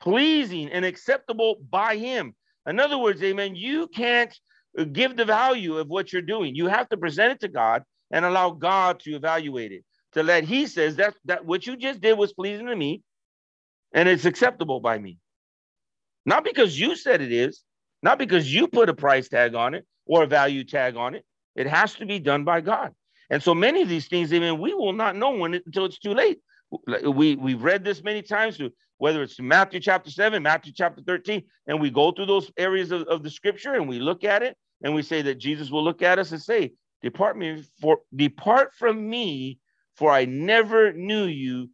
Pleasing 0.00 0.70
and 0.70 0.84
acceptable 0.84 1.56
by 1.70 1.96
Him. 1.96 2.34
In 2.66 2.80
other 2.80 2.98
words, 2.98 3.22
amen, 3.22 3.54
you 3.54 3.88
can't 3.88 4.36
give 4.92 5.16
the 5.16 5.24
value 5.24 5.78
of 5.78 5.88
what 5.88 6.12
you're 6.12 6.22
doing. 6.22 6.54
You 6.54 6.66
have 6.66 6.88
to 6.90 6.96
present 6.96 7.32
it 7.32 7.40
to 7.40 7.48
God 7.48 7.82
and 8.10 8.24
allow 8.24 8.50
God 8.50 9.00
to 9.00 9.14
evaluate 9.14 9.72
it. 9.72 9.84
To 10.12 10.22
let 10.22 10.44
He 10.44 10.66
says 10.66 10.96
that 10.96 11.14
that 11.26 11.44
what 11.44 11.66
you 11.66 11.76
just 11.76 12.00
did 12.00 12.18
was 12.18 12.32
pleasing 12.32 12.66
to 12.66 12.76
me 12.76 13.02
and 13.92 14.08
it's 14.08 14.24
acceptable 14.24 14.80
by 14.80 14.98
me. 14.98 15.18
Not 16.24 16.44
because 16.44 16.78
you 16.78 16.96
said 16.96 17.20
it 17.20 17.32
is, 17.32 17.62
not 18.02 18.18
because 18.18 18.52
you 18.52 18.66
put 18.66 18.88
a 18.88 18.94
price 18.94 19.28
tag 19.28 19.54
on 19.54 19.74
it 19.74 19.86
or 20.06 20.22
a 20.22 20.26
value 20.26 20.64
tag 20.64 20.96
on 20.96 21.14
it. 21.14 21.24
It 21.54 21.66
has 21.66 21.94
to 21.94 22.06
be 22.06 22.18
done 22.18 22.44
by 22.44 22.60
God. 22.60 22.92
And 23.30 23.42
so 23.42 23.54
many 23.54 23.82
of 23.82 23.88
these 23.88 24.08
things, 24.08 24.32
even 24.32 24.60
we 24.60 24.74
will 24.74 24.92
not 24.92 25.16
know 25.16 25.30
when 25.30 25.54
it, 25.54 25.62
until 25.66 25.84
it's 25.84 25.98
too 25.98 26.14
late. 26.14 26.38
We 27.04 27.36
we've 27.36 27.62
read 27.62 27.84
this 27.84 28.02
many 28.02 28.22
times 28.22 28.56
through 28.56 28.70
whether 28.98 29.22
it's 29.22 29.38
Matthew 29.38 29.80
chapter 29.80 30.10
7, 30.10 30.42
Matthew 30.42 30.72
chapter 30.74 31.02
13, 31.02 31.42
and 31.66 31.80
we 31.80 31.90
go 31.90 32.12
through 32.12 32.26
those 32.26 32.50
areas 32.56 32.90
of, 32.90 33.02
of 33.02 33.22
the 33.22 33.30
scripture 33.30 33.74
and 33.74 33.88
we 33.88 33.98
look 33.98 34.24
at 34.24 34.42
it 34.42 34.56
and 34.82 34.94
we 34.94 35.02
say 35.02 35.22
that 35.22 35.36
Jesus 35.38 35.70
will 35.70 35.84
look 35.84 36.02
at 36.02 36.18
us 36.18 36.32
and 36.32 36.42
say, 36.42 36.72
Depart 37.02 37.36
me 37.36 37.62
for 37.80 37.98
depart 38.14 38.72
from 38.74 39.08
me, 39.08 39.58
for 39.96 40.10
I 40.10 40.24
never 40.24 40.92
knew 40.92 41.24
you, 41.24 41.70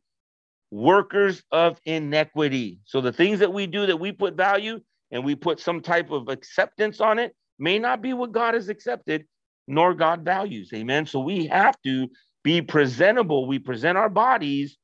workers 0.71 1.43
of 1.53 1.81
iniquity. 1.85 2.81
So 2.85 3.01
the 3.01 3.13
things 3.13 3.39
that 3.39 3.53
we 3.53 3.67
do 3.67 3.87
that 3.87 3.97
we 3.97 4.13
put 4.13 4.35
value 4.35 4.81
and 5.11 5.25
we 5.25 5.35
put 5.35 5.61
some 5.61 5.81
type 5.81 6.11
of 6.11 6.29
acceptance 6.29 7.01
on 7.01 7.19
it 7.19 7.37
may 7.59 7.79
not 7.79 8.03
be 8.03 8.15
what 8.15 8.33
God 8.33 8.55
has 8.55 8.69
accepted, 8.69 9.27
nor 9.69 9.95
God 9.95 10.25
values. 10.25 10.71
Amen. 10.75 11.07
So 11.07 11.21
we 11.21 11.47
have 11.47 11.77
to 11.85 12.09
be 12.43 12.61
presentable. 12.61 13.47
We 13.47 13.59
present 13.59 13.97
our 13.97 14.09
bodies, 14.09 14.77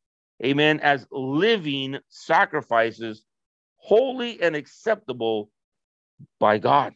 amen, 0.45 0.81
as 0.81 1.07
living 1.11 1.99
sacrifices, 2.09 3.25
holy 3.77 4.41
and 4.41 4.55
acceptable 4.57 5.51
by 6.39 6.59
God. 6.59 6.93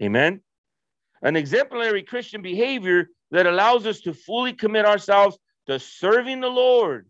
Amen. 0.00 0.40
An 1.22 1.36
exemplary 1.36 2.02
Christian 2.02 2.42
behavior 2.42 3.08
that 3.30 3.46
allows 3.46 3.86
us 3.86 4.00
to 4.00 4.12
fully 4.12 4.52
commit 4.52 4.84
ourselves 4.84 5.38
to 5.66 5.78
serving 5.78 6.40
the 6.40 6.48
Lord, 6.48 7.08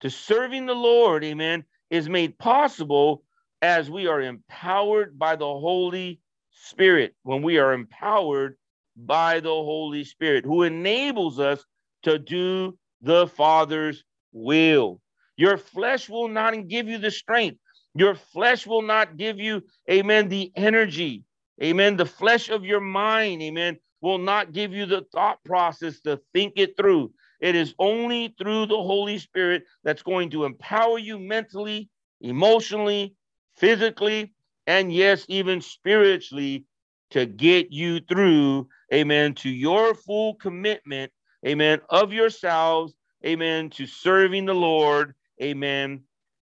to 0.00 0.10
serving 0.10 0.66
the 0.66 0.74
Lord, 0.74 1.24
amen, 1.24 1.64
is 1.90 2.08
made 2.08 2.38
possible 2.38 3.22
as 3.62 3.90
we 3.90 4.06
are 4.06 4.20
empowered 4.20 5.18
by 5.18 5.36
the 5.36 5.44
Holy 5.44 6.20
Spirit. 6.50 7.14
When 7.22 7.42
we 7.42 7.58
are 7.58 7.72
empowered 7.72 8.56
by 8.96 9.40
the 9.40 9.48
Holy 9.48 10.04
Spirit, 10.04 10.44
who 10.44 10.62
enables 10.62 11.40
us 11.40 11.64
to 12.04 12.18
do 12.18 12.78
the 13.02 13.26
Father's 13.26 14.04
will. 14.36 15.00
Your 15.36 15.56
flesh 15.58 16.08
will 16.08 16.28
not 16.28 16.68
give 16.68 16.88
you 16.88 16.98
the 16.98 17.10
strength. 17.10 17.58
Your 17.94 18.14
flesh 18.14 18.66
will 18.66 18.82
not 18.82 19.16
give 19.16 19.38
you, 19.38 19.62
amen, 19.90 20.28
the 20.28 20.52
energy. 20.54 21.24
Amen. 21.62 21.96
The 21.96 22.06
flesh 22.06 22.50
of 22.50 22.64
your 22.64 22.80
mind, 22.80 23.42
amen, 23.42 23.78
will 24.02 24.18
not 24.18 24.52
give 24.52 24.72
you 24.72 24.84
the 24.84 25.06
thought 25.12 25.42
process 25.44 26.00
to 26.00 26.20
think 26.34 26.54
it 26.56 26.76
through. 26.76 27.12
It 27.40 27.54
is 27.54 27.74
only 27.78 28.34
through 28.38 28.66
the 28.66 28.76
Holy 28.76 29.18
Spirit 29.18 29.64
that's 29.82 30.02
going 30.02 30.30
to 30.30 30.44
empower 30.44 30.98
you 30.98 31.18
mentally, 31.18 31.88
emotionally, 32.20 33.14
physically, 33.56 34.34
and 34.66 34.92
yes, 34.92 35.24
even 35.28 35.60
spiritually 35.60 36.66
to 37.10 37.24
get 37.24 37.72
you 37.72 38.00
through, 38.00 38.68
amen, 38.92 39.34
to 39.34 39.48
your 39.48 39.94
full 39.94 40.34
commitment, 40.34 41.10
amen, 41.46 41.80
of 41.88 42.12
yourselves, 42.12 42.94
amen, 43.26 43.70
to 43.70 43.86
serving 43.86 44.46
the 44.46 44.54
Lord, 44.54 45.14
amen, 45.42 46.02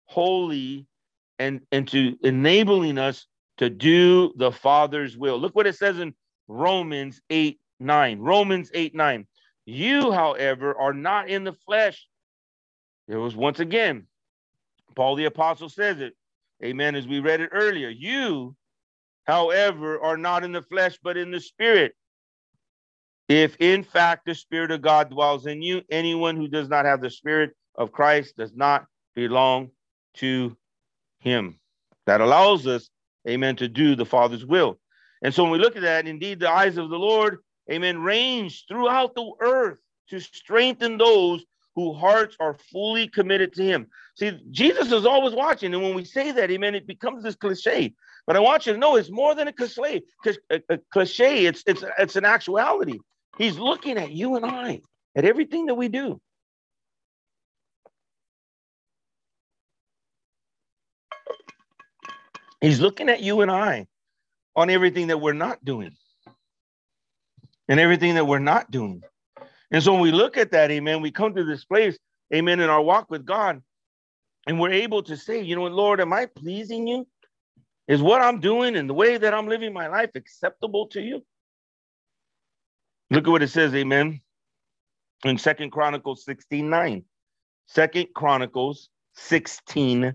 holy 0.05 0.85
and, 1.39 1.61
and 1.71 1.87
to 1.89 2.17
enabling 2.23 2.97
us 2.97 3.27
to 3.57 3.69
do 3.69 4.33
the 4.35 4.51
Father's 4.51 5.17
will. 5.17 5.39
Look 5.39 5.55
what 5.55 5.67
it 5.67 5.75
says 5.75 5.99
in 5.99 6.13
Romans 6.47 7.21
8 7.29 7.59
9. 7.79 8.19
Romans 8.19 8.71
8 8.73 8.95
9. 8.95 9.27
You, 9.65 10.11
however, 10.11 10.75
are 10.77 10.93
not 10.93 11.29
in 11.29 11.43
the 11.43 11.53
flesh. 11.53 12.07
It 13.07 13.15
was 13.15 13.35
once 13.35 13.59
again, 13.59 14.07
Paul 14.95 15.15
the 15.15 15.25
Apostle 15.25 15.69
says 15.69 15.99
it. 15.99 16.13
Amen. 16.63 16.95
As 16.95 17.07
we 17.07 17.19
read 17.19 17.41
it 17.41 17.51
earlier, 17.53 17.89
you, 17.89 18.55
however, 19.25 20.01
are 20.01 20.17
not 20.17 20.43
in 20.43 20.51
the 20.51 20.63
flesh, 20.63 20.97
but 21.03 21.17
in 21.17 21.31
the 21.31 21.39
spirit. 21.39 21.93
If 23.29 23.55
in 23.59 23.83
fact 23.83 24.25
the 24.25 24.35
Spirit 24.35 24.71
of 24.71 24.81
God 24.81 25.09
dwells 25.09 25.45
in 25.45 25.61
you, 25.61 25.81
anyone 25.91 26.37
who 26.37 26.47
does 26.47 26.69
not 26.69 26.85
have 26.85 27.01
the 27.01 27.09
Spirit 27.09 27.51
of 27.75 27.91
Christ 27.91 28.35
does 28.37 28.53
not 28.55 28.85
belong 29.15 29.69
to 30.15 30.55
him. 31.19 31.59
That 32.05 32.21
allows 32.21 32.67
us 32.67 32.89
amen, 33.27 33.57
to 33.57 33.67
do 33.67 33.95
the 33.95 34.05
Father's 34.05 34.45
will. 34.45 34.79
And 35.21 35.33
so 35.33 35.43
when 35.43 35.51
we 35.51 35.57
look 35.57 35.75
at 35.75 35.81
that, 35.81 36.07
indeed, 36.07 36.39
the 36.39 36.51
eyes 36.51 36.77
of 36.77 36.89
the 36.89 36.97
Lord, 36.97 37.39
amen, 37.71 37.99
range 38.01 38.65
throughout 38.67 39.15
the 39.15 39.31
earth 39.41 39.79
to 40.09 40.19
strengthen 40.19 40.97
those 40.97 41.43
whose 41.75 41.97
hearts 41.97 42.35
are 42.39 42.57
fully 42.71 43.07
committed 43.07 43.53
to 43.53 43.63
Him. 43.63 43.87
See, 44.15 44.39
Jesus 44.49 44.91
is 44.91 45.05
always 45.05 45.33
watching. 45.33 45.73
And 45.73 45.83
when 45.83 45.93
we 45.93 46.05
say 46.05 46.31
that, 46.31 46.49
amen, 46.49 46.75
it 46.75 46.87
becomes 46.87 47.23
this 47.23 47.35
cliche. 47.35 47.93
But 48.25 48.35
I 48.35 48.39
want 48.39 48.65
you 48.65 48.73
to 48.73 48.79
know 48.79 48.95
it's 48.95 49.11
more 49.11 49.35
than 49.35 49.47
a 49.47 49.53
cliche. 49.53 50.01
A, 50.25 50.29
a 50.29 50.55
uh, 50.55 50.59
uh, 50.71 50.77
cliche, 50.91 51.45
it's, 51.45 51.63
it's, 51.67 51.83
it's 51.99 52.15
an 52.15 52.25
actuality. 52.25 52.99
He's 53.37 53.57
looking 53.57 53.97
at 53.97 54.11
you 54.11 54.35
and 54.35 54.45
I, 54.45 54.81
at 55.15 55.25
everything 55.25 55.67
that 55.67 55.75
we 55.75 55.89
do. 55.89 56.19
He's 62.61 62.79
looking 62.79 63.09
at 63.09 63.21
you 63.21 63.41
and 63.41 63.51
I 63.51 63.87
on 64.55 64.69
everything 64.69 65.07
that 65.07 65.21
we're 65.21 65.33
not 65.33 65.63
doing 65.63 65.91
and 67.67 67.79
everything 67.79 68.15
that 68.15 68.25
we're 68.25 68.39
not 68.39 68.71
doing. 68.71 69.03
And 69.71 69.83
so 69.83 69.93
when 69.93 70.01
we 70.01 70.11
look 70.11 70.37
at 70.37 70.51
that, 70.51 70.71
amen, 70.71 71.01
we 71.01 71.11
come 71.11 71.35
to 71.35 71.43
this 71.43 71.65
place, 71.65 71.97
amen, 72.33 72.59
in 72.59 72.69
our 72.69 72.81
walk 72.81 73.11
with 73.11 73.25
God, 73.25 73.61
and 74.47 74.59
we're 74.59 74.71
able 74.71 75.03
to 75.03 75.17
say, 75.17 75.41
you 75.41 75.55
know 75.55 75.61
what, 75.61 75.73
Lord, 75.73 75.99
am 76.01 76.13
I 76.13 76.25
pleasing 76.25 76.87
you? 76.87 77.05
Is 77.87 78.01
what 78.01 78.21
I'm 78.21 78.39
doing 78.39 78.75
and 78.75 78.89
the 78.89 78.93
way 78.93 79.17
that 79.17 79.33
I'm 79.33 79.47
living 79.47 79.73
my 79.73 79.87
life 79.87 80.11
acceptable 80.15 80.87
to 80.87 81.01
you? 81.01 81.23
Look 83.09 83.25
at 83.27 83.31
what 83.31 83.43
it 83.43 83.49
says, 83.49 83.73
amen, 83.73 84.21
in 85.23 85.37
Second 85.37 85.71
Chronicles 85.71 86.25
16 86.25 86.69
9. 86.69 87.03
Second 87.67 88.07
Chronicles 88.13 88.89
16 89.15 90.13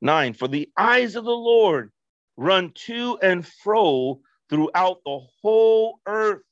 9. 0.00 0.32
For 0.34 0.48
the 0.48 0.68
eyes 0.76 1.16
of 1.16 1.24
the 1.24 1.30
Lord 1.30 1.90
run 2.36 2.72
to 2.86 3.18
and 3.22 3.46
fro 3.46 4.20
throughout 4.50 4.98
the 5.04 5.20
whole 5.42 6.00
earth 6.06 6.42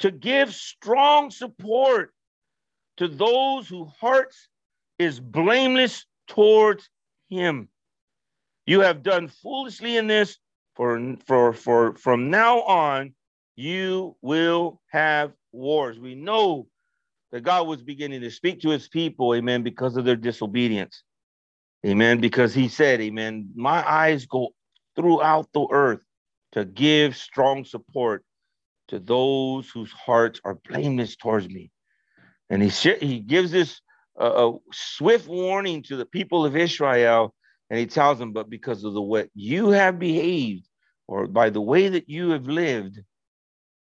to 0.00 0.10
give 0.10 0.52
strong 0.52 1.30
support 1.30 2.12
to 2.96 3.08
those 3.08 3.68
whose 3.68 3.88
hearts 4.00 4.48
is 4.98 5.20
blameless 5.20 6.06
towards 6.28 6.88
him. 7.28 7.68
You 8.66 8.80
have 8.80 9.02
done 9.02 9.28
foolishly 9.28 9.96
in 9.96 10.06
this 10.06 10.38
for, 10.74 11.16
for, 11.26 11.52
for 11.52 11.94
from 11.96 12.30
now 12.30 12.62
on 12.62 13.14
you 13.56 14.16
will 14.22 14.80
have 14.90 15.32
wars. 15.52 15.98
We 15.98 16.14
know 16.14 16.66
that 17.32 17.42
God 17.42 17.66
was 17.66 17.82
beginning 17.82 18.20
to 18.20 18.30
speak 18.30 18.60
to 18.60 18.70
his 18.70 18.88
people, 18.88 19.34
amen, 19.34 19.62
because 19.62 19.96
of 19.96 20.04
their 20.04 20.16
disobedience. 20.16 21.02
Amen. 21.84 22.20
Because 22.20 22.54
he 22.54 22.68
said, 22.68 23.00
Amen, 23.00 23.50
my 23.54 23.86
eyes 23.86 24.26
go 24.26 24.50
throughout 24.96 25.48
the 25.52 25.66
earth 25.70 26.00
to 26.52 26.64
give 26.64 27.16
strong 27.16 27.64
support 27.64 28.24
to 28.88 28.98
those 28.98 29.68
whose 29.68 29.90
hearts 29.92 30.40
are 30.44 30.58
blameless 30.68 31.16
towards 31.16 31.48
me. 31.48 31.70
And 32.48 32.62
he, 32.62 32.68
he 32.68 33.18
gives 33.18 33.50
this 33.50 33.80
uh, 34.20 34.50
a 34.50 34.58
swift 34.72 35.26
warning 35.28 35.82
to 35.84 35.96
the 35.96 36.06
people 36.06 36.44
of 36.46 36.56
Israel, 36.56 37.34
and 37.68 37.78
he 37.78 37.86
tells 37.86 38.18
them, 38.18 38.32
But 38.32 38.48
because 38.48 38.84
of 38.84 38.94
the 38.94 39.02
way 39.02 39.28
you 39.34 39.70
have 39.70 39.98
behaved, 39.98 40.68
or 41.06 41.26
by 41.26 41.50
the 41.50 41.60
way 41.60 41.88
that 41.88 42.08
you 42.08 42.30
have 42.30 42.46
lived, 42.46 43.00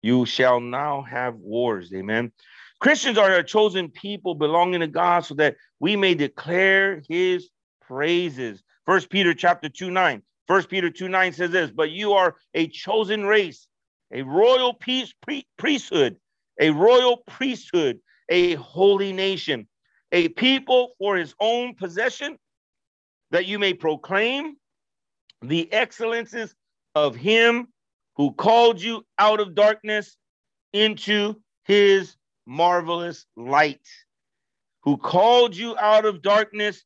you 0.02 0.26
shall 0.26 0.60
now 0.60 1.02
have 1.02 1.34
wars. 1.36 1.92
Amen. 1.94 2.32
Christians 2.80 3.18
are 3.18 3.34
a 3.34 3.42
chosen 3.42 3.90
people 3.90 4.34
belonging 4.34 4.80
to 4.80 4.86
God 4.86 5.24
so 5.24 5.34
that 5.34 5.56
we 5.80 5.96
may 5.96 6.14
declare 6.14 7.02
his 7.08 7.48
praises. 7.82 8.62
First 8.86 9.10
Peter 9.10 9.34
chapter 9.34 9.68
2 9.68 9.90
9. 9.90 10.22
First 10.46 10.70
Peter 10.70 10.88
2 10.88 11.08
9 11.08 11.32
says 11.32 11.50
this, 11.50 11.70
but 11.70 11.90
you 11.90 12.12
are 12.12 12.36
a 12.54 12.68
chosen 12.68 13.24
race, 13.26 13.66
a 14.12 14.22
royal 14.22 14.74
peace, 14.74 15.12
priesthood, 15.58 16.16
a 16.60 16.70
royal 16.70 17.18
priesthood, 17.26 17.98
a 18.28 18.54
holy 18.54 19.12
nation, 19.12 19.68
a 20.12 20.28
people 20.28 20.94
for 20.98 21.16
his 21.16 21.34
own 21.40 21.74
possession, 21.74 22.38
that 23.30 23.46
you 23.46 23.58
may 23.58 23.74
proclaim 23.74 24.56
the 25.42 25.70
excellences 25.72 26.54
of 26.94 27.14
him 27.14 27.68
who 28.18 28.32
called 28.32 28.82
you 28.82 29.06
out 29.18 29.40
of 29.40 29.54
darkness 29.54 30.16
into 30.72 31.36
his 31.64 32.16
marvelous 32.46 33.24
light, 33.36 33.86
who 34.82 34.96
called 34.96 35.56
you 35.56 35.76
out 35.78 36.04
of 36.04 36.20
darkness 36.20 36.84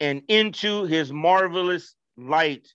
and 0.00 0.22
into 0.28 0.84
his 0.84 1.12
marvelous 1.12 1.94
light. 2.16 2.66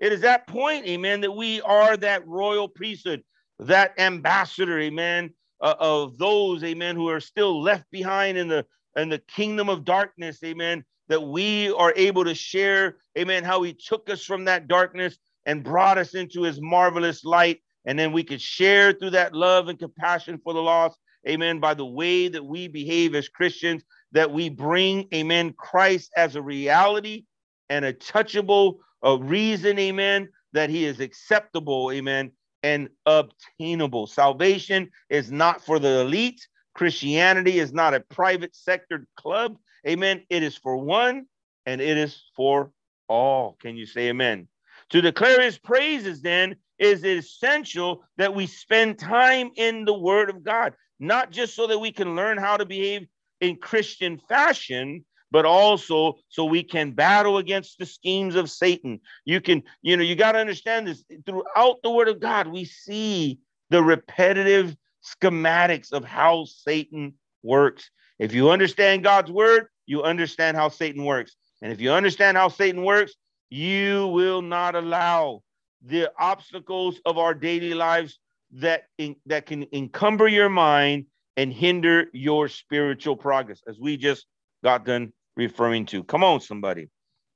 It 0.00 0.12
is 0.12 0.20
that 0.22 0.46
point, 0.48 0.84
amen, 0.86 1.20
that 1.22 1.30
we 1.30 1.60
are 1.62 1.96
that 1.96 2.26
royal 2.26 2.68
priesthood, 2.68 3.22
that 3.60 3.94
ambassador, 3.98 4.80
amen, 4.80 5.32
uh, 5.60 5.76
of 5.78 6.18
those, 6.18 6.64
amen, 6.64 6.96
who 6.96 7.08
are 7.08 7.20
still 7.20 7.62
left 7.62 7.84
behind 7.90 8.36
in 8.36 8.48
the 8.48 8.66
in 8.96 9.08
the 9.08 9.18
kingdom 9.18 9.68
of 9.68 9.84
darkness, 9.84 10.38
amen, 10.44 10.84
that 11.08 11.20
we 11.20 11.72
are 11.72 11.92
able 11.96 12.24
to 12.24 12.34
share, 12.34 12.96
amen, 13.18 13.42
how 13.42 13.62
he 13.62 13.72
took 13.72 14.08
us 14.08 14.24
from 14.24 14.44
that 14.44 14.68
darkness 14.68 15.18
and 15.46 15.64
brought 15.64 15.98
us 15.98 16.14
into 16.14 16.42
his 16.42 16.60
marvelous 16.60 17.24
light. 17.24 17.60
And 17.84 17.98
then 17.98 18.12
we 18.12 18.24
could 18.24 18.40
share 18.40 18.92
through 18.92 19.10
that 19.10 19.34
love 19.34 19.68
and 19.68 19.78
compassion 19.78 20.40
for 20.42 20.54
the 20.54 20.62
lost, 20.62 20.98
amen, 21.28 21.60
by 21.60 21.74
the 21.74 21.84
way 21.84 22.28
that 22.28 22.44
we 22.44 22.68
behave 22.68 23.14
as 23.14 23.28
Christians, 23.28 23.84
that 24.12 24.32
we 24.32 24.48
bring, 24.48 25.06
amen, 25.12 25.54
Christ 25.56 26.10
as 26.16 26.36
a 26.36 26.42
reality 26.42 27.24
and 27.68 27.84
a 27.84 27.92
touchable 27.92 28.78
a 29.04 29.18
reason, 29.18 29.78
amen, 29.78 30.30
that 30.54 30.70
he 30.70 30.84
is 30.84 30.98
acceptable, 30.98 31.92
amen, 31.92 32.32
and 32.62 32.88
obtainable. 33.04 34.06
Salvation 34.06 34.90
is 35.10 35.30
not 35.30 35.64
for 35.64 35.78
the 35.78 36.00
elite. 36.00 36.48
Christianity 36.74 37.58
is 37.58 37.72
not 37.72 37.94
a 37.94 38.00
private 38.00 38.56
sector 38.56 39.06
club, 39.16 39.58
amen. 39.86 40.22
It 40.30 40.42
is 40.42 40.56
for 40.56 40.76
one 40.78 41.26
and 41.66 41.80
it 41.80 41.98
is 41.98 42.20
for 42.34 42.72
all. 43.08 43.56
Can 43.60 43.76
you 43.76 43.86
say 43.86 44.08
amen? 44.08 44.48
To 44.90 45.00
declare 45.00 45.40
his 45.42 45.58
praises, 45.58 46.22
then, 46.22 46.56
is 46.78 47.04
essential 47.04 48.04
that 48.16 48.34
we 48.34 48.46
spend 48.46 48.98
time 48.98 49.50
in 49.56 49.84
the 49.84 49.94
word 49.94 50.30
of 50.30 50.42
God, 50.42 50.74
not 50.98 51.30
just 51.30 51.54
so 51.54 51.66
that 51.66 51.78
we 51.78 51.92
can 51.92 52.16
learn 52.16 52.38
how 52.38 52.56
to 52.56 52.64
behave 52.64 53.06
in 53.40 53.56
Christian 53.56 54.20
fashion, 54.28 55.04
but 55.30 55.44
also 55.44 56.14
so 56.28 56.44
we 56.44 56.62
can 56.62 56.92
battle 56.92 57.38
against 57.38 57.78
the 57.78 57.86
schemes 57.86 58.34
of 58.34 58.50
Satan. 58.50 59.00
You 59.24 59.40
can, 59.40 59.62
you 59.82 59.96
know, 59.96 60.02
you 60.02 60.14
got 60.14 60.32
to 60.32 60.38
understand 60.38 60.86
this 60.86 61.04
throughout 61.26 61.82
the 61.82 61.90
word 61.90 62.08
of 62.08 62.20
God, 62.20 62.46
we 62.46 62.64
see 62.64 63.40
the 63.70 63.82
repetitive 63.82 64.76
schematics 65.04 65.92
of 65.92 66.04
how 66.04 66.44
Satan 66.44 67.14
works. 67.42 67.90
If 68.18 68.32
you 68.32 68.50
understand 68.50 69.02
God's 69.02 69.30
word, 69.30 69.66
you 69.86 70.02
understand 70.02 70.56
how 70.56 70.68
Satan 70.68 71.04
works. 71.04 71.34
And 71.62 71.72
if 71.72 71.80
you 71.80 71.92
understand 71.92 72.36
how 72.36 72.48
Satan 72.48 72.84
works, 72.84 73.14
you 73.54 74.08
will 74.08 74.42
not 74.42 74.74
allow 74.74 75.40
the 75.86 76.10
obstacles 76.18 77.00
of 77.04 77.18
our 77.18 77.32
daily 77.34 77.72
lives 77.72 78.18
that 78.50 78.88
in, 78.98 79.14
that 79.26 79.46
can 79.46 79.64
encumber 79.72 80.26
your 80.26 80.48
mind 80.48 81.06
and 81.36 81.52
hinder 81.52 82.06
your 82.12 82.48
spiritual 82.48 83.16
progress, 83.16 83.62
as 83.68 83.78
we 83.78 83.96
just 83.96 84.26
got 84.64 84.84
done 84.84 85.12
referring 85.36 85.86
to. 85.86 86.02
Come 86.02 86.24
on, 86.24 86.40
somebody. 86.40 86.88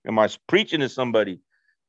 Am 0.08 0.18
I 0.18 0.28
preaching 0.48 0.80
to 0.80 0.88
somebody? 0.88 1.38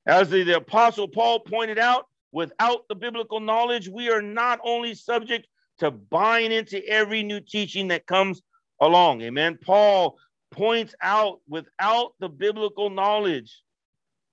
As 0.06 0.30
the, 0.30 0.44
the 0.44 0.58
Apostle 0.58 1.08
Paul 1.08 1.40
pointed 1.40 1.80
out, 1.80 2.06
without 2.32 2.88
the 2.88 2.96
biblical 2.96 3.40
knowledge, 3.40 3.90
we 3.90 4.12
are 4.12 4.22
not 4.22 4.60
only 4.64 4.94
subject 4.94 5.48
to 5.80 5.90
buying 5.90 6.52
into 6.52 6.86
every 6.88 7.24
new 7.24 7.40
teaching 7.40 7.88
that 7.88 8.06
comes 8.06 8.44
along. 8.80 9.22
Amen. 9.24 9.58
Paul 9.60 10.20
points 10.52 10.94
out 11.02 11.40
without 11.48 12.14
the 12.20 12.30
biblical 12.30 12.92
knowledge, 12.92 13.64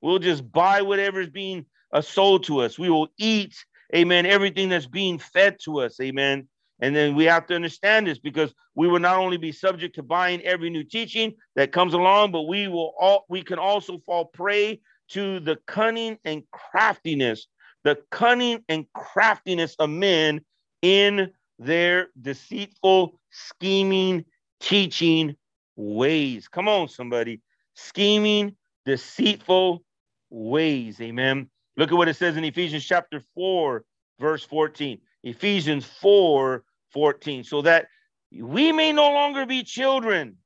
we'll 0.01 0.19
just 0.19 0.51
buy 0.51 0.83
whatever's 0.83 1.31
being 1.31 1.67
uh, 1.93 2.01
sold 2.01 2.45
to 2.45 2.61
us. 2.61 2.79
We 2.79 2.91
will 2.91 3.09
eat, 3.19 3.55
amen, 3.95 4.27
everything 4.27 4.69
that's 4.69 4.87
being 4.87 5.19
fed 5.19 5.59
to 5.65 5.81
us. 5.81 5.99
Amen. 6.01 6.49
And 6.81 6.95
then 6.95 7.15
we 7.15 7.25
have 7.25 7.47
to 7.47 7.55
understand 7.55 8.07
this 8.07 8.19
because 8.19 8.53
we 8.75 8.87
will 8.87 9.01
not 9.01 9.17
only 9.17 9.39
be 9.39 9.53
subject 9.53 9.95
to 9.95 10.03
buying 10.03 10.43
every 10.43 10.69
new 10.69 10.85
teaching 10.85 11.35
that 11.55 11.73
comes 11.73 11.95
along, 11.95 12.33
but 12.33 12.43
we 12.43 12.69
will 12.69 12.93
all 12.99 13.25
we 13.29 13.43
can 13.43 13.59
also 13.59 13.99
fall 14.05 14.27
prey 14.27 14.81
to 15.09 15.41
the 15.41 15.57
cunning 15.67 16.19
and 16.25 16.43
craftiness, 16.51 17.47
the 17.85 17.97
cunning 18.11 18.63
and 18.69 18.85
craftiness 18.93 19.75
of 19.77 19.89
men 19.89 20.43
in 20.83 21.31
their 21.59 22.09
deceitful, 22.21 23.19
scheming, 23.31 24.25
teaching 24.61 25.35
ways. 25.77 26.49
Come 26.49 26.69
on, 26.69 26.89
somebody. 26.89 27.41
Scheming, 27.75 28.57
deceitful 28.85 29.83
ways. 30.31 31.01
Amen. 31.01 31.49
Look 31.77 31.91
at 31.93 31.97
what 31.97 32.09
it 32.09 32.17
says 32.17 32.37
in 32.37 32.45
Ephesians 32.45 32.85
chapter 32.85 33.23
4, 33.35 33.85
verse 34.19 34.45
14. 34.45 34.99
Ephesians 35.23 35.85
4 35.85 36.65
14. 36.93 37.45
So 37.45 37.63
that 37.63 37.87
we 38.33 38.73
may 38.73 38.93
no 38.93 39.11
longer 39.11 39.47
be 39.47 39.63
children, 39.63 40.37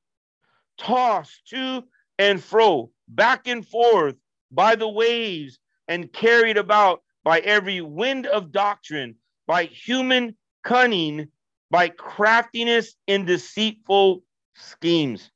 tossed 0.77 1.47
to 1.49 1.83
and 2.17 2.43
fro, 2.43 2.91
back 3.07 3.47
and 3.47 3.65
forth 3.65 4.15
by 4.51 4.75
the 4.75 4.87
waves, 4.87 5.59
and 5.87 6.11
carried 6.11 6.57
about 6.57 7.01
by 7.23 7.39
every 7.39 7.81
wind 7.81 8.27
of 8.27 8.51
doctrine, 8.51 9.15
by 9.47 9.65
human 9.65 10.35
cunning, 10.63 11.27
by 11.69 11.89
craftiness 11.89 12.95
and 13.07 13.25
deceitful 13.25 14.23
schemes. 14.55 15.31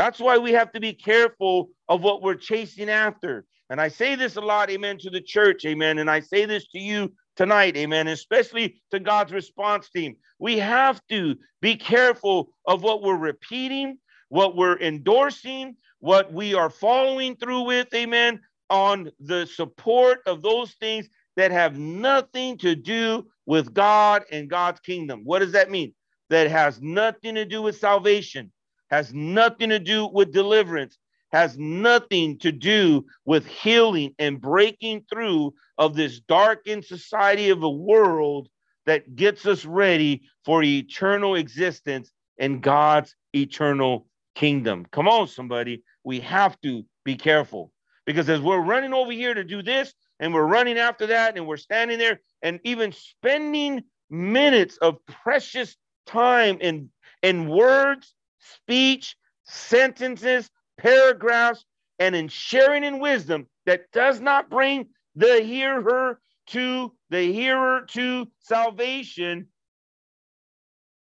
That's 0.00 0.18
why 0.18 0.38
we 0.38 0.52
have 0.52 0.72
to 0.72 0.80
be 0.80 0.94
careful 0.94 1.68
of 1.86 2.02
what 2.02 2.22
we're 2.22 2.34
chasing 2.34 2.88
after. 2.88 3.44
And 3.68 3.78
I 3.78 3.88
say 3.88 4.14
this 4.14 4.36
a 4.36 4.40
lot, 4.40 4.70
amen, 4.70 4.96
to 5.00 5.10
the 5.10 5.20
church, 5.20 5.66
amen. 5.66 5.98
And 5.98 6.10
I 6.10 6.20
say 6.20 6.46
this 6.46 6.66
to 6.68 6.78
you 6.78 7.12
tonight, 7.36 7.76
amen, 7.76 8.08
especially 8.08 8.80
to 8.92 8.98
God's 8.98 9.30
response 9.30 9.90
team. 9.90 10.16
We 10.38 10.58
have 10.58 11.02
to 11.10 11.36
be 11.60 11.76
careful 11.76 12.54
of 12.66 12.82
what 12.82 13.02
we're 13.02 13.18
repeating, 13.18 13.98
what 14.30 14.56
we're 14.56 14.78
endorsing, 14.78 15.76
what 15.98 16.32
we 16.32 16.54
are 16.54 16.70
following 16.70 17.36
through 17.36 17.64
with, 17.64 17.92
amen, 17.92 18.40
on 18.70 19.10
the 19.20 19.44
support 19.44 20.20
of 20.24 20.40
those 20.40 20.72
things 20.80 21.10
that 21.36 21.50
have 21.50 21.76
nothing 21.76 22.56
to 22.56 22.74
do 22.74 23.26
with 23.44 23.74
God 23.74 24.22
and 24.32 24.48
God's 24.48 24.80
kingdom. 24.80 25.20
What 25.24 25.40
does 25.40 25.52
that 25.52 25.70
mean? 25.70 25.92
That 26.30 26.50
has 26.50 26.80
nothing 26.80 27.34
to 27.34 27.44
do 27.44 27.60
with 27.60 27.78
salvation, 27.78 28.50
has 28.90 29.12
nothing 29.14 29.70
to 29.70 29.78
do 29.78 30.06
with 30.06 30.32
deliverance, 30.32 30.98
has 31.32 31.56
nothing 31.58 32.38
to 32.38 32.52
do 32.52 33.06
with 33.24 33.46
healing 33.46 34.14
and 34.18 34.40
breaking 34.40 35.04
through 35.10 35.54
of 35.78 35.94
this 35.94 36.20
darkened 36.20 36.84
society 36.84 37.50
of 37.50 37.62
a 37.62 37.70
world 37.70 38.48
that 38.86 39.14
gets 39.14 39.46
us 39.46 39.64
ready 39.64 40.22
for 40.44 40.62
eternal 40.62 41.36
existence 41.36 42.10
in 42.38 42.60
God's 42.60 43.14
eternal 43.34 44.06
kingdom. 44.34 44.86
Come 44.90 45.08
on, 45.08 45.28
somebody. 45.28 45.84
We 46.02 46.20
have 46.20 46.60
to 46.62 46.84
be 47.04 47.16
careful 47.16 47.72
because 48.06 48.28
as 48.28 48.40
we're 48.40 48.60
running 48.60 48.92
over 48.92 49.12
here 49.12 49.34
to 49.34 49.44
do 49.44 49.62
this 49.62 49.94
and 50.18 50.34
we're 50.34 50.46
running 50.46 50.78
after 50.78 51.06
that 51.06 51.36
and 51.36 51.46
we're 51.46 51.56
standing 51.56 51.98
there 51.98 52.20
and 52.42 52.58
even 52.64 52.92
spending 52.92 53.84
minutes 54.08 54.76
of 54.78 54.96
precious 55.06 55.76
time 56.06 56.58
in, 56.60 56.90
in 57.22 57.48
words, 57.48 58.14
speech, 58.40 59.16
sentences, 59.44 60.50
paragraphs, 60.78 61.64
and 61.98 62.14
in 62.16 62.28
sharing 62.28 62.84
in 62.84 62.98
wisdom 62.98 63.46
that 63.66 63.90
does 63.92 64.20
not 64.20 64.50
bring 64.50 64.88
the 65.14 65.42
hearer 65.42 66.20
to 66.46 66.92
the 67.10 67.22
hearer 67.32 67.84
to 67.88 68.26
salvation, 68.40 69.46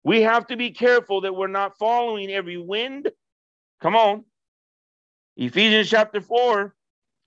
we 0.04 0.22
have 0.22 0.46
to 0.46 0.56
be 0.56 0.70
careful 0.70 1.20
that 1.20 1.34
we're 1.34 1.46
not 1.48 1.78
following 1.78 2.30
every 2.30 2.56
wind. 2.56 3.10
Come 3.80 3.94
on. 3.94 4.24
Ephesians 5.36 5.90
chapter 5.90 6.20
4, 6.20 6.74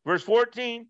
verse 0.05 0.23
14. 0.23 0.87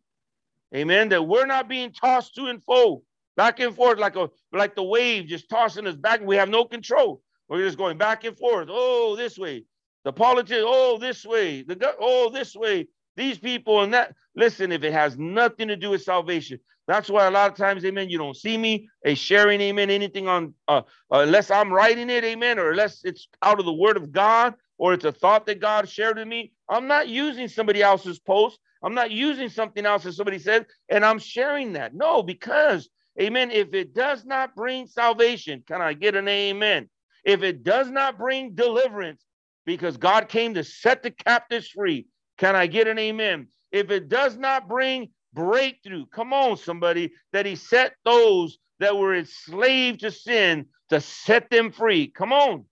Amen. 0.73 1.09
That 1.09 1.27
we're 1.27 1.45
not 1.45 1.67
being 1.67 1.91
tossed 1.91 2.35
to 2.35 2.45
and 2.45 2.63
fro, 2.63 3.03
back 3.35 3.59
and 3.59 3.75
forth 3.75 3.99
like 3.99 4.15
a 4.15 4.29
like 4.53 4.75
the 4.75 4.83
wave 4.83 5.27
just 5.27 5.49
tossing 5.49 5.85
us 5.85 5.95
back. 5.95 6.21
We 6.21 6.37
have 6.37 6.49
no 6.49 6.65
control. 6.65 7.21
We're 7.51 7.65
just 7.65 7.77
going 7.77 7.97
back 7.97 8.23
and 8.23 8.37
forth. 8.37 8.69
Oh, 8.71 9.17
this 9.17 9.37
way. 9.37 9.65
The 10.05 10.13
politics, 10.13 10.63
oh, 10.65 10.97
this 10.97 11.25
way. 11.25 11.63
The 11.63 11.95
oh, 11.99 12.29
this 12.29 12.55
way. 12.55 12.87
These 13.17 13.39
people 13.39 13.83
and 13.83 13.93
that. 13.93 14.15
Listen, 14.37 14.71
if 14.71 14.83
it 14.83 14.93
has 14.93 15.17
nothing 15.17 15.67
to 15.67 15.75
do 15.75 15.89
with 15.89 16.01
salvation, 16.01 16.59
that's 16.87 17.09
why 17.09 17.27
a 17.27 17.31
lot 17.31 17.51
of 17.51 17.57
times, 17.57 17.83
amen, 17.83 18.09
you 18.09 18.17
don't 18.17 18.37
see 18.37 18.57
me 18.57 18.87
a 19.05 19.15
sharing, 19.15 19.59
amen, 19.59 19.89
anything 19.89 20.29
on 20.29 20.53
uh, 20.69 20.83
uh, 21.11 21.19
unless 21.19 21.51
I'm 21.51 21.73
writing 21.73 22.09
it, 22.09 22.23
amen, 22.23 22.57
or 22.57 22.71
unless 22.71 23.03
it's 23.03 23.27
out 23.43 23.59
of 23.59 23.65
the 23.65 23.73
word 23.73 23.97
of 23.97 24.13
God 24.13 24.55
or 24.77 24.93
it's 24.93 25.05
a 25.05 25.11
thought 25.11 25.45
that 25.45 25.59
God 25.59 25.89
shared 25.89 26.17
with 26.17 26.27
me. 26.27 26.53
I'm 26.69 26.87
not 26.87 27.09
using 27.09 27.49
somebody 27.49 27.83
else's 27.83 28.17
post. 28.17 28.59
I'm 28.81 28.95
not 28.95 29.11
using 29.11 29.49
something 29.49 29.85
else 29.85 30.03
that 30.03 30.13
somebody 30.13 30.39
said, 30.39 30.65
and 30.89 31.05
I'm 31.05 31.19
sharing 31.19 31.73
that. 31.73 31.93
No, 31.93 32.23
because, 32.23 32.89
amen, 33.21 33.51
if 33.51 33.73
it 33.73 33.93
does 33.93 34.25
not 34.25 34.55
bring 34.55 34.87
salvation, 34.87 35.63
can 35.67 35.81
I 35.81 35.93
get 35.93 36.15
an 36.15 36.27
amen? 36.29 36.89
If 37.23 37.43
it 37.43 37.63
does 37.63 37.89
not 37.89 38.17
bring 38.17 38.55
deliverance, 38.55 39.23
because 39.65 39.97
God 39.97 40.27
came 40.27 40.55
to 40.55 40.63
set 40.63 41.03
the 41.03 41.11
captives 41.11 41.69
free, 41.69 42.07
can 42.37 42.55
I 42.55 42.67
get 42.67 42.87
an 42.87 42.97
amen? 42.97 43.47
If 43.71 43.91
it 43.91 44.09
does 44.09 44.37
not 44.37 44.67
bring 44.67 45.09
breakthrough, 45.33 46.05
come 46.07 46.33
on, 46.33 46.57
somebody, 46.57 47.13
that 47.31 47.45
He 47.45 47.55
set 47.55 47.93
those 48.03 48.57
that 48.79 48.97
were 48.97 49.15
enslaved 49.15 50.01
to 50.01 50.11
sin 50.11 50.65
to 50.89 50.99
set 50.99 51.49
them 51.49 51.71
free. 51.71 52.07
Come 52.07 52.33
on. 52.33 52.65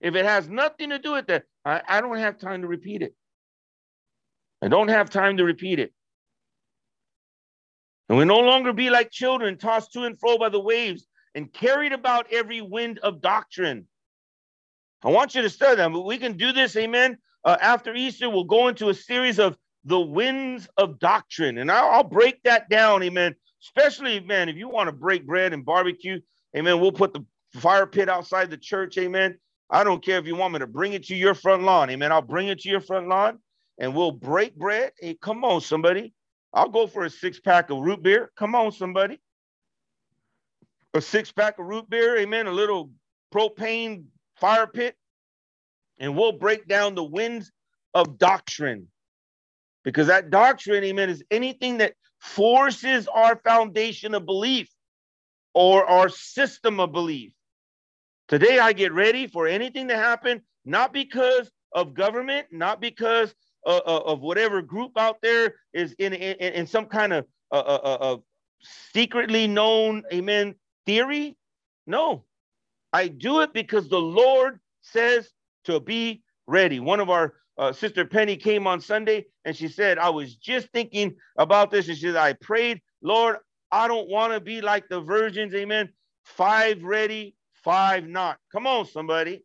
If 0.00 0.14
it 0.14 0.24
has 0.24 0.48
nothing 0.48 0.90
to 0.90 0.98
do 0.98 1.12
with 1.12 1.26
that, 1.26 1.44
I, 1.64 1.82
I 1.86 2.00
don't 2.00 2.18
have 2.18 2.38
time 2.38 2.62
to 2.62 2.68
repeat 2.68 3.02
it. 3.02 3.14
I 4.62 4.68
don't 4.68 4.88
have 4.88 5.10
time 5.10 5.36
to 5.38 5.44
repeat 5.44 5.78
it. 5.78 5.92
And 8.08 8.18
we 8.18 8.24
no 8.24 8.40
longer 8.40 8.72
be 8.72 8.90
like 8.90 9.10
children 9.10 9.58
tossed 9.58 9.92
to 9.92 10.04
and 10.04 10.18
fro 10.18 10.38
by 10.38 10.48
the 10.48 10.60
waves 10.60 11.06
and 11.34 11.52
carried 11.52 11.92
about 11.92 12.26
every 12.32 12.60
wind 12.60 12.98
of 12.98 13.20
doctrine. 13.20 13.86
I 15.02 15.08
want 15.08 15.34
you 15.34 15.42
to 15.42 15.50
study 15.50 15.76
them. 15.76 15.92
But 15.92 16.04
we 16.04 16.18
can 16.18 16.36
do 16.36 16.52
this, 16.52 16.76
amen. 16.76 17.18
Uh, 17.44 17.56
after 17.60 17.94
Easter, 17.94 18.28
we'll 18.28 18.44
go 18.44 18.68
into 18.68 18.90
a 18.90 18.94
series 18.94 19.38
of 19.38 19.56
the 19.84 20.00
winds 20.00 20.68
of 20.76 20.98
doctrine. 20.98 21.58
And 21.58 21.70
I'll, 21.70 21.90
I'll 21.90 22.04
break 22.04 22.42
that 22.42 22.68
down, 22.68 23.02
amen. 23.02 23.34
Especially, 23.62 24.20
man, 24.20 24.48
if 24.48 24.56
you 24.56 24.68
want 24.68 24.88
to 24.88 24.92
break 24.92 25.26
bread 25.26 25.52
and 25.52 25.64
barbecue, 25.64 26.20
amen, 26.56 26.80
we'll 26.80 26.92
put 26.92 27.14
the 27.14 27.24
fire 27.58 27.86
pit 27.86 28.08
outside 28.08 28.50
the 28.50 28.56
church, 28.56 28.98
amen. 28.98 29.38
I 29.70 29.84
don't 29.84 30.04
care 30.04 30.18
if 30.18 30.26
you 30.26 30.36
want 30.36 30.52
me 30.52 30.58
to 30.58 30.66
bring 30.66 30.92
it 30.92 31.04
to 31.06 31.14
your 31.14 31.34
front 31.34 31.62
lawn, 31.62 31.90
amen. 31.90 32.12
I'll 32.12 32.22
bring 32.22 32.48
it 32.48 32.60
to 32.60 32.68
your 32.68 32.80
front 32.80 33.08
lawn 33.08 33.38
and 33.78 33.94
we'll 33.94 34.12
break 34.12 34.56
bread. 34.56 34.92
Hey, 34.98 35.16
come 35.20 35.44
on, 35.44 35.60
somebody. 35.60 36.12
I'll 36.52 36.68
go 36.68 36.86
for 36.86 37.04
a 37.04 37.10
six 37.10 37.40
pack 37.40 37.70
of 37.70 37.78
root 37.78 38.02
beer. 38.02 38.30
Come 38.36 38.54
on, 38.54 38.72
somebody. 38.72 39.20
A 40.94 41.00
six 41.00 41.30
pack 41.30 41.58
of 41.58 41.66
root 41.66 41.88
beer, 41.88 42.16
amen. 42.18 42.46
A 42.46 42.52
little 42.52 42.90
propane 43.32 44.04
fire 44.36 44.66
pit, 44.66 44.96
and 45.98 46.16
we'll 46.16 46.32
break 46.32 46.66
down 46.66 46.94
the 46.94 47.04
winds 47.04 47.52
of 47.94 48.18
doctrine. 48.18 48.88
Because 49.84 50.08
that 50.08 50.30
doctrine, 50.30 50.82
amen, 50.84 51.08
is 51.08 51.22
anything 51.30 51.78
that 51.78 51.94
forces 52.18 53.06
our 53.08 53.36
foundation 53.36 54.14
of 54.14 54.26
belief 54.26 54.68
or 55.54 55.86
our 55.86 56.08
system 56.08 56.80
of 56.80 56.92
belief. 56.92 57.32
Today, 58.28 58.58
I 58.58 58.72
get 58.72 58.92
ready 58.92 59.26
for 59.26 59.46
anything 59.46 59.88
to 59.88 59.96
happen, 59.96 60.42
not 60.64 60.92
because 60.92 61.50
of 61.72 61.94
government, 61.94 62.48
not 62.50 62.80
because 62.80 63.34
uh, 63.66 63.80
uh, 63.86 64.02
of 64.06 64.20
whatever 64.20 64.62
group 64.62 64.92
out 64.96 65.18
there 65.22 65.54
is 65.72 65.94
in 65.98 66.14
in, 66.14 66.36
in 66.36 66.66
some 66.66 66.86
kind 66.86 67.12
of 67.12 67.26
uh, 67.52 67.56
uh, 67.56 67.96
uh, 68.00 68.16
secretly 68.92 69.46
known 69.46 70.02
amen 70.12 70.54
theory. 70.90 71.36
No, 71.86 72.24
I 72.92 73.06
do 73.06 73.40
it 73.42 73.52
because 73.52 73.88
the 73.88 74.00
Lord 74.00 74.58
says 74.82 75.30
to 75.66 75.78
be 75.78 76.22
ready. 76.48 76.80
One 76.80 76.98
of 76.98 77.10
our 77.10 77.34
uh, 77.56 77.72
sister 77.72 78.04
Penny 78.04 78.36
came 78.36 78.66
on 78.66 78.80
Sunday 78.80 79.26
and 79.44 79.54
she 79.54 79.68
said, 79.68 79.98
I 79.98 80.10
was 80.10 80.34
just 80.34 80.68
thinking 80.72 81.14
about 81.38 81.70
this. 81.70 81.86
And 81.86 81.96
she 81.96 82.06
said, 82.06 82.16
I 82.16 82.32
prayed, 82.32 82.80
Lord, 83.02 83.36
I 83.70 83.86
don't 83.86 84.08
want 84.08 84.32
to 84.32 84.40
be 84.40 84.60
like 84.60 84.88
the 84.88 85.00
virgins. 85.00 85.54
Amen. 85.54 85.90
Five 86.24 86.82
ready, 86.82 87.36
five 87.62 88.08
not. 88.08 88.38
Come 88.50 88.66
on, 88.66 88.84
somebody. 88.84 89.44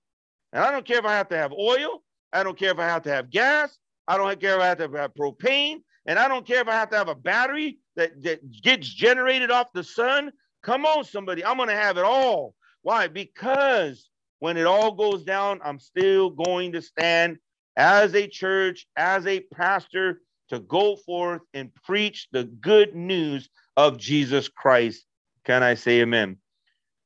And 0.51 0.63
I 0.63 0.71
don't 0.71 0.85
care 0.85 0.97
if 0.97 1.05
I 1.05 1.13
have 1.13 1.29
to 1.29 1.37
have 1.37 1.51
oil. 1.53 2.01
I 2.33 2.41
don't 2.41 2.57
care 2.57 2.71
if 2.71 2.79
I 2.79 2.85
have 2.85 3.03
to 3.03 3.11
have 3.11 3.29
gas. 3.29 3.77
I 4.07 4.17
don't 4.17 4.41
care 4.41 4.55
if 4.55 4.61
I 4.61 4.67
have 4.67 4.77
to 4.79 4.89
have 4.97 5.13
propane, 5.13 5.77
and 6.05 6.19
I 6.19 6.27
don't 6.27 6.45
care 6.45 6.61
if 6.61 6.67
I 6.67 6.73
have 6.73 6.89
to 6.91 6.97
have 6.97 7.07
a 7.07 7.15
battery 7.15 7.79
that, 7.95 8.21
that 8.23 8.61
gets 8.61 8.87
generated 8.87 9.51
off 9.51 9.67
the 9.73 9.83
sun. 9.83 10.31
Come 10.65 10.83
on, 10.87 11.03
somebody. 11.03 11.45
I'm 11.45 11.57
going 11.57 11.69
to 11.69 11.75
have 11.75 11.97
it 11.97 12.03
all. 12.03 12.55
Why? 12.81 13.07
Because 13.07 14.09
when 14.39 14.57
it 14.57 14.65
all 14.65 14.93
goes 14.93 15.23
down, 15.23 15.59
I'm 15.63 15.77
still 15.77 16.31
going 16.31 16.71
to 16.71 16.81
stand 16.81 17.37
as 17.77 18.15
a 18.15 18.27
church, 18.27 18.87
as 18.97 19.27
a 19.27 19.41
pastor, 19.53 20.21
to 20.49 20.59
go 20.59 20.95
forth 20.95 21.43
and 21.53 21.69
preach 21.83 22.27
the 22.31 22.45
good 22.45 22.95
news 22.95 23.47
of 23.77 23.99
Jesus 23.99 24.47
Christ. 24.47 25.05
Can 25.43 25.61
I 25.61 25.75
say 25.75 26.01
amen? 26.01 26.37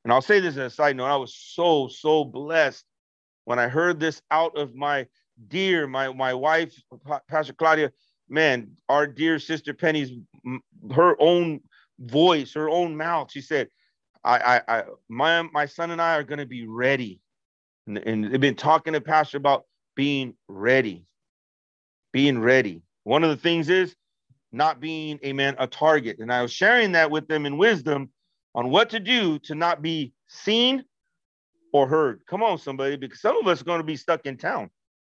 And 0.06 0.14
I'll 0.14 0.22
say 0.22 0.40
this 0.40 0.56
as 0.56 0.72
a 0.72 0.76
side 0.76 0.96
note 0.96 1.08
I 1.08 1.18
was 1.18 1.36
so, 1.36 1.90
so 1.90 2.24
blessed 2.24 2.86
when 3.44 3.60
I 3.60 3.68
heard 3.68 4.00
this 4.00 4.22
out 4.32 4.58
of 4.58 4.74
my 4.74 5.06
dear, 5.50 5.86
my 5.86 6.14
my 6.14 6.34
wife, 6.34 6.74
Pastor 7.30 7.54
Claudia, 7.54 7.92
man, 8.30 8.72
our 8.88 9.06
dear 9.06 9.38
sister 9.38 9.74
Penny's 9.74 10.12
her 10.94 11.18
own 11.20 11.60
voice, 12.00 12.54
her 12.54 12.70
own 12.70 12.96
mouth. 12.96 13.32
She 13.32 13.42
said, 13.42 13.70
I, 14.24 14.38
I, 14.38 14.80
I 14.80 14.84
my 15.08 15.42
my 15.44 15.66
son 15.66 15.92
and 15.92 16.02
I 16.02 16.16
are 16.16 16.24
going 16.24 16.40
to 16.40 16.46
be 16.46 16.66
ready. 16.68 17.22
And, 17.88 17.98
and 17.98 18.26
they've 18.26 18.42
been 18.42 18.56
talking 18.56 18.94
to 18.94 19.02
Pastor 19.02 19.38
about 19.38 19.66
being 19.96 20.36
ready, 20.48 21.06
being 22.12 22.40
ready. 22.40 22.84
One 23.04 23.24
of 23.24 23.30
the 23.30 23.38
things 23.38 23.70
is 23.70 23.96
not 24.52 24.80
being, 24.80 25.20
amen, 25.26 25.56
a 25.58 25.68
target. 25.68 26.20
And 26.20 26.32
I 26.32 26.42
was 26.42 26.52
sharing 26.52 26.94
that 26.94 27.12
with 27.12 27.28
them 27.28 27.46
in 27.46 27.58
wisdom 27.58 28.10
on 28.56 28.70
what 28.70 28.90
to 28.92 29.00
do 29.00 29.40
to 29.40 29.56
not 29.56 29.82
be 29.82 30.14
seen 30.28 30.84
or 31.72 31.88
heard. 31.88 32.22
Come 32.28 32.44
on, 32.44 32.58
somebody, 32.58 32.96
because 32.96 33.22
some 33.22 33.38
of 33.38 33.48
us 33.48 33.62
are 33.62 33.66
going 33.66 33.80
to 33.80 33.86
be 33.86 33.96
stuck 33.96 34.26
in 34.26 34.38
town. 34.38 34.70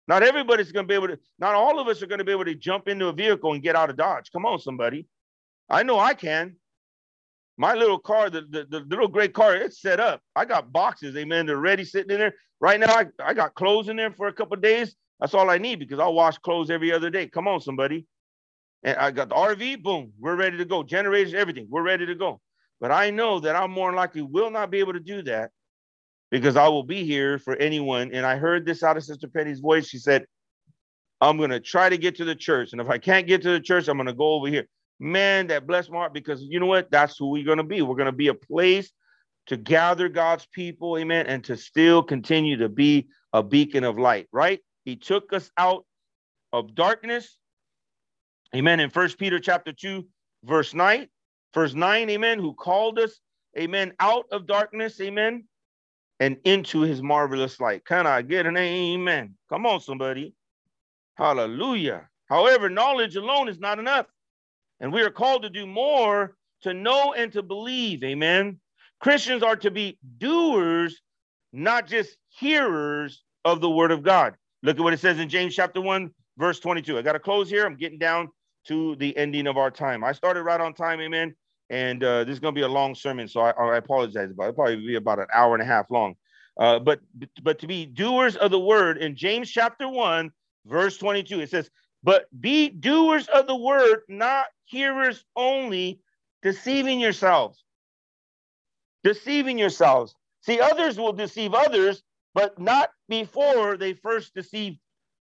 Not 0.07 0.23
everybody's 0.23 0.71
going 0.71 0.85
to 0.85 0.87
be 0.87 0.95
able 0.95 1.09
to, 1.09 1.19
not 1.37 1.53
all 1.53 1.79
of 1.79 1.87
us 1.87 2.01
are 2.01 2.07
going 2.07 2.19
to 2.19 2.25
be 2.25 2.31
able 2.31 2.45
to 2.45 2.55
jump 2.55 2.87
into 2.87 3.07
a 3.07 3.13
vehicle 3.13 3.53
and 3.53 3.61
get 3.61 3.75
out 3.75 3.89
of 3.89 3.97
Dodge. 3.97 4.31
Come 4.31 4.45
on, 4.45 4.59
somebody. 4.59 5.05
I 5.69 5.83
know 5.83 5.99
I 5.99 6.13
can. 6.13 6.55
My 7.57 7.73
little 7.73 7.97
car, 7.99 8.29
the, 8.29 8.41
the, 8.41 8.65
the 8.69 8.79
little 8.81 9.07
gray 9.07 9.27
car, 9.27 9.55
it's 9.55 9.81
set 9.81 9.99
up. 9.99 10.21
I 10.35 10.45
got 10.45 10.71
boxes, 10.71 11.15
amen. 11.15 11.47
They're 11.47 11.57
ready 11.57 11.83
sitting 11.83 12.11
in 12.11 12.19
there. 12.19 12.35
Right 12.59 12.79
now, 12.79 12.91
I, 12.93 13.05
I 13.23 13.33
got 13.33 13.55
clothes 13.55 13.89
in 13.89 13.97
there 13.97 14.11
for 14.11 14.27
a 14.27 14.33
couple 14.33 14.55
days. 14.57 14.95
That's 15.19 15.33
all 15.33 15.49
I 15.49 15.57
need 15.57 15.79
because 15.79 15.99
I'll 15.99 16.13
wash 16.13 16.37
clothes 16.37 16.69
every 16.69 16.91
other 16.91 17.09
day. 17.09 17.27
Come 17.27 17.47
on, 17.47 17.59
somebody. 17.59 18.05
And 18.83 18.97
I 18.97 19.09
got 19.11 19.29
the 19.29 19.35
RV, 19.35 19.81
boom, 19.81 20.13
we're 20.19 20.35
ready 20.35 20.57
to 20.57 20.65
go. 20.65 20.83
Generators, 20.83 21.33
everything, 21.33 21.67
we're 21.69 21.81
ready 21.81 22.05
to 22.05 22.15
go. 22.15 22.39
But 22.79 22.91
I 22.91 23.09
know 23.09 23.39
that 23.39 23.55
I'm 23.55 23.71
more 23.71 23.93
likely 23.93 24.21
will 24.21 24.51
not 24.51 24.69
be 24.69 24.79
able 24.79 24.93
to 24.93 24.99
do 24.99 25.23
that 25.23 25.49
because 26.29 26.55
I 26.55 26.67
will 26.67 26.83
be 26.83 27.03
here 27.03 27.39
for 27.39 27.55
anyone. 27.55 28.11
And 28.13 28.25
I 28.25 28.35
heard 28.37 28.65
this 28.65 28.83
out 28.83 28.97
of 28.97 29.03
Sister 29.03 29.27
Penny's 29.27 29.59
voice. 29.59 29.87
She 29.87 29.97
said, 29.97 30.25
I'm 31.19 31.37
going 31.37 31.49
to 31.49 31.59
try 31.59 31.89
to 31.89 31.97
get 31.97 32.17
to 32.17 32.25
the 32.25 32.35
church. 32.35 32.69
And 32.73 32.81
if 32.81 32.89
I 32.89 32.99
can't 32.99 33.25
get 33.25 33.41
to 33.41 33.49
the 33.49 33.59
church, 33.59 33.87
I'm 33.87 33.97
going 33.97 34.07
to 34.07 34.13
go 34.13 34.33
over 34.33 34.47
here. 34.47 34.67
Man, 34.99 35.47
that 35.47 35.67
blessed 35.67 35.91
my 35.91 35.97
heart 35.97 36.13
because 36.13 36.41
you 36.41 36.59
know 36.59 36.65
what? 36.65 36.89
That's 36.89 37.17
who 37.17 37.29
we're 37.29 37.45
going 37.45 37.59
to 37.59 37.63
be. 37.63 37.81
We're 37.81 37.95
going 37.95 38.07
to 38.07 38.11
be 38.11 38.29
a 38.29 38.33
place 38.33 38.91
to 39.47 39.57
gather 39.57 40.09
God's 40.09 40.45
people, 40.47 40.97
amen, 40.97 41.27
and 41.27 41.43
to 41.45 41.55
still 41.55 42.03
continue 42.03 42.57
to 42.57 42.69
be 42.69 43.07
a 43.33 43.41
beacon 43.41 43.83
of 43.83 43.97
light, 43.97 44.27
right? 44.31 44.59
He 44.85 44.95
took 44.95 45.33
us 45.33 45.49
out 45.57 45.85
of 46.51 46.75
darkness. 46.75 47.37
Amen. 48.55 48.79
In 48.79 48.89
First 48.89 49.17
Peter 49.17 49.39
chapter 49.39 49.71
2, 49.71 50.05
verse 50.43 50.73
9, 50.73 51.07
verse 51.53 51.73
9, 51.73 52.09
amen, 52.09 52.39
who 52.39 52.53
called 52.53 52.99
us, 52.99 53.19
amen, 53.57 53.93
out 53.99 54.25
of 54.31 54.47
darkness, 54.47 54.99
amen, 55.01 55.43
and 56.19 56.37
into 56.43 56.81
his 56.81 57.01
marvelous 57.01 57.59
light. 57.59 57.85
Can 57.85 58.07
I 58.07 58.21
get 58.21 58.45
an 58.45 58.57
amen? 58.57 59.35
Come 59.49 59.65
on, 59.65 59.79
somebody. 59.79 60.33
Hallelujah. 61.15 62.09
However, 62.27 62.69
knowledge 62.69 63.15
alone 63.15 63.47
is 63.47 63.59
not 63.59 63.79
enough. 63.79 64.07
And 64.79 64.93
we 64.93 65.01
are 65.01 65.09
called 65.11 65.43
to 65.43 65.49
do 65.49 65.65
more 65.65 66.35
to 66.63 66.73
know 66.73 67.13
and 67.13 67.31
to 67.33 67.43
believe. 67.43 68.03
Amen. 68.03 68.59
Christians 68.99 69.43
are 69.43 69.55
to 69.57 69.71
be 69.71 69.97
doers, 70.17 71.01
not 71.53 71.87
just 71.87 72.17
hearers 72.29 73.23
of 73.45 73.61
the 73.61 73.69
word 73.69 73.91
of 73.91 74.03
God. 74.03 74.35
Look 74.63 74.77
at 74.77 74.83
what 74.83 74.93
it 74.93 74.99
says 74.99 75.19
in 75.19 75.29
James 75.29 75.55
chapter 75.55 75.81
1, 75.81 76.11
verse 76.37 76.59
22. 76.59 76.97
I 76.97 77.01
got 77.03 77.13
to 77.13 77.19
close 77.19 77.49
here. 77.49 77.65
I'm 77.65 77.77
getting 77.77 77.99
down 77.99 78.29
to 78.67 78.95
the 78.97 79.15
ending 79.17 79.47
of 79.47 79.57
our 79.57 79.71
time. 79.71 80.03
I 80.03 80.11
started 80.13 80.43
right 80.43 80.59
on 80.59 80.73
time. 80.73 80.99
Amen. 81.01 81.35
and 81.69 82.03
uh, 82.03 82.23
this 82.23 82.33
is 82.33 82.39
going 82.39 82.53
to 82.53 82.59
be 82.59 82.63
a 82.63 82.67
long 82.67 82.95
sermon, 82.95 83.27
so 83.27 83.41
I, 83.41 83.51
I 83.51 83.77
apologize 83.77 84.31
about 84.31 84.45
it. 84.45 84.49
It'll 84.49 84.55
probably 84.55 84.75
be 84.77 84.95
about 84.95 85.19
an 85.19 85.27
hour 85.33 85.53
and 85.53 85.61
a 85.61 85.65
half 85.65 85.91
long. 85.91 86.15
Uh, 86.59 86.79
but 86.79 86.99
but 87.43 87.59
to 87.59 87.67
be 87.67 87.85
doers 87.85 88.35
of 88.35 88.51
the 88.51 88.59
word 88.59 88.97
in 88.97 89.15
James 89.15 89.51
chapter 89.51 89.87
one, 89.87 90.31
verse 90.65 90.97
twenty-two, 90.97 91.39
it 91.41 91.49
says, 91.51 91.69
"But 92.03 92.25
be 92.39 92.69
doers 92.69 93.27
of 93.27 93.47
the 93.47 93.55
word, 93.55 94.01
not 94.09 94.45
hearers 94.67 95.25
only, 95.35 96.01
deceiving 96.43 96.99
yourselves." 96.99 97.63
Deceiving 99.03 99.57
yourselves. 99.57 100.13
See, 100.41 100.59
others 100.59 100.97
will 100.97 101.13
deceive 101.13 101.53
others, 101.53 102.03
but 102.33 102.59
not 102.59 102.91
before 103.09 103.77
they 103.77 103.93
first 103.93 104.33
deceive 104.33 104.77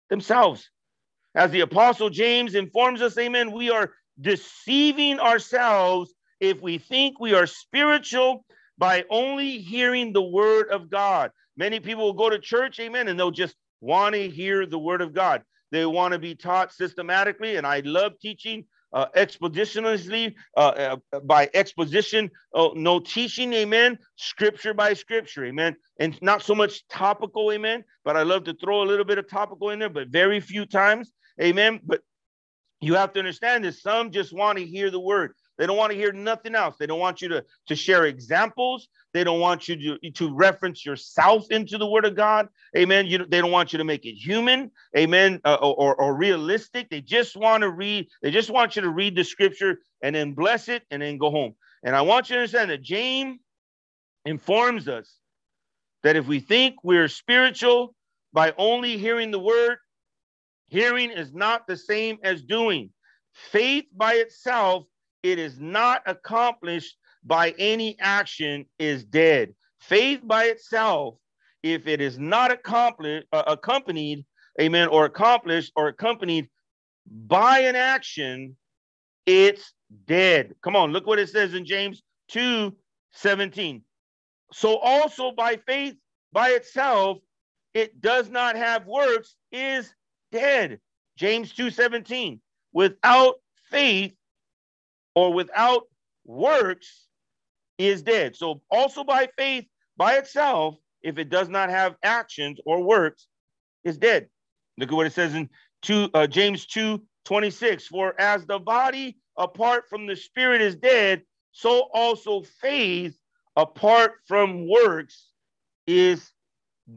themselves. 0.10 0.70
As 1.36 1.52
the 1.52 1.62
apostle 1.62 2.10
James 2.10 2.56
informs 2.56 3.02
us, 3.02 3.18
amen, 3.18 3.52
we 3.52 3.70
are 3.70 3.94
deceiving 4.22 5.20
ourselves 5.20 6.14
if 6.40 6.62
we 6.62 6.78
think 6.78 7.20
we 7.20 7.34
are 7.34 7.48
spiritual 7.48 8.46
by 8.78 9.06
only 9.10 9.60
hearing 9.60 10.14
the 10.14 10.22
word 10.22 10.70
of 10.70 10.90
God. 10.90 11.32
Many 11.58 11.80
people 11.80 12.06
will 12.06 12.14
go 12.14 12.30
to 12.30 12.40
church, 12.40 12.80
amen, 12.80 13.08
and 13.08 13.20
they'll 13.20 13.32
just 13.32 13.56
want 13.82 14.16
to 14.16 14.30
hear 14.30 14.66
the 14.66 14.80
word 14.80 15.02
of 15.02 15.14
God. 15.14 15.44
They 15.72 15.86
want 15.86 16.14
to 16.14 16.20
be 16.20 16.36
taught 16.36 16.72
systematically, 16.72 17.56
and 17.56 17.66
I 17.66 17.80
love 17.80 18.20
teaching 18.20 18.66
uh, 18.94 19.08
expositionally 19.16 20.34
uh, 20.56 20.98
uh, 21.14 21.20
by 21.22 21.50
exposition, 21.54 22.30
uh, 22.54 22.70
no 22.76 23.00
teaching, 23.00 23.54
amen, 23.54 23.98
scripture 24.16 24.74
by 24.74 24.94
scripture, 24.94 25.46
amen, 25.46 25.76
and 26.00 26.22
not 26.22 26.42
so 26.42 26.56
much 26.56 26.88
topical, 26.88 27.52
amen, 27.52 27.84
but 28.06 28.16
I 28.16 28.24
love 28.24 28.44
to 28.46 28.54
throw 28.54 28.84
a 28.84 28.86
little 28.86 29.06
bit 29.06 29.18
of 29.18 29.30
topical 29.30 29.72
in 29.72 29.80
there, 29.80 29.90
but 29.90 30.10
very 30.10 30.40
few 30.40 30.66
times, 30.66 31.12
amen. 31.42 31.80
But 31.84 32.02
you 32.82 32.96
have 32.96 33.14
to 33.14 33.20
understand 33.20 33.64
this. 33.64 33.82
Some 33.82 34.12
just 34.12 34.34
want 34.34 34.58
to 34.58 34.66
hear 34.66 34.92
the 34.92 35.00
word. 35.00 35.34
They 35.64 35.68
don't 35.68 35.78
want 35.78 35.94
to 35.94 35.98
hear 35.98 36.12
nothing 36.12 36.56
else. 36.56 36.76
They 36.78 36.86
don't 36.88 37.00
want 37.00 37.22
you 37.22 37.30
to, 37.30 37.46
to 37.68 37.76
share 37.78 38.04
examples. 38.04 38.90
They 39.14 39.24
don't 39.24 39.40
want 39.40 39.70
you 39.70 39.98
to, 39.98 40.12
to 40.12 40.36
reference 40.36 40.86
yourself 40.86 41.50
into 41.52 41.78
the 41.78 41.88
word 41.88 42.04
of 42.04 42.18
God. 42.18 42.50
Amen. 42.76 43.08
You, 43.08 43.20
they 43.20 43.40
don't 43.40 43.50
want 43.50 43.72
you 43.72 43.78
to 43.78 43.86
make 43.86 44.06
it 44.06 44.16
human. 44.16 44.72
Amen. 44.98 45.40
Uh, 45.46 45.56
or, 45.56 45.96
or 45.96 46.18
realistic. 46.18 46.90
They 46.90 47.00
just 47.00 47.38
want 47.38 47.62
to 47.62 47.70
read. 47.70 48.10
They 48.22 48.30
just 48.30 48.50
want 48.50 48.76
you 48.76 48.82
to 48.82 48.90
read 48.90 49.16
the 49.16 49.24
scripture 49.24 49.80
and 50.02 50.14
then 50.14 50.34
bless 50.34 50.68
it 50.68 50.84
and 50.92 51.02
then 51.02 51.18
go 51.18 51.32
home. 51.32 51.56
And 51.82 51.96
I 51.96 52.02
want 52.02 52.30
you 52.30 52.36
to 52.36 52.42
understand 52.42 52.70
that 52.70 52.82
James 52.82 53.40
informs 54.26 54.90
us 54.90 55.18
that 56.04 56.18
if 56.18 56.28
we 56.28 56.42
think 56.42 56.76
we're 56.84 57.08
spiritual 57.08 57.96
by 58.34 58.54
only 58.58 58.98
hearing 58.98 59.32
the 59.32 59.40
word, 59.40 59.78
hearing 60.68 61.10
is 61.10 61.34
not 61.34 61.68
the 61.68 61.78
same 61.78 62.18
as 62.22 62.42
doing. 62.42 62.90
Faith 63.32 63.86
by 63.96 64.16
itself 64.16 64.88
it 65.24 65.40
is 65.40 65.60
not 65.60 66.04
accomplished 66.06 66.98
by 67.24 67.56
any 67.58 67.98
action 68.00 68.66
is 68.78 69.06
dead. 69.06 69.56
Faith 69.80 70.20
by 70.24 70.46
itself, 70.46 71.16
if 71.64 71.88
it 71.88 72.02
is 72.02 72.20
not 72.20 72.52
accomplished, 72.52 73.26
uh, 73.32 73.44
accompanied, 73.48 74.26
amen, 74.62 74.90
or 74.90 75.06
accomplished 75.06 75.72
or 75.76 75.88
accompanied 75.88 76.50
by 77.08 77.60
an 77.60 77.76
action, 77.76 78.56
it's 79.26 79.74
dead. 80.06 80.54
Come 80.62 80.76
on, 80.76 80.92
look 80.92 81.08
what 81.08 81.20
it 81.20 81.30
says 81.30 81.54
in 81.54 81.66
James 81.66 82.04
2 82.30 82.76
17. 83.14 83.82
So 84.52 84.78
also 84.78 85.32
by 85.32 85.58
faith 85.66 85.96
by 86.32 86.50
itself, 86.50 87.20
it 87.74 88.02
does 88.02 88.30
not 88.30 88.56
have 88.56 88.86
works, 88.86 89.36
is 89.52 89.94
dead. 90.32 90.80
James 91.18 91.54
2 91.54 91.70
17. 91.70 92.42
Without 92.74 93.36
faith, 93.70 94.14
or 95.16 95.34
without 95.34 95.84
works 96.26 97.08
is 97.78 98.02
dead. 98.02 98.36
So 98.36 98.62
also 98.70 99.04
by 99.04 99.30
faith 99.38 99.66
by 99.98 100.16
itself, 100.18 100.76
if 101.02 101.18
it 101.18 101.30
does 101.30 101.50
not 101.50 101.70
have 101.70 101.96
actions 102.04 102.60
or 102.66 102.84
works, 102.84 103.28
is 103.84 103.98
dead. 103.98 104.28
Look 104.78 104.90
at 104.90 104.96
what 104.96 105.06
it 105.06 105.14
says 105.14 105.36
in 105.36 105.50
two, 105.82 106.10
uh, 106.14 106.28
James 106.28 106.66
2 106.66 107.02
26. 107.26 107.88
For 107.88 108.20
as 108.20 108.46
the 108.46 108.60
body 108.60 109.18
apart 109.38 109.86
from 109.90 110.08
the 110.08 110.16
spirit 110.16 110.62
is 110.62 110.76
dead, 110.76 111.22
so 111.52 111.90
also 111.94 112.44
faith 112.62 113.18
apart 113.56 114.14
from 114.28 114.68
works 114.70 115.30
is 115.86 116.32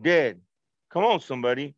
dead. 0.03 0.41
Come 0.91 1.05
on, 1.05 1.21
somebody. 1.21 1.75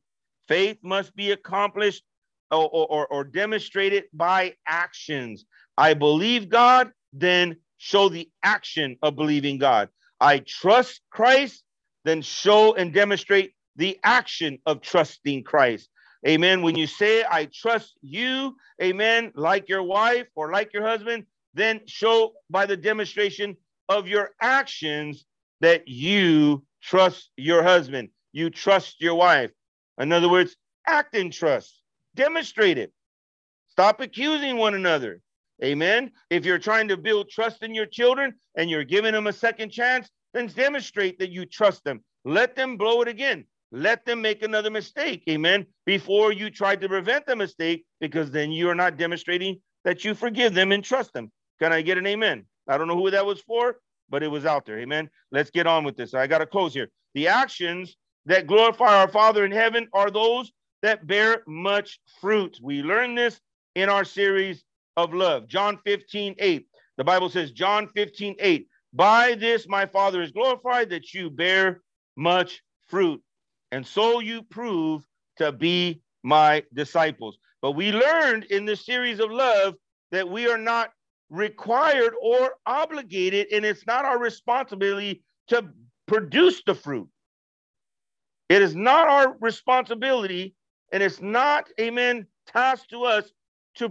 Faith 0.46 0.78
must 0.82 1.14
be 1.16 1.32
accomplished 1.32 2.04
or, 2.50 2.68
or, 2.70 3.06
or 3.08 3.24
demonstrated 3.24 4.04
by 4.12 4.54
actions. 4.66 5.44
I 5.78 5.94
believe 5.94 6.48
God, 6.48 6.90
then 7.12 7.56
show 7.76 8.08
the 8.08 8.28
action 8.42 8.96
of 9.00 9.14
believing 9.14 9.58
God. 9.58 9.88
I 10.20 10.40
trust 10.40 11.00
Christ, 11.10 11.62
then 12.04 12.20
show 12.20 12.74
and 12.74 12.92
demonstrate 12.92 13.52
the 13.76 13.96
action 14.02 14.58
of 14.66 14.80
trusting 14.80 15.44
Christ. 15.44 15.88
Amen. 16.26 16.62
When 16.62 16.76
you 16.76 16.88
say, 16.88 17.24
I 17.30 17.48
trust 17.54 17.96
you, 18.02 18.56
amen, 18.82 19.30
like 19.36 19.68
your 19.68 19.84
wife 19.84 20.26
or 20.34 20.50
like 20.50 20.72
your 20.74 20.84
husband, 20.84 21.26
then 21.54 21.80
show 21.86 22.32
by 22.50 22.66
the 22.66 22.76
demonstration 22.76 23.56
of 23.88 24.08
your 24.08 24.30
actions 24.42 25.26
that 25.60 25.86
you 25.86 26.64
trust 26.82 27.30
your 27.36 27.62
husband, 27.62 28.08
you 28.32 28.50
trust 28.50 29.00
your 29.00 29.14
wife. 29.14 29.52
In 30.00 30.10
other 30.12 30.28
words, 30.28 30.56
act 30.88 31.14
in 31.14 31.30
trust, 31.30 31.82
demonstrate 32.16 32.78
it. 32.78 32.92
Stop 33.68 34.00
accusing 34.00 34.56
one 34.56 34.74
another. 34.74 35.20
Amen. 35.62 36.10
If 36.30 36.44
you're 36.44 36.58
trying 36.58 36.88
to 36.88 36.96
build 36.96 37.30
trust 37.30 37.62
in 37.62 37.74
your 37.74 37.86
children 37.86 38.34
and 38.56 38.70
you're 38.70 38.84
giving 38.84 39.12
them 39.12 39.26
a 39.26 39.32
second 39.32 39.70
chance, 39.70 40.08
then 40.34 40.46
demonstrate 40.46 41.18
that 41.18 41.30
you 41.30 41.46
trust 41.46 41.84
them. 41.84 42.02
Let 42.24 42.54
them 42.54 42.76
blow 42.76 43.02
it 43.02 43.08
again. 43.08 43.44
Let 43.72 44.04
them 44.04 44.22
make 44.22 44.42
another 44.42 44.70
mistake. 44.70 45.24
Amen. 45.28 45.66
Before 45.84 46.32
you 46.32 46.50
try 46.50 46.76
to 46.76 46.88
prevent 46.88 47.26
the 47.26 47.36
mistake, 47.36 47.84
because 48.00 48.30
then 48.30 48.50
you 48.50 48.68
are 48.68 48.74
not 48.74 48.96
demonstrating 48.96 49.60
that 49.84 50.04
you 50.04 50.14
forgive 50.14 50.54
them 50.54 50.72
and 50.72 50.82
trust 50.82 51.12
them. 51.12 51.30
Can 51.60 51.72
I 51.72 51.82
get 51.82 51.98
an 51.98 52.06
amen? 52.06 52.46
I 52.68 52.78
don't 52.78 52.88
know 52.88 52.96
who 52.96 53.10
that 53.10 53.26
was 53.26 53.40
for, 53.40 53.76
but 54.08 54.22
it 54.22 54.28
was 54.28 54.46
out 54.46 54.64
there. 54.64 54.78
Amen. 54.78 55.10
Let's 55.32 55.50
get 55.50 55.66
on 55.66 55.84
with 55.84 55.96
this. 55.96 56.14
I 56.14 56.26
got 56.26 56.38
to 56.38 56.46
close 56.46 56.72
here. 56.72 56.88
The 57.14 57.28
actions 57.28 57.96
that 58.26 58.46
glorify 58.46 59.00
our 59.00 59.08
Father 59.08 59.44
in 59.44 59.52
heaven 59.52 59.88
are 59.92 60.10
those 60.10 60.52
that 60.82 61.06
bear 61.06 61.42
much 61.46 61.98
fruit. 62.20 62.58
We 62.62 62.82
learned 62.82 63.18
this 63.18 63.40
in 63.74 63.88
our 63.88 64.04
series 64.04 64.62
of 64.98 65.14
love. 65.14 65.46
John 65.46 65.78
15, 65.84 66.34
8. 66.38 66.66
The 66.96 67.04
Bible 67.04 67.28
says, 67.30 67.52
John 67.52 67.86
15, 67.86 68.34
8. 68.40 68.66
By 68.92 69.36
this 69.36 69.68
my 69.68 69.86
Father 69.86 70.20
is 70.22 70.32
glorified 70.32 70.90
that 70.90 71.14
you 71.14 71.30
bear 71.30 71.82
much 72.16 72.62
fruit, 72.88 73.22
and 73.70 73.86
so 73.86 74.18
you 74.18 74.42
prove 74.42 75.06
to 75.36 75.52
be 75.52 76.02
my 76.24 76.64
disciples. 76.74 77.38
But 77.62 77.72
we 77.72 77.92
learned 77.92 78.44
in 78.44 78.64
this 78.64 78.84
series 78.84 79.20
of 79.20 79.30
love 79.30 79.74
that 80.10 80.28
we 80.28 80.48
are 80.48 80.58
not 80.58 80.90
required 81.30 82.14
or 82.20 82.54
obligated, 82.66 83.52
and 83.52 83.64
it's 83.64 83.86
not 83.86 84.04
our 84.04 84.18
responsibility 84.18 85.22
to 85.48 85.68
produce 86.06 86.62
the 86.66 86.74
fruit. 86.74 87.08
It 88.48 88.62
is 88.62 88.74
not 88.74 89.06
our 89.06 89.36
responsibility, 89.40 90.56
and 90.90 91.04
it's 91.04 91.20
not, 91.20 91.68
amen, 91.78 92.26
tasked 92.48 92.90
to 92.90 93.04
us 93.04 93.30
to 93.76 93.88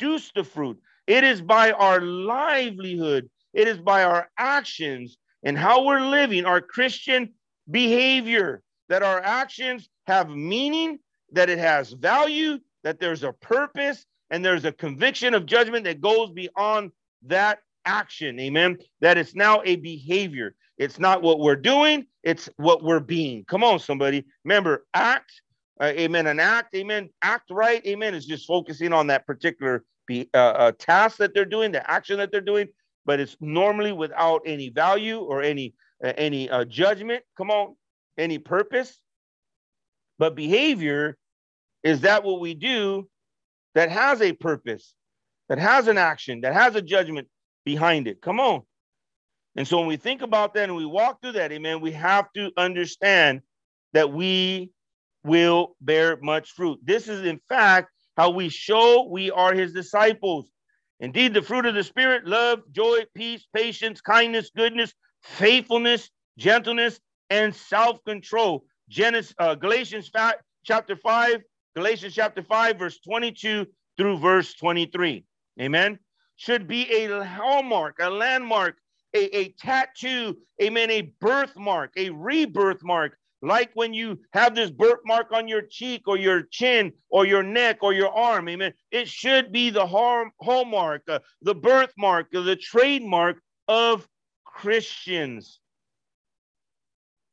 produce 0.00 0.30
the 0.34 0.44
fruit. 0.44 0.78
It 1.06 1.24
is 1.24 1.42
by 1.42 1.72
our 1.72 2.00
livelihood, 2.00 3.28
it 3.52 3.68
is 3.68 3.78
by 3.78 4.04
our 4.04 4.28
actions 4.38 5.18
and 5.42 5.58
how 5.58 5.84
we're 5.84 6.00
living, 6.00 6.44
our 6.44 6.60
Christian 6.60 7.34
behavior, 7.70 8.62
that 8.88 9.02
our 9.02 9.20
actions 9.20 9.88
have 10.06 10.30
meaning, 10.30 10.98
that 11.32 11.50
it 11.50 11.58
has 11.58 11.92
value, 11.92 12.58
that 12.82 12.98
there's 12.98 13.24
a 13.24 13.32
purpose, 13.32 14.06
and 14.30 14.44
there's 14.44 14.64
a 14.64 14.72
conviction 14.72 15.34
of 15.34 15.46
judgment 15.46 15.84
that 15.84 16.00
goes 16.00 16.30
beyond 16.30 16.92
that 17.22 17.58
action. 17.84 18.38
Amen. 18.40 18.78
That 19.00 19.18
it's 19.18 19.34
now 19.34 19.62
a 19.64 19.76
behavior. 19.76 20.54
It's 20.78 20.98
not 20.98 21.22
what 21.22 21.40
we're 21.40 21.56
doing, 21.56 22.06
it's 22.22 22.48
what 22.56 22.82
we're 22.82 23.00
being. 23.00 23.44
Come 23.44 23.62
on, 23.62 23.78
somebody. 23.78 24.24
Remember, 24.44 24.86
act 24.94 25.42
uh, 25.80 25.86
amen, 25.86 26.26
an 26.26 26.40
act, 26.40 26.74
amen, 26.74 27.08
act 27.22 27.50
right, 27.50 27.84
amen, 27.86 28.14
is 28.14 28.26
just 28.26 28.46
focusing 28.46 28.92
on 28.92 29.06
that 29.06 29.26
particular 29.26 29.84
be, 30.06 30.28
uh, 30.34 30.38
uh, 30.38 30.72
task 30.78 31.18
that 31.18 31.34
they're 31.34 31.44
doing, 31.44 31.72
the 31.72 31.88
action 31.90 32.18
that 32.18 32.32
they're 32.32 32.40
doing, 32.40 32.68
but 33.06 33.20
it's 33.20 33.36
normally 33.40 33.92
without 33.92 34.42
any 34.44 34.68
value 34.68 35.18
or 35.18 35.42
any 35.42 35.74
uh, 36.04 36.12
any 36.16 36.50
uh, 36.50 36.64
judgment. 36.64 37.22
Come 37.36 37.50
on, 37.50 37.76
any 38.18 38.38
purpose. 38.38 38.98
But 40.18 40.34
behavior 40.34 41.16
is 41.82 42.00
that 42.02 42.24
what 42.24 42.40
we 42.40 42.54
do 42.54 43.08
that 43.74 43.90
has 43.90 44.20
a 44.20 44.32
purpose, 44.32 44.94
that 45.48 45.58
has 45.58 45.88
an 45.88 45.96
action, 45.96 46.42
that 46.42 46.54
has 46.54 46.74
a 46.74 46.82
judgment 46.82 47.28
behind 47.64 48.06
it. 48.08 48.20
Come 48.20 48.40
on. 48.40 48.62
And 49.56 49.66
so 49.66 49.78
when 49.78 49.86
we 49.86 49.96
think 49.96 50.22
about 50.22 50.54
that 50.54 50.64
and 50.64 50.76
we 50.76 50.86
walk 50.86 51.20
through 51.20 51.32
that, 51.32 51.52
amen, 51.52 51.80
we 51.80 51.92
have 51.92 52.32
to 52.34 52.50
understand 52.56 53.40
that 53.92 54.12
we 54.12 54.70
will 55.24 55.76
bear 55.80 56.18
much 56.22 56.52
fruit. 56.52 56.78
This 56.82 57.08
is, 57.08 57.22
in 57.22 57.40
fact, 57.48 57.90
how 58.16 58.30
we 58.30 58.48
show 58.48 59.06
we 59.08 59.30
are 59.30 59.54
his 59.54 59.72
disciples. 59.72 60.50
Indeed, 61.00 61.34
the 61.34 61.42
fruit 61.42 61.66
of 61.66 61.74
the 61.74 61.84
Spirit 61.84 62.26
love, 62.26 62.60
joy, 62.72 63.04
peace, 63.14 63.46
patience, 63.54 64.00
kindness, 64.00 64.50
goodness, 64.54 64.92
faithfulness, 65.22 66.10
gentleness, 66.36 67.00
and 67.30 67.54
self 67.54 68.04
control. 68.04 68.64
Genesis, 68.88 69.34
uh, 69.38 69.54
Galatians 69.54 70.08
5, 70.08 70.34
chapter 70.64 70.96
5, 70.96 71.40
Galatians 71.76 72.14
chapter 72.14 72.42
5, 72.42 72.78
verse 72.78 72.98
22 73.00 73.66
through 73.96 74.18
verse 74.18 74.52
23. 74.54 75.24
Amen. 75.60 75.98
Should 76.36 76.66
be 76.66 76.90
a 76.90 77.24
hallmark, 77.24 77.96
a 78.00 78.10
landmark, 78.10 78.76
a, 79.14 79.36
a 79.36 79.52
tattoo, 79.52 80.36
amen, 80.60 80.90
a 80.90 81.12
birthmark, 81.20 81.92
a 81.96 82.10
rebirth 82.10 82.82
mark 82.82 83.16
like 83.42 83.70
when 83.74 83.94
you 83.94 84.20
have 84.32 84.54
this 84.54 84.70
birthmark 84.70 85.32
on 85.32 85.48
your 85.48 85.62
cheek 85.62 86.02
or 86.06 86.18
your 86.18 86.42
chin 86.42 86.92
or 87.08 87.26
your 87.26 87.42
neck 87.42 87.78
or 87.82 87.92
your 87.92 88.10
arm, 88.10 88.48
amen. 88.48 88.74
It 88.90 89.08
should 89.08 89.50
be 89.50 89.70
the 89.70 89.86
hallmark, 89.86 91.02
uh, 91.08 91.20
the 91.42 91.54
birthmark, 91.54 92.34
uh, 92.34 92.42
the 92.42 92.56
trademark 92.56 93.40
of 93.68 94.06
Christians. 94.44 95.60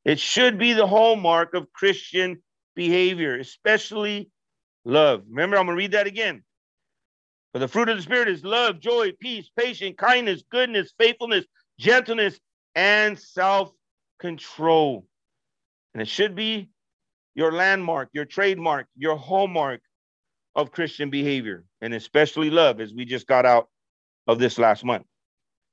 It 0.05 0.19
should 0.19 0.57
be 0.57 0.73
the 0.73 0.87
hallmark 0.87 1.53
of 1.53 1.73
Christian 1.73 2.41
behavior, 2.75 3.37
especially 3.37 4.29
love. 4.85 5.23
Remember, 5.29 5.57
I'm 5.57 5.65
going 5.65 5.75
to 5.75 5.81
read 5.83 5.91
that 5.91 6.07
again. 6.07 6.43
For 7.51 7.59
the 7.59 7.67
fruit 7.67 7.89
of 7.89 7.97
the 7.97 8.03
Spirit 8.03 8.29
is 8.29 8.45
love, 8.45 8.79
joy, 8.79 9.11
peace, 9.19 9.49
patience, 9.57 9.95
kindness, 9.97 10.43
goodness, 10.49 10.93
faithfulness, 10.97 11.45
gentleness, 11.79 12.39
and 12.75 13.19
self 13.19 13.71
control. 14.19 15.05
And 15.97 16.03
it 16.03 16.09
should 16.09 16.35
be 16.35 16.69
your 17.33 17.51
landmark, 17.51 18.09
your 18.13 18.25
trademark, 18.25 18.85
your 18.95 19.17
hallmark 19.17 19.81
of 20.53 20.71
Christian 20.71 21.09
behavior, 21.09 21.63
and 21.81 21.91
especially 21.91 22.51
love, 22.51 22.79
as 22.79 22.93
we 22.93 23.03
just 23.03 23.25
got 23.25 23.47
out 23.47 23.67
of 24.27 24.37
this 24.37 24.59
last 24.59 24.85
month. 24.85 25.07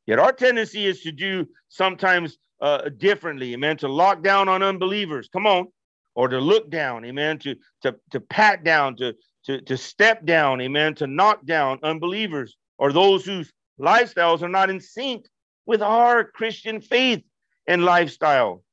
Yet 0.06 0.18
our 0.18 0.32
tendency 0.32 0.86
is 0.86 1.02
to 1.02 1.12
do 1.12 1.46
sometimes 1.68 2.38
uh, 2.62 2.88
differently, 2.96 3.52
amen, 3.52 3.76
to 3.76 3.88
lock 3.88 4.22
down 4.22 4.48
on 4.48 4.62
unbelievers. 4.62 5.28
Come 5.30 5.46
on. 5.46 5.66
Or 6.14 6.28
to 6.28 6.38
look 6.38 6.70
down, 6.70 7.04
amen, 7.04 7.38
to, 7.40 7.56
to, 7.82 7.94
to 8.12 8.18
pat 8.18 8.64
down, 8.64 8.96
to, 8.96 9.14
to, 9.44 9.60
to 9.60 9.76
step 9.76 10.24
down, 10.24 10.62
amen, 10.62 10.94
to 10.94 11.06
knock 11.06 11.44
down 11.44 11.80
unbelievers 11.82 12.56
or 12.78 12.94
those 12.94 13.26
whose 13.26 13.52
lifestyles 13.78 14.40
are 14.40 14.48
not 14.48 14.70
in 14.70 14.80
sync 14.80 15.26
with 15.66 15.82
our 15.82 16.24
Christian 16.24 16.80
faith 16.80 17.22
and 17.66 17.84
lifestyle. 17.84 18.63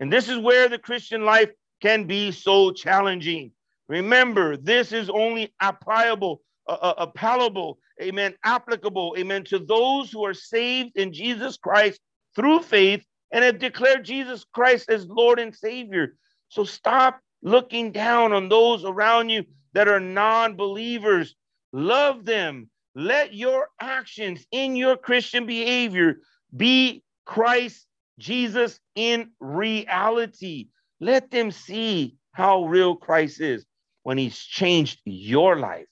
And 0.00 0.12
this 0.12 0.28
is 0.28 0.38
where 0.38 0.68
the 0.68 0.78
Christian 0.78 1.24
life 1.24 1.50
can 1.80 2.06
be 2.06 2.32
so 2.32 2.70
challenging. 2.70 3.52
Remember, 3.88 4.56
this 4.56 4.92
is 4.92 5.08
only 5.08 5.54
applicable, 5.60 6.42
uh, 6.66 6.72
uh, 6.96 7.06
palatable, 7.06 7.78
amen, 8.02 8.34
applicable, 8.44 9.14
amen, 9.18 9.44
to 9.44 9.58
those 9.58 10.10
who 10.10 10.24
are 10.24 10.34
saved 10.34 10.96
in 10.96 11.12
Jesus 11.12 11.56
Christ 11.56 12.00
through 12.34 12.60
faith 12.60 13.04
and 13.30 13.44
have 13.44 13.58
declared 13.58 14.04
Jesus 14.04 14.44
Christ 14.52 14.90
as 14.90 15.06
Lord 15.06 15.38
and 15.38 15.54
Savior. 15.54 16.16
So 16.48 16.64
stop 16.64 17.20
looking 17.42 17.92
down 17.92 18.32
on 18.32 18.48
those 18.48 18.84
around 18.84 19.30
you 19.30 19.44
that 19.72 19.88
are 19.88 20.00
non 20.00 20.56
believers. 20.56 21.34
Love 21.72 22.24
them. 22.24 22.70
Let 22.94 23.34
your 23.34 23.68
actions 23.80 24.46
in 24.50 24.74
your 24.74 24.96
Christian 24.96 25.46
behavior 25.46 26.20
be 26.56 27.02
Christ 27.24 27.86
Jesus 28.18 28.80
in 28.94 29.30
reality. 29.40 30.68
Let 31.00 31.30
them 31.30 31.50
see 31.50 32.16
how 32.32 32.64
real 32.66 32.96
Christ 32.96 33.40
is 33.40 33.64
when 34.02 34.18
he's 34.18 34.38
changed 34.38 35.00
your 35.04 35.58
life, 35.58 35.88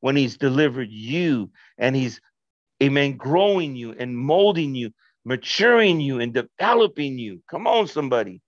when 0.00 0.16
he's 0.16 0.36
delivered 0.36 0.90
you, 0.90 1.50
and 1.78 1.96
he's, 1.96 2.20
amen, 2.82 3.16
growing 3.16 3.74
you 3.74 3.92
and 3.92 4.16
molding 4.16 4.74
you, 4.74 4.90
maturing 5.24 6.00
you 6.00 6.20
and 6.20 6.34
developing 6.34 7.18
you. 7.18 7.42
Come 7.50 7.66
on, 7.66 7.86
somebody. 7.86 8.42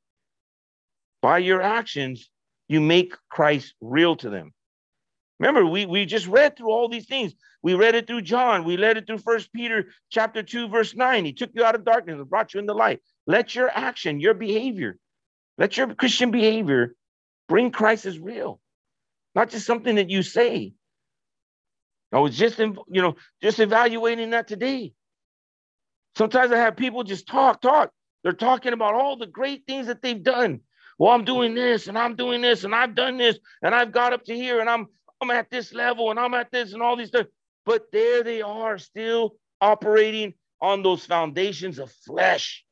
By 1.23 1.39
your 1.39 1.63
actions, 1.63 2.31
you 2.69 2.81
make 2.81 3.15
Christ 3.31 3.75
real 3.81 4.17
to 4.17 4.31
them. 4.31 4.53
Remember, 5.39 5.67
we, 5.67 5.87
we 5.87 6.07
just 6.07 6.27
read 6.27 6.57
through 6.57 6.71
all 6.71 6.89
these 6.89 7.07
things. 7.07 7.35
We 7.63 7.75
read 7.75 7.95
it 7.95 8.07
through 8.07 8.23
John. 8.23 8.65
We 8.65 8.77
read 8.77 8.97
it 8.97 9.07
through 9.07 9.19
First 9.19 9.53
Peter 9.53 9.87
chapter 10.11 10.43
2, 10.43 10.69
verse 10.69 10.95
9. 10.95 11.25
He 11.25 11.33
took 11.33 11.51
you 11.55 11.65
out 11.65 11.75
of 11.75 11.85
darkness 11.85 12.19
and 12.19 12.29
brought 12.29 12.55
you 12.55 12.61
into 12.61 12.73
light. 12.73 13.01
Let 13.27 13.55
your 13.55 13.69
action, 13.69 14.21
your 14.21 14.35
behavior, 14.35 14.99
let 15.59 15.77
your 15.77 15.95
Christian 15.95 16.31
behavior 16.31 16.95
bring 17.49 17.71
Christ 17.71 18.07
as 18.07 18.19
real, 18.19 18.61
not 19.35 19.51
just 19.51 19.67
something 19.67 19.97
that 19.97 20.11
you 20.11 20.23
say. 20.23 20.73
I 22.13 22.21
was 22.21 22.37
just, 22.37 22.59
you 22.59 22.77
know, 22.89 23.17
just 23.43 23.59
evaluating 23.59 24.31
that 24.31 24.49
today. 24.49 24.95
Sometimes 26.17 26.51
I 26.53 26.57
have 26.57 26.77
people 26.77 27.05
just 27.05 27.27
talk, 27.27 27.61
talk. 27.61 27.91
They're 28.23 28.33
talking 28.33 28.73
about 28.73 28.95
all 28.95 29.17
the 29.17 29.27
great 29.27 29.65
things 29.67 29.89
that 29.89 30.03
they've 30.03 30.23
done. 30.23 30.61
Well, 30.99 31.13
I'm 31.13 31.25
doing 31.25 31.55
this 31.55 31.89
and 31.89 31.99
I'm 31.99 32.17
doing 32.17 32.41
this 32.41 32.65
and 32.65 32.75
I've 32.75 32.95
done 32.95 33.19
this 33.19 33.39
and 33.63 33.75
I've 33.75 33.93
got 33.93 34.15
up 34.15 34.25
to 34.25 34.35
here 34.35 34.61
and 34.61 34.71
I'm 34.71 34.87
I'm 35.21 35.31
at 35.31 35.51
this 35.51 35.73
level 35.73 36.11
and 36.11 36.19
I'm 36.19 36.35
at 36.35 36.51
this 36.51 36.73
and 36.73 36.83
all 36.83 36.97
these 36.97 37.11
things. 37.11 37.29
But 37.65 37.91
there 37.93 38.23
they 38.23 38.43
are 38.43 38.79
still 38.79 39.37
operating 39.61 40.35
on 40.61 40.83
those 40.83 41.05
foundations 41.05 41.79
of 41.79 41.91
flesh. 41.91 42.65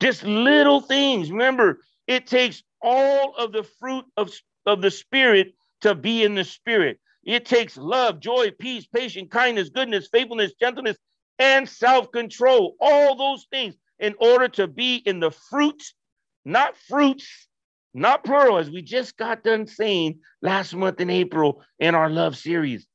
Just 0.00 0.24
little 0.24 0.80
things. 0.80 1.30
Remember, 1.30 1.80
it 2.06 2.26
takes 2.26 2.62
all 2.82 3.34
of 3.36 3.52
the 3.52 3.62
fruit 3.62 4.04
of, 4.16 4.32
of 4.66 4.80
the 4.82 4.90
Spirit 4.90 5.54
to 5.82 5.94
be 5.94 6.24
in 6.24 6.34
the 6.34 6.44
Spirit. 6.44 6.98
It 7.24 7.44
takes 7.44 7.76
love, 7.76 8.20
joy, 8.20 8.52
peace, 8.58 8.86
patience, 8.86 9.28
kindness, 9.30 9.68
goodness, 9.68 10.08
faithfulness, 10.10 10.52
gentleness, 10.60 10.96
and 11.38 11.68
self 11.68 12.10
control. 12.10 12.76
All 12.80 13.16
those 13.16 13.46
things 13.50 13.74
in 13.98 14.14
order 14.18 14.48
to 14.48 14.66
be 14.66 14.96
in 14.96 15.20
the 15.20 15.30
fruit, 15.30 15.82
not 16.44 16.76
fruits, 16.76 17.47
not 17.98 18.24
plural, 18.24 18.58
as 18.58 18.70
we 18.70 18.82
just 18.82 19.16
got 19.16 19.42
done 19.42 19.66
saying 19.66 20.20
last 20.42 20.74
month 20.74 21.00
in 21.00 21.10
April 21.10 21.62
in 21.78 21.94
our 21.94 22.08
love 22.10 22.36
series. 22.36 22.86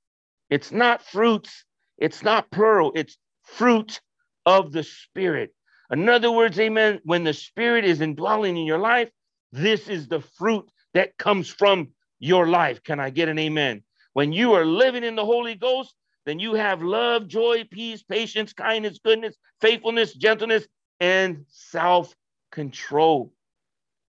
It's 0.49 0.71
not 0.71 1.03
fruits, 1.03 1.65
it's 1.97 2.23
not 2.23 2.51
plural, 2.51 2.91
it's 2.95 3.17
fruit 3.43 3.99
of 4.45 4.71
the 4.71 4.83
Spirit. 4.83 5.53
In 5.91 6.09
other 6.09 6.31
words, 6.31 6.59
amen, 6.59 6.99
when 7.03 7.23
the 7.23 7.33
Spirit 7.33 7.85
is 7.85 8.01
indwelling 8.01 8.57
in 8.57 8.65
your 8.65 8.79
life, 8.79 9.09
this 9.51 9.87
is 9.87 10.07
the 10.07 10.21
fruit 10.21 10.69
that 10.93 11.17
comes 11.17 11.49
from 11.49 11.89
your 12.19 12.47
life. 12.47 12.83
Can 12.83 12.99
I 12.99 13.09
get 13.09 13.29
an 13.29 13.39
amen? 13.39 13.83
When 14.13 14.31
you 14.31 14.53
are 14.53 14.65
living 14.65 15.03
in 15.03 15.15
the 15.15 15.25
Holy 15.25 15.55
Ghost, 15.55 15.93
then 16.25 16.39
you 16.39 16.53
have 16.53 16.81
love, 16.81 17.27
joy, 17.27 17.65
peace, 17.69 18.03
patience, 18.03 18.53
kindness, 18.53 18.99
goodness, 19.03 19.35
faithfulness, 19.59 20.13
gentleness, 20.13 20.65
and 20.99 21.45
self 21.49 22.15
control. 22.51 23.33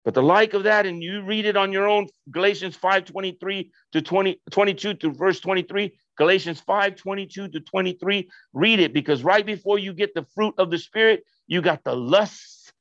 But 0.05 0.15
the 0.15 0.23
like 0.23 0.55
of 0.55 0.63
that, 0.63 0.87
and 0.87 1.03
you 1.03 1.23
read 1.23 1.45
it 1.45 1.57
on 1.57 1.73
your 1.73 1.87
own, 1.87 2.09
Galatians 2.31 2.75
5 2.77 3.05
23 3.05 3.71
to 3.93 4.03
20, 4.03 4.41
22 4.51 4.95
to 4.95 5.13
verse 5.13 5.41
23, 5.41 5.93
Galatians 6.17 6.61
5 6.61 6.97
22 6.97 7.49
to 7.49 7.61
23. 7.61 8.29
Read 8.55 8.81
it 8.81 8.95
because 8.95 9.23
right 9.23 9.45
before 9.45 9.79
you 9.79 9.93
get 9.93 10.15
the 10.15 10.27
fruit 10.35 10.55
of 10.57 10.71
the 10.71 10.79
Spirit, 10.79 11.25
you 11.47 11.61
got 11.61 11.85
the 11.85 11.95
lusts, 11.95 12.73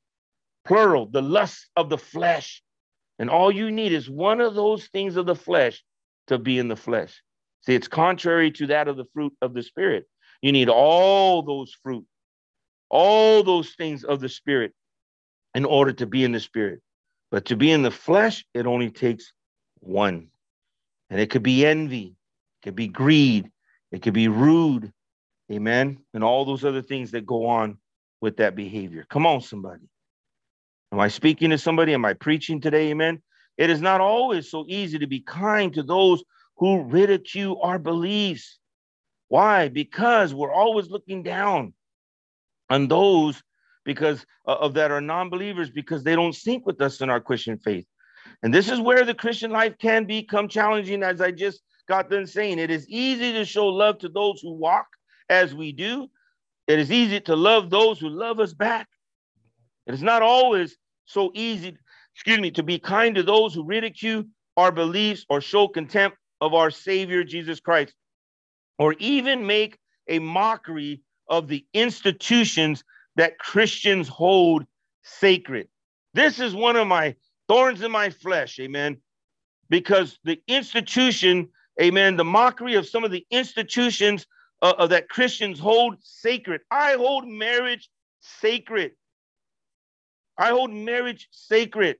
plural, 0.64 1.06
the 1.06 1.22
lusts 1.22 1.68
of 1.76 1.90
the 1.90 1.98
flesh. 1.98 2.62
And 3.18 3.28
all 3.28 3.52
you 3.52 3.70
need 3.70 3.92
is 3.92 4.08
one 4.08 4.40
of 4.40 4.54
those 4.54 4.86
things 4.86 5.16
of 5.16 5.26
the 5.26 5.34
flesh 5.34 5.84
to 6.28 6.38
be 6.38 6.58
in 6.58 6.68
the 6.68 6.76
flesh. 6.76 7.22
See, 7.62 7.74
it's 7.74 7.88
contrary 7.88 8.50
to 8.52 8.68
that 8.68 8.88
of 8.88 8.96
the 8.96 9.04
fruit 9.12 9.34
of 9.42 9.52
the 9.52 9.62
Spirit. 9.62 10.06
You 10.40 10.52
need 10.52 10.70
all 10.70 11.42
those 11.42 11.76
fruit, 11.82 12.06
all 12.88 13.42
those 13.42 13.74
things 13.74 14.04
of 14.04 14.20
the 14.20 14.30
Spirit 14.30 14.72
in 15.54 15.66
order 15.66 15.92
to 15.92 16.06
be 16.06 16.24
in 16.24 16.32
the 16.32 16.40
Spirit. 16.40 16.80
But 17.30 17.46
to 17.46 17.56
be 17.56 17.70
in 17.70 17.82
the 17.82 17.90
flesh, 17.90 18.44
it 18.54 18.66
only 18.66 18.90
takes 18.90 19.32
one. 19.80 20.28
And 21.10 21.20
it 21.20 21.30
could 21.30 21.42
be 21.42 21.66
envy, 21.66 22.14
it 22.60 22.64
could 22.64 22.76
be 22.76 22.88
greed, 22.88 23.50
it 23.92 24.02
could 24.02 24.14
be 24.14 24.28
rude, 24.28 24.92
amen, 25.50 25.98
and 26.14 26.22
all 26.22 26.44
those 26.44 26.64
other 26.64 26.82
things 26.82 27.10
that 27.12 27.26
go 27.26 27.46
on 27.46 27.78
with 28.20 28.36
that 28.36 28.54
behavior. 28.54 29.06
Come 29.08 29.26
on, 29.26 29.40
somebody. 29.40 29.88
Am 30.92 31.00
I 31.00 31.08
speaking 31.08 31.50
to 31.50 31.58
somebody? 31.58 31.94
Am 31.94 32.04
I 32.04 32.14
preaching 32.14 32.60
today? 32.60 32.90
Amen. 32.90 33.22
It 33.56 33.70
is 33.70 33.80
not 33.80 34.00
always 34.00 34.50
so 34.50 34.64
easy 34.68 34.98
to 34.98 35.06
be 35.06 35.20
kind 35.20 35.72
to 35.74 35.82
those 35.82 36.22
who 36.56 36.82
ridicule 36.82 37.60
our 37.62 37.78
beliefs. 37.78 38.58
Why? 39.28 39.68
Because 39.68 40.34
we're 40.34 40.52
always 40.52 40.88
looking 40.88 41.22
down 41.22 41.74
on 42.68 42.88
those 42.88 43.40
because 43.84 44.24
uh, 44.46 44.56
of 44.56 44.74
that 44.74 44.90
are 44.90 45.00
non-believers 45.00 45.70
because 45.70 46.02
they 46.02 46.14
don't 46.14 46.34
sync 46.34 46.66
with 46.66 46.80
us 46.80 47.00
in 47.00 47.10
our 47.10 47.20
Christian 47.20 47.58
faith. 47.58 47.86
And 48.42 48.52
this 48.52 48.68
is 48.68 48.80
where 48.80 49.04
the 49.04 49.14
Christian 49.14 49.50
life 49.50 49.74
can 49.78 50.04
become 50.04 50.48
challenging, 50.48 51.02
as 51.02 51.20
I 51.20 51.30
just 51.30 51.62
got 51.88 52.10
done 52.10 52.26
saying. 52.26 52.58
It 52.58 52.70
is 52.70 52.88
easy 52.88 53.32
to 53.32 53.44
show 53.44 53.66
love 53.66 53.98
to 53.98 54.08
those 54.08 54.40
who 54.40 54.52
walk 54.52 54.86
as 55.30 55.54
we 55.54 55.72
do, 55.72 56.08
it 56.66 56.78
is 56.78 56.92
easy 56.92 57.20
to 57.22 57.34
love 57.34 57.70
those 57.70 57.98
who 57.98 58.08
love 58.08 58.38
us 58.38 58.52
back. 58.52 58.88
It 59.86 59.94
is 59.94 60.02
not 60.02 60.22
always 60.22 60.76
so 61.04 61.30
easy, 61.34 61.76
excuse 62.14 62.38
me, 62.38 62.50
to 62.52 62.62
be 62.62 62.78
kind 62.78 63.14
to 63.14 63.22
those 63.22 63.54
who 63.54 63.64
ridicule 63.64 64.24
our 64.56 64.70
beliefs 64.70 65.24
or 65.28 65.40
show 65.40 65.68
contempt 65.68 66.16
of 66.40 66.54
our 66.54 66.70
Savior 66.70 67.24
Jesus 67.24 67.60
Christ, 67.60 67.94
or 68.78 68.94
even 68.98 69.46
make 69.46 69.78
a 70.08 70.18
mockery 70.18 71.02
of 71.28 71.48
the 71.48 71.64
institutions 71.72 72.84
that 73.20 73.38
Christians 73.38 74.08
hold 74.08 74.64
sacred. 75.02 75.68
This 76.14 76.40
is 76.40 76.54
one 76.54 76.76
of 76.76 76.86
my 76.86 77.14
thorns 77.48 77.82
in 77.82 77.92
my 77.92 78.08
flesh, 78.08 78.58
amen. 78.58 78.96
Because 79.68 80.18
the 80.24 80.40
institution, 80.48 81.50
amen, 81.78 82.16
the 82.16 82.24
mockery 82.24 82.76
of 82.76 82.88
some 82.88 83.04
of 83.04 83.10
the 83.10 83.26
institutions 83.30 84.26
uh, 84.62 84.72
uh, 84.78 84.86
that 84.86 85.10
Christians 85.10 85.60
hold 85.60 85.96
sacred. 86.00 86.62
I 86.70 86.94
hold 86.94 87.28
marriage 87.28 87.90
sacred. 88.20 88.92
I 90.38 90.48
hold 90.48 90.70
marriage 90.72 91.28
sacred. 91.30 91.96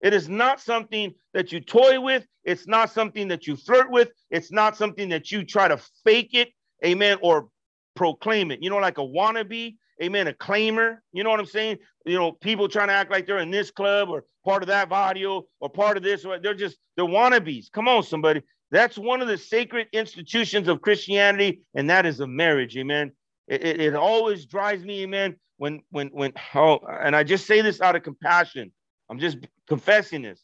It 0.00 0.12
is 0.12 0.28
not 0.28 0.60
something 0.60 1.14
that 1.34 1.52
you 1.52 1.60
toy 1.60 2.00
with. 2.00 2.26
It's 2.42 2.66
not 2.66 2.90
something 2.90 3.28
that 3.28 3.46
you 3.46 3.54
flirt 3.54 3.92
with. 3.92 4.10
It's 4.28 4.50
not 4.50 4.76
something 4.76 5.08
that 5.10 5.30
you 5.30 5.44
try 5.44 5.68
to 5.68 5.78
fake 6.02 6.34
it, 6.34 6.48
amen, 6.84 7.18
or 7.22 7.48
proclaim 7.94 8.50
it. 8.50 8.60
You 8.60 8.70
know, 8.70 8.78
like 8.78 8.98
a 8.98 9.02
wannabe, 9.02 9.76
amen, 10.02 10.28
a 10.28 10.32
claimer. 10.32 10.98
You 11.12 11.24
know 11.24 11.30
what 11.30 11.40
I'm 11.40 11.46
saying? 11.46 11.78
You 12.04 12.18
know, 12.18 12.32
people 12.32 12.68
trying 12.68 12.88
to 12.88 12.94
act 12.94 13.10
like 13.10 13.26
they're 13.26 13.38
in 13.38 13.50
this 13.50 13.70
club 13.70 14.08
or 14.08 14.24
part 14.44 14.62
of 14.62 14.68
that 14.68 14.88
video 14.88 15.44
or 15.60 15.68
part 15.68 15.96
of 15.96 16.02
this. 16.02 16.24
Or 16.24 16.38
they're 16.38 16.54
just, 16.54 16.78
they're 16.96 17.06
wannabes. 17.06 17.70
Come 17.72 17.88
on, 17.88 18.02
somebody. 18.02 18.42
That's 18.72 18.96
one 18.96 19.20
of 19.20 19.28
the 19.28 19.36
sacred 19.36 19.88
institutions 19.92 20.66
of 20.66 20.80
Christianity, 20.80 21.60
and 21.74 21.90
that 21.90 22.06
is 22.06 22.20
a 22.20 22.26
marriage, 22.26 22.74
amen. 22.76 23.12
It, 23.46 23.62
it, 23.62 23.80
it 23.80 23.94
always 23.94 24.46
drives 24.46 24.82
me, 24.82 25.02
amen, 25.02 25.36
when, 25.58 25.82
when, 25.90 26.08
when, 26.08 26.32
oh, 26.54 26.80
and 26.88 27.14
I 27.14 27.22
just 27.22 27.46
say 27.46 27.60
this 27.60 27.82
out 27.82 27.96
of 27.96 28.02
compassion. 28.02 28.72
I'm 29.10 29.18
just 29.18 29.36
confessing 29.68 30.22
this 30.22 30.42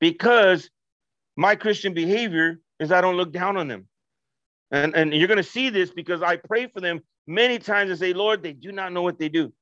because 0.00 0.68
my 1.34 1.56
Christian 1.56 1.94
behavior 1.94 2.60
is 2.78 2.92
I 2.92 3.00
don't 3.00 3.16
look 3.16 3.32
down 3.32 3.56
on 3.56 3.68
them. 3.68 3.88
And, 4.70 4.94
and 4.94 5.14
you're 5.14 5.28
going 5.28 5.36
to 5.38 5.42
see 5.42 5.70
this 5.70 5.90
because 5.90 6.20
I 6.20 6.36
pray 6.36 6.66
for 6.66 6.82
them 6.82 7.00
many 7.26 7.58
times 7.58 7.90
and 7.90 7.98
say, 7.98 8.12
Lord, 8.12 8.42
they 8.42 8.52
do 8.52 8.72
not 8.72 8.92
know 8.92 9.02
what 9.02 9.18
they 9.18 9.28
do. 9.28 9.52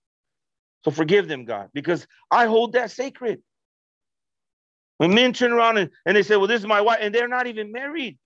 So 0.84 0.90
forgive 0.90 1.28
them, 1.28 1.44
God, 1.44 1.70
because 1.72 2.06
I 2.30 2.46
hold 2.46 2.74
that 2.74 2.90
sacred. 2.90 3.42
When 4.98 5.14
men 5.14 5.32
turn 5.32 5.52
around 5.52 5.78
and, 5.78 5.90
and 6.06 6.16
they 6.16 6.22
say, 6.22 6.36
Well, 6.36 6.46
this 6.46 6.60
is 6.60 6.66
my 6.66 6.80
wife, 6.80 6.98
and 7.00 7.14
they're 7.14 7.28
not 7.28 7.46
even 7.46 7.72
married. 7.72 8.18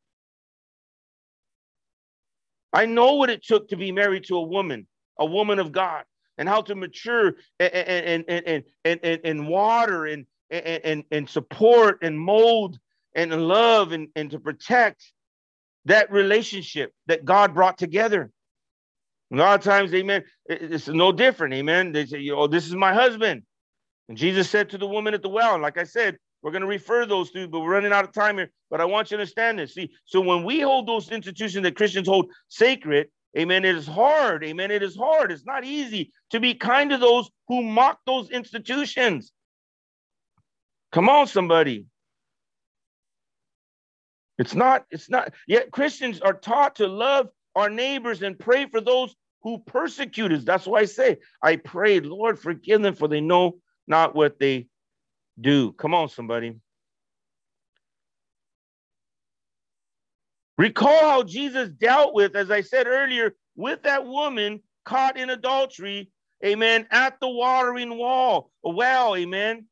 I 2.73 2.87
know 2.87 3.15
what 3.15 3.31
it 3.31 3.45
took 3.45 3.69
to 3.69 3.77
be 3.77 3.93
married 3.93 4.25
to 4.25 4.37
a 4.37 4.43
woman, 4.43 4.87
a 5.19 5.25
woman 5.25 5.59
of 5.59 5.73
God, 5.73 6.05
and 6.37 6.49
how 6.49 6.63
to 6.63 6.75
mature 6.75 7.37
and 7.59 7.73
and 7.73 8.25
and 8.29 8.45
and 8.47 8.65
and, 8.85 9.01
and, 9.03 9.21
and 9.25 9.49
water 9.49 10.07
and, 10.07 10.27
and 10.51 11.05
and 11.11 11.29
support 11.29 11.99
and 12.03 12.19
mold 12.19 12.79
and 13.15 13.49
love 13.49 13.93
and, 13.93 14.09
and 14.15 14.31
to 14.31 14.39
protect 14.39 15.13
that 15.87 16.11
relationship 16.13 16.93
that 17.07 17.25
God 17.25 17.55
brought 17.55 17.79
together. 17.79 18.31
A 19.31 19.37
lot 19.37 19.59
of 19.59 19.65
times, 19.65 19.93
amen, 19.93 20.25
it's 20.47 20.89
no 20.89 21.13
different, 21.13 21.55
amen. 21.55 21.93
They 21.93 22.07
say, 22.07 22.31
oh, 22.31 22.47
this 22.47 22.67
is 22.67 22.75
my 22.75 22.95
husband. 22.95 23.43
And 24.09 24.17
Jesus 24.17 24.49
said 24.49 24.71
to 24.71 24.79
the 24.79 24.87
woman 24.87 25.13
at 25.13 25.23
the 25.23 25.29
well, 25.29 25.53
and 25.55 25.63
like 25.63 25.77
I 25.77 25.85
said, 25.85 26.17
we're 26.43 26.53
going 26.53 26.63
to 26.63 26.69
refer 26.69 27.05
those 27.05 27.31
to, 27.33 27.47
but 27.49 27.61
we're 27.61 27.73
running 27.73 27.93
out 27.93 28.05
of 28.05 28.13
time 28.13 28.39
here. 28.39 28.51
But 28.71 28.81
I 28.81 28.87
want 28.87 29.11
you 29.11 29.17
to 29.17 29.21
understand 29.21 29.59
this. 29.59 29.75
See, 29.75 29.91
so 30.07 30.21
when 30.21 30.45
we 30.45 30.61
hold 30.61 30.87
those 30.87 31.11
institutions 31.11 31.65
that 31.65 31.77
Christians 31.77 32.09
hold 32.09 32.31
sacred, 32.49 33.09
amen, 33.37 33.65
it 33.65 33.75
is 33.75 33.87
hard. 33.87 34.45
Amen. 34.45 34.71
It 34.71 34.83
is 34.83 34.97
hard. 34.97 35.33
It's 35.33 35.45
not 35.45 35.65
easy 35.65 36.13
to 36.31 36.41
be 36.41 36.55
kind 36.55 36.91
to 36.91 36.97
those 36.97 37.29
who 37.49 37.63
mock 37.63 37.99
those 38.07 38.31
institutions. 38.31 39.33
Come 40.93 41.09
on, 41.09 41.27
somebody. 41.27 41.87
It's 44.39 44.55
not, 44.55 44.87
it's 44.91 45.11
not, 45.11 45.35
yet 45.49 45.73
Christians 45.73 46.21
are 46.21 46.33
taught 46.33 46.77
to 46.77 46.87
love 46.87 47.29
our 47.55 47.71
neighbors 47.71 48.23
and 48.23 48.39
pray 48.39 48.67
for 48.67 48.81
those 48.81 49.15
who 49.43 49.59
persecute 49.59 50.33
us. 50.33 50.45
That's 50.45 50.67
why 50.67 50.81
I 50.81 50.85
say, 50.85 51.19
I 51.43 51.57
pray, 51.57 52.01
Lord, 52.01 52.39
forgive 52.39 52.83
them, 52.83 52.95
for 52.95 53.09
they 53.09 53.21
know 53.21 53.59
not 53.87 54.15
what 54.15 54.39
they 54.39 54.69
do. 55.41 55.73
Come 55.73 55.95
on, 55.95 56.09
somebody. 56.09 56.57
Recall 60.57 61.01
how 61.09 61.23
Jesus 61.23 61.69
dealt 61.69 62.15
with, 62.15 62.35
as 62.35 62.51
I 62.51 62.63
said 62.63 62.89
earlier, 62.89 63.37
with 63.55 63.83
that 63.85 64.05
woman 64.05 64.61
caught 64.85 65.17
in 65.17 65.31
adultery, 65.31 66.11
amen, 66.45 66.87
at 66.91 67.21
the 67.21 67.29
watering 67.29 67.97
wall, 67.97 68.51
a 68.65 68.71
well, 68.71 69.15
amen. 69.15 69.67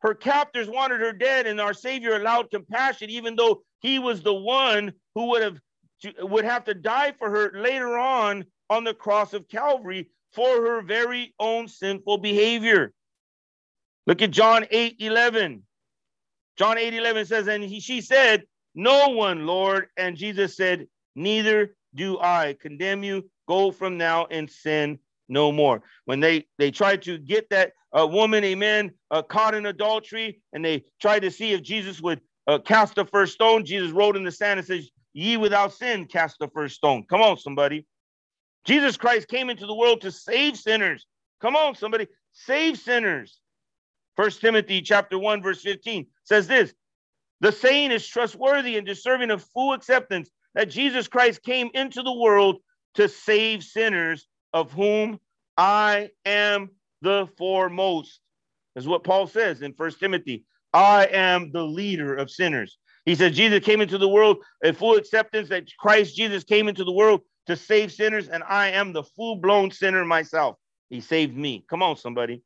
Her 0.00 0.14
captors 0.14 0.68
wanted 0.68 1.00
her 1.00 1.12
dead, 1.12 1.46
and 1.46 1.60
our 1.60 1.72
Savior 1.72 2.16
allowed 2.16 2.50
compassion, 2.50 3.08
even 3.10 3.34
though 3.34 3.62
he 3.80 3.98
was 3.98 4.22
the 4.22 4.34
one 4.34 4.92
who 5.14 5.30
would 5.30 5.42
have 5.42 5.58
would 6.20 6.44
have 6.44 6.64
to 6.64 6.74
die 6.74 7.12
for 7.18 7.30
her 7.30 7.52
later 7.54 7.98
on 7.98 8.44
on 8.70 8.84
the 8.84 8.94
cross 8.94 9.32
of 9.32 9.48
Calvary 9.48 10.10
for 10.32 10.46
her 10.46 10.82
very 10.82 11.34
own 11.38 11.68
sinful 11.68 12.18
behavior. 12.18 12.92
Look 14.06 14.22
at 14.22 14.30
John 14.30 14.66
8 14.70 14.96
11. 15.00 15.62
John 16.56 16.78
8 16.78 16.94
11 16.94 17.26
says, 17.26 17.46
And 17.46 17.62
he, 17.62 17.80
she 17.80 18.00
said, 18.00 18.44
No 18.74 19.08
one, 19.08 19.46
Lord. 19.46 19.88
And 19.96 20.16
Jesus 20.16 20.56
said, 20.56 20.86
Neither 21.14 21.76
do 21.94 22.18
I 22.20 22.56
condemn 22.60 23.02
you. 23.02 23.28
Go 23.48 23.70
from 23.70 23.96
now 23.96 24.26
and 24.26 24.50
sin 24.50 24.98
no 25.28 25.52
more. 25.52 25.82
When 26.04 26.20
they 26.20 26.46
they 26.58 26.70
tried 26.70 27.02
to 27.02 27.18
get 27.18 27.50
that 27.50 27.72
uh, 27.98 28.06
woman, 28.06 28.44
amen, 28.44 28.92
uh, 29.10 29.22
caught 29.22 29.54
in 29.54 29.66
adultery, 29.66 30.40
and 30.52 30.64
they 30.64 30.84
tried 31.00 31.20
to 31.20 31.30
see 31.30 31.52
if 31.52 31.62
Jesus 31.62 32.00
would 32.00 32.20
uh, 32.46 32.58
cast 32.58 32.94
the 32.94 33.04
first 33.04 33.34
stone, 33.34 33.64
Jesus 33.64 33.90
wrote 33.92 34.16
in 34.16 34.24
the 34.24 34.32
sand 34.32 34.58
and 34.58 34.66
says, 34.66 34.90
Ye 35.18 35.36
without 35.36 35.72
sin 35.72 36.04
cast 36.04 36.38
the 36.38 36.46
first 36.46 36.76
stone. 36.76 37.04
Come 37.10 37.22
on, 37.22 37.36
somebody. 37.38 37.84
Jesus 38.64 38.96
Christ 38.96 39.26
came 39.26 39.50
into 39.50 39.66
the 39.66 39.74
world 39.74 40.00
to 40.02 40.12
save 40.12 40.56
sinners. 40.56 41.06
Come 41.40 41.56
on, 41.56 41.74
somebody. 41.74 42.06
Save 42.32 42.78
sinners. 42.78 43.40
First 44.14 44.40
Timothy 44.40 44.80
chapter 44.80 45.18
1, 45.18 45.42
verse 45.42 45.60
15 45.60 46.06
says 46.22 46.46
this 46.46 46.72
the 47.40 47.50
saying 47.50 47.90
is 47.90 48.06
trustworthy 48.06 48.76
and 48.76 48.86
deserving 48.86 49.32
of 49.32 49.42
full 49.42 49.72
acceptance 49.72 50.30
that 50.54 50.70
Jesus 50.70 51.08
Christ 51.08 51.42
came 51.42 51.70
into 51.74 52.04
the 52.04 52.12
world 52.12 52.58
to 52.94 53.08
save 53.08 53.64
sinners, 53.64 54.28
of 54.52 54.72
whom 54.72 55.18
I 55.56 56.10
am 56.26 56.70
the 57.02 57.26
foremost. 57.36 58.20
Is 58.76 58.86
what 58.86 59.02
Paul 59.02 59.26
says 59.26 59.62
in 59.62 59.72
First 59.72 59.98
Timothy. 59.98 60.44
I 60.72 61.06
am 61.06 61.50
the 61.50 61.64
leader 61.64 62.14
of 62.14 62.30
sinners. 62.30 62.78
He 63.08 63.14
said 63.14 63.32
Jesus 63.32 63.60
came 63.60 63.80
into 63.80 63.96
the 63.96 64.06
world 64.06 64.36
in 64.62 64.74
full 64.74 64.96
acceptance 64.96 65.48
that 65.48 65.74
Christ 65.78 66.14
Jesus 66.14 66.44
came 66.44 66.68
into 66.68 66.84
the 66.84 66.92
world 66.92 67.22
to 67.46 67.56
save 67.56 67.90
sinners, 67.90 68.28
and 68.28 68.42
I 68.46 68.68
am 68.72 68.92
the 68.92 69.02
full 69.02 69.36
blown 69.36 69.70
sinner 69.70 70.04
myself. 70.04 70.56
He 70.90 71.00
saved 71.00 71.34
me. 71.34 71.64
Come 71.70 71.82
on, 71.82 71.96
somebody. 71.96 72.42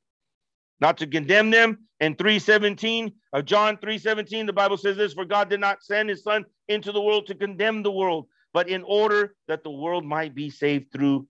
Not 0.81 0.99
to 0.99 1.09
condemn 1.09 1.51
them. 1.51 1.89
In 1.99 2.15
317 2.15 3.07
of 3.33 3.41
uh, 3.41 3.43
John 3.43 3.77
317, 3.77 4.47
the 4.47 4.53
Bible 4.53 4.77
says 4.77 4.97
this 4.97 5.15
For 5.15 5.25
God 5.25 5.51
did 5.51 5.59
not 5.59 5.83
send 5.83 6.09
his 6.09 6.23
son 6.23 6.45
into 6.69 6.93
the 6.93 7.03
world 7.03 7.27
to 7.27 7.35
condemn 7.35 7.83
the 7.83 7.91
world, 7.91 8.29
but 8.53 8.69
in 8.69 8.85
order 8.85 9.35
that 9.49 9.65
the 9.65 9.71
world 9.73 10.05
might 10.05 10.33
be 10.33 10.49
saved 10.49 10.93
through 10.93 11.27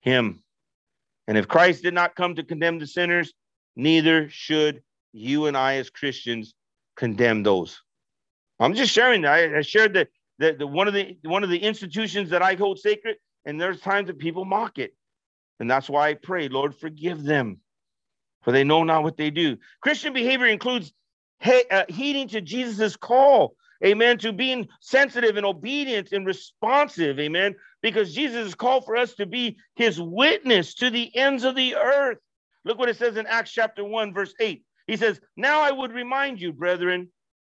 him. 0.00 0.42
And 1.28 1.38
if 1.38 1.46
Christ 1.46 1.84
did 1.84 1.94
not 1.94 2.16
come 2.16 2.34
to 2.34 2.42
condemn 2.42 2.80
the 2.80 2.88
sinners, 2.88 3.34
neither 3.76 4.28
should 4.30 4.82
you 5.12 5.46
and 5.46 5.56
I 5.56 5.74
as 5.74 5.90
Christians 5.90 6.54
condemn 6.96 7.44
those. 7.44 7.80
I'm 8.60 8.74
just 8.74 8.92
sharing 8.92 9.22
that. 9.22 9.32
I, 9.32 9.58
I 9.58 9.62
shared 9.62 9.94
that 9.94 10.08
the, 10.38 10.52
the 10.52 10.66
one 10.66 10.88
of 10.88 10.94
the 10.94 11.16
one 11.22 11.44
of 11.44 11.50
the 11.50 11.58
institutions 11.58 12.30
that 12.30 12.42
I 12.42 12.54
hold 12.54 12.78
sacred, 12.78 13.16
and 13.44 13.60
there's 13.60 13.80
times 13.80 14.08
that 14.08 14.18
people 14.18 14.44
mock 14.44 14.78
it. 14.78 14.94
And 15.60 15.70
that's 15.70 15.88
why 15.88 16.08
I 16.08 16.14
pray, 16.14 16.48
Lord, 16.48 16.74
forgive 16.74 17.22
them, 17.22 17.58
for 18.42 18.52
they 18.52 18.64
know 18.64 18.84
not 18.84 19.02
what 19.04 19.16
they 19.16 19.30
do. 19.30 19.56
Christian 19.80 20.12
behavior 20.12 20.46
includes 20.46 20.92
he, 21.40 21.64
uh, 21.70 21.84
heeding 21.88 22.28
to 22.28 22.40
Jesus's 22.40 22.96
call, 22.96 23.54
amen, 23.84 24.18
to 24.18 24.32
being 24.32 24.68
sensitive 24.80 25.36
and 25.36 25.46
obedient 25.46 26.12
and 26.12 26.26
responsive, 26.26 27.20
amen, 27.20 27.54
because 27.82 28.14
Jesus 28.14 28.44
has 28.44 28.54
called 28.54 28.84
for 28.84 28.96
us 28.96 29.14
to 29.14 29.26
be 29.26 29.56
his 29.76 30.00
witness 30.00 30.74
to 30.74 30.90
the 30.90 31.14
ends 31.16 31.44
of 31.44 31.54
the 31.54 31.76
earth. 31.76 32.18
Look 32.64 32.78
what 32.78 32.88
it 32.88 32.96
says 32.96 33.16
in 33.16 33.26
Acts 33.26 33.52
chapter 33.52 33.84
1, 33.84 34.14
verse 34.14 34.34
8. 34.40 34.64
He 34.86 34.96
says, 34.96 35.20
Now 35.36 35.60
I 35.60 35.70
would 35.70 35.92
remind 35.92 36.40
you, 36.40 36.52
brethren, 36.52 37.08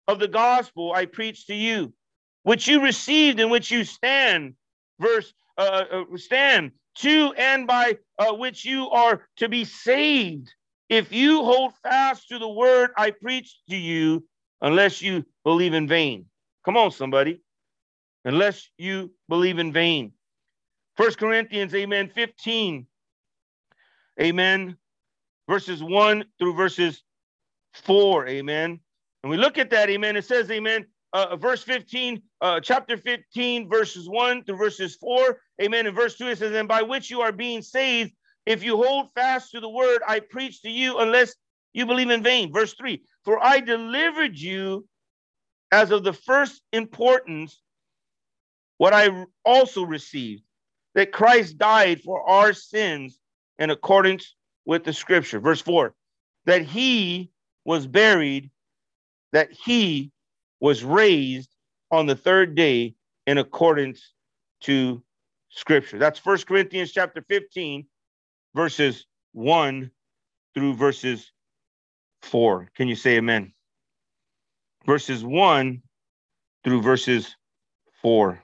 of 0.07 0.19
the 0.19 0.27
gospel 0.27 0.93
I 0.93 1.05
preach 1.05 1.47
to 1.47 1.55
you, 1.55 1.93
which 2.43 2.67
you 2.67 2.81
received 2.81 3.39
in 3.39 3.49
which 3.49 3.71
you 3.71 3.83
stand, 3.83 4.55
verse 4.99 5.33
uh, 5.57 5.83
uh, 5.91 6.03
stand 6.17 6.71
to 6.99 7.33
and 7.37 7.67
by 7.67 7.97
uh, 8.17 8.33
which 8.33 8.65
you 8.65 8.89
are 8.89 9.27
to 9.37 9.49
be 9.49 9.65
saved, 9.65 10.53
if 10.89 11.11
you 11.11 11.43
hold 11.43 11.73
fast 11.83 12.29
to 12.29 12.39
the 12.39 12.47
word 12.47 12.91
I 12.97 13.11
preached 13.11 13.61
to 13.69 13.75
you, 13.75 14.25
unless 14.61 15.01
you 15.01 15.25
believe 15.43 15.73
in 15.73 15.87
vain. 15.87 16.25
Come 16.65 16.77
on, 16.77 16.91
somebody. 16.91 17.41
Unless 18.25 18.69
you 18.77 19.11
believe 19.29 19.59
in 19.59 19.71
vain. 19.71 20.13
First 20.95 21.17
Corinthians, 21.17 21.75
amen, 21.75 22.09
15. 22.13 22.87
Amen. 24.19 24.77
Verses 25.47 25.83
1 25.83 26.25
through 26.39 26.55
verses 26.55 27.03
4. 27.73 28.27
Amen. 28.27 28.79
And 29.23 29.29
we 29.29 29.37
look 29.37 29.57
at 29.57 29.69
that, 29.71 29.89
amen. 29.89 30.15
It 30.15 30.25
says, 30.25 30.49
amen, 30.51 30.85
uh, 31.13 31.35
verse 31.35 31.63
15, 31.63 32.21
uh, 32.41 32.59
chapter 32.59 32.97
15, 32.97 33.69
verses 33.69 34.07
1 34.07 34.43
through 34.43 34.57
verses 34.57 34.95
4. 34.95 35.39
Amen. 35.61 35.87
In 35.87 35.95
verse 35.95 36.17
2, 36.17 36.27
it 36.27 36.37
says, 36.37 36.53
And 36.53 36.67
by 36.67 36.81
which 36.81 37.09
you 37.09 37.21
are 37.21 37.31
being 37.31 37.61
saved, 37.61 38.13
if 38.45 38.63
you 38.63 38.77
hold 38.77 39.11
fast 39.13 39.51
to 39.51 39.59
the 39.59 39.69
word 39.69 40.01
I 40.07 40.19
preach 40.19 40.61
to 40.61 40.69
you, 40.69 40.99
unless 40.99 41.35
you 41.73 41.85
believe 41.85 42.09
in 42.09 42.23
vain. 42.23 42.51
Verse 42.51 42.73
3 42.73 43.03
For 43.23 43.43
I 43.43 43.59
delivered 43.59 44.37
you 44.37 44.87
as 45.71 45.91
of 45.91 46.03
the 46.03 46.13
first 46.13 46.61
importance 46.73 47.61
what 48.77 48.93
I 48.93 49.25
also 49.43 49.83
received 49.83 50.43
that 50.95 51.11
Christ 51.11 51.57
died 51.57 52.01
for 52.01 52.27
our 52.27 52.53
sins 52.53 53.19
in 53.59 53.69
accordance 53.69 54.35
with 54.65 54.83
the 54.83 54.93
scripture. 54.93 55.39
Verse 55.39 55.61
4 55.61 55.93
that 56.45 56.61
he 56.61 57.29
was 57.65 57.85
buried, 57.85 58.49
that 59.33 59.51
he 59.51 60.11
was 60.59 60.83
raised 60.83 61.49
on 61.91 62.05
the 62.05 62.15
third 62.15 62.55
day 62.55 62.95
in 63.25 63.37
accordance 63.37 64.13
to 64.61 65.01
scripture. 65.49 65.97
That's 65.97 66.19
First 66.19 66.47
Corinthians 66.47 66.91
chapter 66.91 67.23
15, 67.27 67.85
verses 68.55 69.05
1 69.33 69.91
through 70.53 70.73
verses 70.75 71.31
4. 72.23 72.69
Can 72.75 72.87
you 72.87 72.95
say 72.95 73.17
amen? 73.17 73.53
Verses 74.85 75.23
1 75.23 75.81
through 76.63 76.81
verses 76.81 77.35
4. 78.01 78.41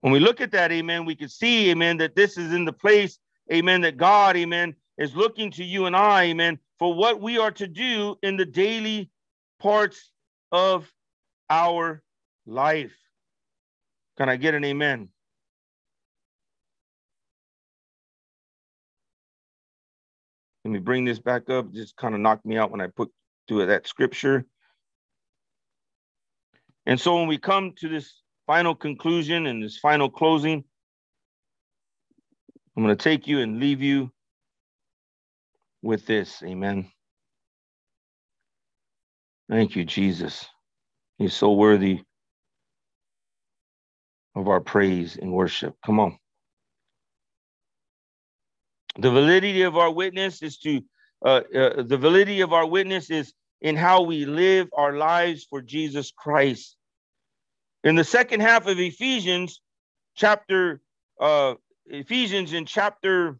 When 0.00 0.12
we 0.12 0.20
look 0.20 0.40
at 0.40 0.52
that, 0.52 0.72
amen, 0.72 1.04
we 1.04 1.14
can 1.14 1.28
see, 1.28 1.70
amen, 1.70 1.98
that 1.98 2.16
this 2.16 2.38
is 2.38 2.52
in 2.52 2.64
the 2.64 2.72
place, 2.72 3.18
amen, 3.52 3.82
that 3.82 3.96
God, 3.96 4.36
amen, 4.36 4.74
is 4.98 5.14
looking 5.14 5.50
to 5.52 5.64
you 5.64 5.86
and 5.86 5.94
I, 5.94 6.24
amen, 6.24 6.58
for 6.80 6.94
what 6.94 7.20
we 7.20 7.38
are 7.38 7.52
to 7.52 7.68
do 7.68 8.16
in 8.22 8.38
the 8.38 8.46
daily 8.46 9.10
parts 9.60 10.10
of 10.50 10.90
our 11.50 12.02
life. 12.46 12.96
Can 14.16 14.30
I 14.30 14.36
get 14.36 14.54
an 14.54 14.64
amen? 14.64 15.10
Let 20.64 20.70
me 20.70 20.78
bring 20.78 21.04
this 21.04 21.18
back 21.18 21.50
up. 21.50 21.70
Just 21.72 21.96
kind 21.96 22.14
of 22.14 22.20
knocked 22.20 22.46
me 22.46 22.56
out 22.56 22.70
when 22.70 22.80
I 22.80 22.86
put 22.86 23.10
to 23.48 23.66
that 23.66 23.86
scripture. 23.86 24.46
And 26.86 26.98
so 26.98 27.16
when 27.16 27.28
we 27.28 27.36
come 27.36 27.74
to 27.78 27.88
this 27.88 28.22
final 28.46 28.74
conclusion 28.74 29.46
and 29.46 29.62
this 29.62 29.76
final 29.76 30.08
closing, 30.08 30.64
I'm 32.74 32.82
going 32.82 32.96
to 32.96 33.02
take 33.02 33.26
you 33.26 33.40
and 33.40 33.60
leave 33.60 33.82
you 33.82 34.10
with 35.82 36.06
this. 36.06 36.42
Amen. 36.42 36.90
Thank 39.48 39.74
you, 39.76 39.84
Jesus. 39.84 40.46
He's 41.18 41.34
so 41.34 41.52
worthy 41.52 42.02
of 44.34 44.48
our 44.48 44.60
praise 44.60 45.16
and 45.16 45.32
worship. 45.32 45.74
Come 45.84 46.00
on. 46.00 46.18
The 48.98 49.10
validity 49.10 49.62
of 49.62 49.76
our 49.76 49.90
witness 49.90 50.42
is 50.42 50.58
to, 50.58 50.82
uh, 51.24 51.40
uh, 51.54 51.82
the 51.82 51.98
validity 51.98 52.40
of 52.40 52.52
our 52.52 52.66
witness 52.66 53.10
is 53.10 53.32
in 53.60 53.76
how 53.76 54.02
we 54.02 54.24
live 54.24 54.68
our 54.76 54.96
lives 54.96 55.46
for 55.48 55.60
Jesus 55.60 56.12
Christ. 56.12 56.76
In 57.84 57.96
the 57.96 58.04
second 58.04 58.40
half 58.40 58.66
of 58.66 58.78
Ephesians, 58.78 59.60
chapter, 60.16 60.80
uh, 61.20 61.54
Ephesians 61.86 62.52
in 62.52 62.66
chapter 62.66 63.38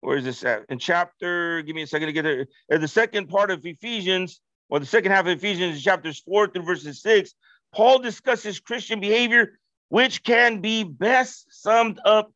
where 0.00 0.16
is 0.16 0.24
this 0.24 0.44
at? 0.44 0.64
In 0.68 0.78
chapter, 0.78 1.62
give 1.62 1.74
me 1.74 1.82
a 1.82 1.86
second 1.86 2.06
to 2.06 2.12
get 2.12 2.22
there. 2.22 2.46
In 2.68 2.80
the 2.80 2.88
second 2.88 3.28
part 3.28 3.50
of 3.50 3.64
Ephesians, 3.64 4.40
or 4.68 4.78
the 4.78 4.86
second 4.86 5.12
half 5.12 5.26
of 5.26 5.28
Ephesians, 5.28 5.82
chapters 5.82 6.20
four 6.20 6.46
through 6.46 6.62
verses 6.62 7.02
six, 7.02 7.34
Paul 7.74 7.98
discusses 7.98 8.60
Christian 8.60 9.00
behavior, 9.00 9.58
which 9.88 10.22
can 10.22 10.60
be 10.60 10.84
best 10.84 11.46
summed 11.50 12.00
up 12.04 12.32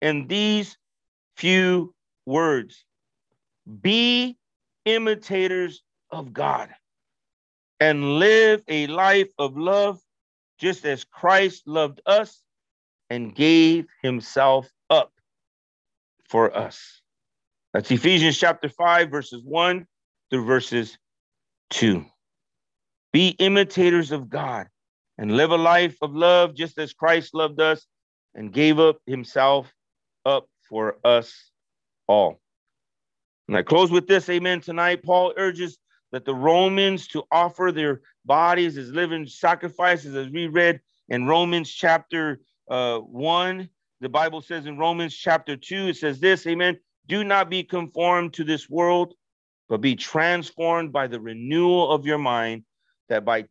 in 0.00 0.26
these 0.26 0.76
few 1.36 1.94
words 2.26 2.84
Be 3.80 4.36
imitators 4.84 5.82
of 6.10 6.32
God 6.32 6.70
and 7.80 8.18
live 8.18 8.62
a 8.68 8.86
life 8.86 9.30
of 9.38 9.56
love, 9.56 10.00
just 10.58 10.84
as 10.86 11.04
Christ 11.04 11.66
loved 11.66 12.00
us 12.06 12.42
and 13.10 13.34
gave 13.34 13.86
himself 14.02 14.70
up 14.88 15.12
for 16.28 16.56
us. 16.56 17.01
That's 17.72 17.90
Ephesians 17.90 18.36
chapter 18.36 18.68
5, 18.68 19.10
verses 19.10 19.42
1 19.44 19.86
through 20.30 20.44
verses 20.44 20.98
2. 21.70 22.04
Be 23.14 23.28
imitators 23.38 24.12
of 24.12 24.28
God 24.28 24.66
and 25.16 25.38
live 25.38 25.52
a 25.52 25.56
life 25.56 25.96
of 26.02 26.14
love 26.14 26.54
just 26.54 26.76
as 26.78 26.92
Christ 26.92 27.34
loved 27.34 27.60
us 27.60 27.86
and 28.34 28.52
gave 28.52 28.78
up 28.78 28.98
himself 29.06 29.72
up 30.26 30.48
for 30.68 30.98
us 31.02 31.50
all. 32.06 32.42
And 33.48 33.56
I 33.56 33.62
close 33.62 33.90
with 33.90 34.06
this, 34.06 34.28
amen. 34.28 34.60
Tonight, 34.60 35.02
Paul 35.02 35.32
urges 35.38 35.78
that 36.12 36.26
the 36.26 36.34
Romans 36.34 37.08
to 37.08 37.24
offer 37.32 37.72
their 37.72 38.02
bodies 38.26 38.76
as 38.76 38.90
living 38.90 39.26
sacrifices, 39.26 40.14
as 40.14 40.28
we 40.28 40.46
read 40.46 40.80
in 41.08 41.26
Romans 41.26 41.70
chapter 41.70 42.40
uh, 42.70 42.98
1. 42.98 43.68
The 44.02 44.08
Bible 44.10 44.42
says 44.42 44.66
in 44.66 44.76
Romans 44.76 45.14
chapter 45.14 45.56
2, 45.56 45.88
it 45.88 45.96
says 45.96 46.20
this, 46.20 46.46
amen. 46.46 46.78
Do 47.06 47.24
not 47.24 47.50
be 47.50 47.64
conformed 47.64 48.34
to 48.34 48.44
this 48.44 48.68
world, 48.70 49.14
but 49.68 49.80
be 49.80 49.96
transformed 49.96 50.92
by 50.92 51.06
the 51.06 51.20
renewal 51.20 51.90
of 51.90 52.06
your 52.06 52.18
mind, 52.18 52.64
that 53.08 53.24
by 53.24 53.46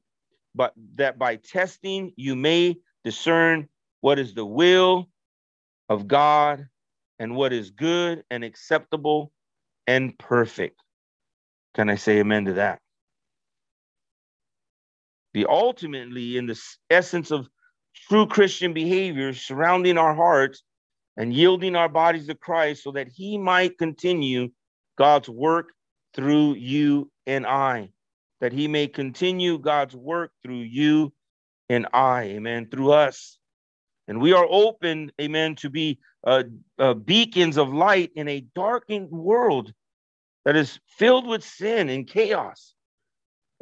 but 0.56 0.74
that 0.96 1.18
by 1.18 1.38
testing 1.38 2.14
you 2.16 2.36
may 2.36 2.78
discern 3.04 3.68
what 4.02 4.20
is 4.20 4.34
the 4.34 4.46
will 4.46 5.10
of 5.90 6.08
God 6.08 6.68
and 7.20 7.36
what 7.36 7.54
is 7.54 7.72
good 7.72 8.24
and 8.30 8.44
acceptable 8.44 9.32
and 9.88 10.18
perfect. 10.18 10.82
Can 11.76 11.90
I 11.90 11.96
say 11.96 12.20
amen 12.20 12.46
to 12.46 12.54
that? 12.54 12.80
Be 15.34 15.46
ultimately 15.46 16.38
in 16.38 16.48
the 16.48 16.60
essence 16.90 17.32
of 17.32 17.48
true 18.10 18.28
Christian 18.28 18.74
behavior 18.74 19.34
surrounding 19.34 19.98
our 19.98 20.14
hearts 20.14 20.64
and 21.18 21.34
yielding 21.34 21.76
our 21.76 21.90
bodies 21.90 22.28
to 22.28 22.36
Christ 22.36 22.84
so 22.84 22.92
that 22.92 23.08
he 23.08 23.38
might 23.38 23.78
continue 23.78 24.50
God's 24.98 25.30
work 25.30 25.70
through 26.14 26.56
you 26.56 27.12
and 27.26 27.46
I, 27.46 27.90
that 28.40 28.54
he 28.54 28.68
may 28.68 28.88
continue 28.88 29.58
God's 29.58 29.96
work 29.96 30.32
through 30.44 30.62
you 30.62 31.14
and 31.70 31.88
I, 31.94 32.24
amen, 32.24 32.70
through 32.70 32.92
us. 32.92 33.38
And 34.08 34.20
we 34.20 34.34
are 34.34 34.46
open, 34.50 35.12
amen, 35.22 35.56
to 35.58 35.70
be 35.70 36.00
uh, 36.26 36.44
uh, 36.78 36.94
beacons 36.94 37.58
of 37.58 37.74
light 37.74 38.12
in 38.16 38.28
a 38.28 38.42
darkened 38.56 39.10
world 39.10 39.74
that 40.46 40.56
is 40.56 40.80
filled 40.98 41.28
with 41.28 41.44
sin 41.44 41.90
and 41.90 42.08
chaos. 42.08 42.74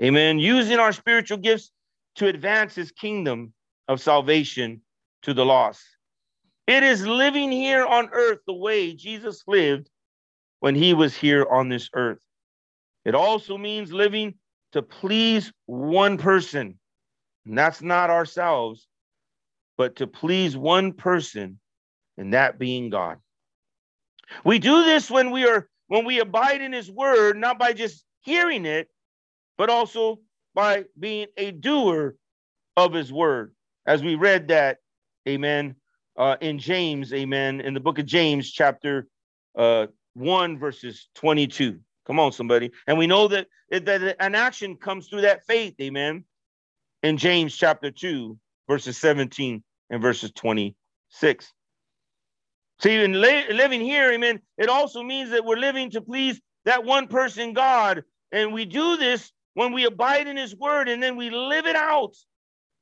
Amen. 0.01 0.39
Using 0.39 0.79
our 0.79 0.93
spiritual 0.93 1.37
gifts 1.37 1.71
to 2.15 2.27
advance 2.27 2.73
his 2.73 2.91
kingdom 2.91 3.53
of 3.87 4.01
salvation 4.01 4.81
to 5.23 5.33
the 5.33 5.45
lost. 5.45 5.83
It 6.69 6.83
is 6.83 7.03
living 7.03 7.51
here 7.51 7.83
on 7.83 8.09
earth 8.11 8.41
the 8.45 8.53
way 8.53 8.93
Jesus 8.93 9.41
lived 9.47 9.89
when 10.59 10.75
he 10.75 10.93
was 10.93 11.15
here 11.15 11.43
on 11.49 11.67
this 11.67 11.89
earth. 11.95 12.19
It 13.05 13.15
also 13.15 13.57
means 13.57 13.91
living 13.91 14.35
to 14.73 14.83
please 14.83 15.51
one 15.65 16.19
person. 16.19 16.77
And 17.47 17.57
that's 17.57 17.81
not 17.81 18.11
ourselves, 18.11 18.87
but 19.79 19.95
to 19.95 20.05
please 20.05 20.55
one 20.55 20.93
person, 20.93 21.59
and 22.19 22.35
that 22.35 22.59
being 22.59 22.91
God. 22.91 23.17
We 24.43 24.59
do 24.59 24.83
this 24.83 25.09
when 25.09 25.31
we 25.31 25.47
are 25.47 25.67
when 25.87 26.05
we 26.05 26.19
abide 26.19 26.61
in 26.61 26.71
his 26.71 26.91
word, 26.91 27.35
not 27.35 27.57
by 27.57 27.73
just 27.73 28.05
hearing 28.21 28.67
it, 28.67 28.89
but 29.57 29.71
also 29.71 30.19
by 30.53 30.83
being 30.99 31.29
a 31.35 31.49
doer 31.49 32.15
of 32.77 32.93
his 32.93 33.11
word. 33.11 33.55
As 33.87 34.03
we 34.03 34.13
read 34.13 34.49
that, 34.49 34.77
amen, 35.27 35.75
uh, 36.19 36.35
in 36.41 36.59
James, 36.59 37.13
amen, 37.13 37.61
in 37.61 37.73
the 37.73 37.79
book 37.79 37.97
of 37.97 38.05
James, 38.05 38.51
chapter 38.51 39.07
uh, 39.57 39.87
1, 40.15 40.59
verses 40.59 41.07
22. 41.15 41.79
Come 42.05 42.19
on, 42.19 42.33
somebody. 42.33 42.71
And 42.87 42.97
we 42.97 43.07
know 43.07 43.29
that, 43.29 43.47
that 43.71 44.17
an 44.19 44.35
action 44.35 44.75
comes 44.75 45.07
through 45.07 45.21
that 45.21 45.45
faith, 45.45 45.75
amen, 45.81 46.25
in 47.03 47.17
James 47.17 47.55
chapter 47.55 47.89
2, 47.89 48.37
verses 48.67 48.97
17 48.97 49.63
and 49.89 50.01
verses 50.01 50.31
26. 50.33 51.53
See, 52.81 52.95
in 52.95 53.13
living 53.13 53.81
here, 53.81 54.11
amen, 54.11 54.41
it 54.57 54.67
also 54.67 55.01
means 55.01 55.31
that 55.31 55.45
we're 55.45 55.55
living 55.55 55.89
to 55.91 56.01
please 56.01 56.39
that 56.65 56.83
one 56.83 57.07
person, 57.07 57.53
God. 57.53 58.03
And 58.33 58.53
we 58.53 58.65
do 58.65 58.97
this 58.97 59.31
when 59.53 59.71
we 59.71 59.85
abide 59.85 60.27
in 60.27 60.35
his 60.35 60.55
word 60.55 60.89
and 60.89 61.01
then 61.01 61.15
we 61.15 61.29
live 61.29 61.65
it 61.65 61.75
out 61.77 62.15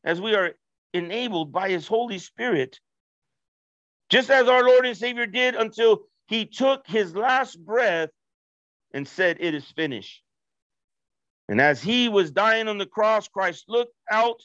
as 0.03 0.19
we 0.19 0.33
are 0.33 0.53
enabled 0.93 1.51
by 1.51 1.69
his 1.69 1.87
Holy 1.87 2.17
Spirit 2.17 2.79
just 4.09 4.29
as 4.29 4.47
our 4.47 4.63
Lord 4.63 4.85
and 4.85 4.97
Savior 4.97 5.25
did 5.25 5.55
until 5.55 6.03
he 6.27 6.45
took 6.45 6.85
his 6.87 7.15
last 7.15 7.63
breath 7.63 8.09
and 8.93 9.07
said, 9.07 9.37
It 9.39 9.53
is 9.53 9.65
finished. 9.65 10.23
And 11.49 11.61
as 11.61 11.81
he 11.81 12.09
was 12.09 12.31
dying 12.31 12.67
on 12.67 12.77
the 12.77 12.85
cross, 12.85 13.27
Christ 13.27 13.65
looked 13.67 13.95
out 14.11 14.41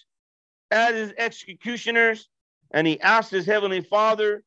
at 0.70 0.94
his 0.94 1.12
executioners 1.18 2.28
and 2.72 2.86
he 2.86 3.00
asked 3.00 3.30
his 3.30 3.44
heavenly 3.44 3.80
Father 3.80 4.44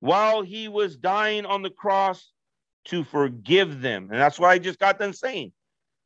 while 0.00 0.42
he 0.42 0.68
was 0.68 0.96
dying 0.96 1.44
on 1.44 1.62
the 1.62 1.70
cross 1.70 2.32
to 2.86 3.02
forgive 3.04 3.80
them. 3.80 4.08
And 4.10 4.20
that's 4.20 4.38
why 4.38 4.52
I 4.52 4.58
just 4.58 4.78
got 4.78 4.98
done 4.98 5.12
saying. 5.12 5.52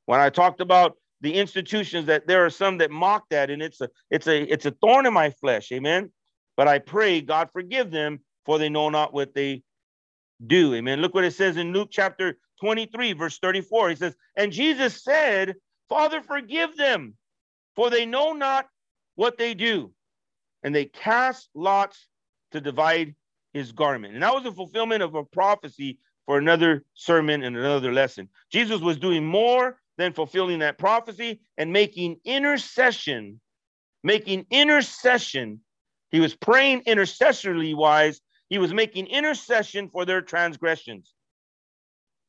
When 0.06 0.20
I 0.20 0.30
talked 0.30 0.60
about 0.60 0.96
the 1.20 1.34
institutions 1.34 2.06
that 2.06 2.26
there 2.26 2.44
are 2.44 2.50
some 2.50 2.78
that 2.78 2.90
mock 2.90 3.28
that 3.28 3.50
and 3.50 3.62
it's 3.62 3.80
a 3.80 3.90
it's 4.10 4.26
a 4.26 4.42
it's 4.42 4.64
a 4.64 4.70
thorn 4.70 5.06
in 5.06 5.12
my 5.12 5.30
flesh. 5.30 5.70
Amen. 5.70 6.10
But 6.60 6.68
I 6.68 6.78
pray 6.78 7.22
God 7.22 7.48
forgive 7.54 7.90
them 7.90 8.20
for 8.44 8.58
they 8.58 8.68
know 8.68 8.90
not 8.90 9.14
what 9.14 9.32
they 9.32 9.62
do. 10.46 10.74
Amen. 10.74 11.00
Look 11.00 11.14
what 11.14 11.24
it 11.24 11.32
says 11.32 11.56
in 11.56 11.72
Luke 11.72 11.88
chapter 11.90 12.36
23 12.60 13.14
verse 13.14 13.38
34. 13.38 13.88
He 13.88 13.96
says, 13.96 14.14
"And 14.36 14.52
Jesus 14.52 15.02
said, 15.02 15.54
Father, 15.88 16.20
forgive 16.20 16.76
them, 16.76 17.16
for 17.76 17.88
they 17.88 18.04
know 18.04 18.34
not 18.34 18.68
what 19.14 19.38
they 19.38 19.54
do." 19.54 19.94
And 20.62 20.74
they 20.74 20.84
cast 20.84 21.48
lots 21.54 22.06
to 22.50 22.60
divide 22.60 23.14
his 23.54 23.72
garment. 23.72 24.12
And 24.12 24.22
that 24.22 24.34
was 24.34 24.44
a 24.44 24.52
fulfillment 24.52 25.02
of 25.02 25.14
a 25.14 25.24
prophecy 25.24 25.98
for 26.26 26.36
another 26.36 26.84
sermon 26.92 27.42
and 27.42 27.56
another 27.56 27.90
lesson. 27.90 28.28
Jesus 28.52 28.82
was 28.82 28.98
doing 28.98 29.24
more 29.24 29.80
than 29.96 30.12
fulfilling 30.12 30.58
that 30.58 30.76
prophecy 30.76 31.40
and 31.56 31.72
making 31.72 32.20
intercession, 32.26 33.40
making 34.02 34.44
intercession. 34.50 35.62
He 36.10 36.20
was 36.20 36.34
praying 36.34 36.82
intercessorily 36.86 37.74
wise. 37.74 38.20
He 38.48 38.58
was 38.58 38.74
making 38.74 39.06
intercession 39.06 39.88
for 39.88 40.04
their 40.04 40.20
transgressions. 40.20 41.14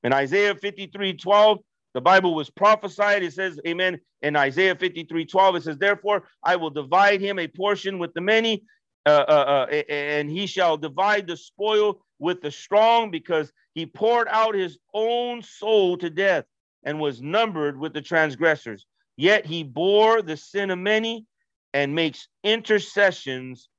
In 0.03 0.13
Isaiah 0.13 0.55
53 0.55 1.13
12, 1.13 1.59
the 1.93 2.01
Bible 2.01 2.35
was 2.35 2.49
prophesied. 2.49 3.23
It 3.23 3.33
says, 3.33 3.59
Amen. 3.67 3.99
In 4.21 4.35
Isaiah 4.35 4.75
53 4.75 5.25
12, 5.25 5.55
it 5.55 5.63
says, 5.63 5.77
Therefore, 5.77 6.27
I 6.43 6.55
will 6.55 6.69
divide 6.69 7.21
him 7.21 7.39
a 7.39 7.47
portion 7.47 7.99
with 7.99 8.13
the 8.13 8.21
many, 8.21 8.63
uh, 9.05 9.25
uh, 9.27 9.65
uh, 9.71 9.73
and 9.89 10.29
he 10.29 10.45
shall 10.47 10.77
divide 10.77 11.27
the 11.27 11.37
spoil 11.37 12.01
with 12.19 12.41
the 12.41 12.51
strong 12.51 13.09
because 13.09 13.51
he 13.73 13.85
poured 13.85 14.27
out 14.29 14.53
his 14.53 14.77
own 14.93 15.41
soul 15.41 15.97
to 15.97 16.09
death 16.09 16.45
and 16.83 16.99
was 16.99 17.21
numbered 17.21 17.79
with 17.79 17.93
the 17.93 18.01
transgressors. 18.01 18.85
Yet 19.17 19.45
he 19.45 19.63
bore 19.63 20.21
the 20.21 20.37
sin 20.37 20.71
of 20.71 20.79
many 20.79 21.25
and 21.73 21.95
makes 21.95 22.27
intercessions 22.43 23.69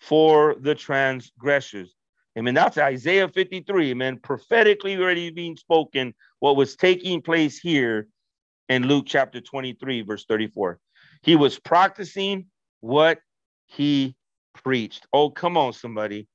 for 0.00 0.56
the 0.60 0.74
transgressors. 0.74 1.94
Amen. 2.38 2.54
That's 2.54 2.78
Isaiah 2.78 3.28
53. 3.28 3.90
Amen. 3.90 4.18
Prophetically 4.18 4.96
already 4.96 5.30
being 5.30 5.56
spoken, 5.56 6.14
what 6.40 6.56
was 6.56 6.76
taking 6.76 7.20
place 7.20 7.58
here 7.58 8.08
in 8.68 8.88
Luke 8.88 9.04
chapter 9.06 9.40
23, 9.40 10.02
verse 10.02 10.24
34. 10.26 10.78
He 11.22 11.36
was 11.36 11.58
practicing 11.58 12.46
what 12.80 13.18
he 13.66 14.16
preached. 14.54 15.06
Oh, 15.12 15.30
come 15.30 15.56
on, 15.56 15.72
somebody. 15.72 16.26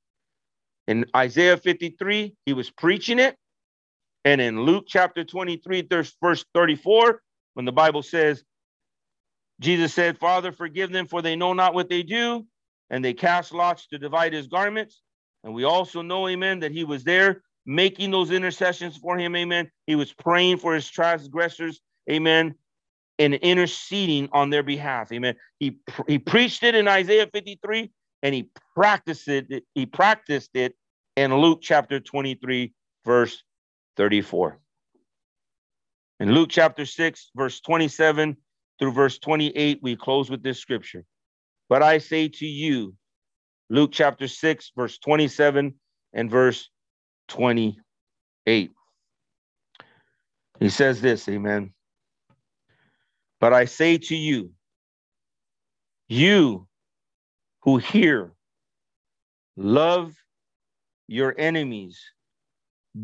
In 0.87 1.05
Isaiah 1.15 1.57
53, 1.57 2.35
he 2.45 2.53
was 2.53 2.69
preaching 2.69 3.19
it. 3.19 3.35
And 4.23 4.39
in 4.39 4.61
Luke 4.61 4.85
chapter 4.87 5.23
23, 5.23 5.87
verse 6.21 6.45
34, 6.53 7.21
when 7.55 7.65
the 7.65 7.71
Bible 7.71 8.03
says, 8.03 8.43
Jesus 9.59 9.93
said, 9.93 10.17
Father, 10.17 10.51
forgive 10.51 10.91
them, 10.91 11.07
for 11.07 11.21
they 11.21 11.35
know 11.35 11.53
not 11.53 11.73
what 11.73 11.89
they 11.89 12.03
do. 12.03 12.45
And 12.89 13.03
they 13.03 13.13
cast 13.13 13.53
lots 13.53 13.87
to 13.87 13.97
divide 13.97 14.33
his 14.33 14.47
garments. 14.47 15.01
And 15.43 15.53
we 15.53 15.63
also 15.63 16.01
know, 16.01 16.27
amen, 16.27 16.59
that 16.59 16.71
he 16.71 16.83
was 16.83 17.03
there 17.03 17.41
making 17.67 18.11
those 18.11 18.31
intercessions 18.31 18.97
for 18.97 19.17
him, 19.17 19.35
amen. 19.35 19.69
He 19.85 19.95
was 19.95 20.13
praying 20.13 20.57
for 20.57 20.73
his 20.73 20.89
transgressors, 20.89 21.81
amen, 22.09 22.55
and 23.19 23.33
interceding 23.35 24.29
on 24.31 24.49
their 24.49 24.63
behalf, 24.63 25.11
amen. 25.11 25.35
He, 25.59 25.79
he 26.07 26.17
preached 26.17 26.63
it 26.63 26.75
in 26.75 26.87
Isaiah 26.87 27.27
53, 27.31 27.91
and 28.23 28.33
he 28.33 28.49
practiced 28.73 29.27
it, 29.27 29.63
he 29.75 29.85
practiced 29.85 30.51
it 30.55 30.75
in 31.17 31.35
Luke 31.35 31.59
chapter 31.61 31.99
23, 31.99 32.73
verse 33.05 33.43
34. 33.97 34.59
In 36.21 36.31
Luke 36.31 36.49
chapter 36.49 36.85
6, 36.85 37.31
verse 37.35 37.59
27 37.59 38.37
through 38.79 38.91
verse 38.91 39.19
28, 39.19 39.79
we 39.81 39.95
close 39.95 40.29
with 40.29 40.43
this 40.43 40.59
scripture. 40.59 41.03
But 41.69 41.83
I 41.83 41.97
say 41.97 42.27
to 42.27 42.45
you, 42.45 42.95
Luke 43.69 43.91
chapter 43.91 44.27
6, 44.27 44.71
verse 44.75 44.97
27 44.99 45.73
and 46.13 46.31
verse 46.31 46.69
28. 47.27 48.71
He 50.59 50.69
says 50.69 51.01
this, 51.01 51.27
amen. 51.27 51.73
But 53.39 53.53
I 53.53 53.65
say 53.65 53.97
to 53.97 54.15
you, 54.15 54.51
you 56.07 56.67
who 57.61 57.77
hear, 57.77 58.31
love 59.55 60.13
your 61.07 61.35
enemies, 61.37 62.01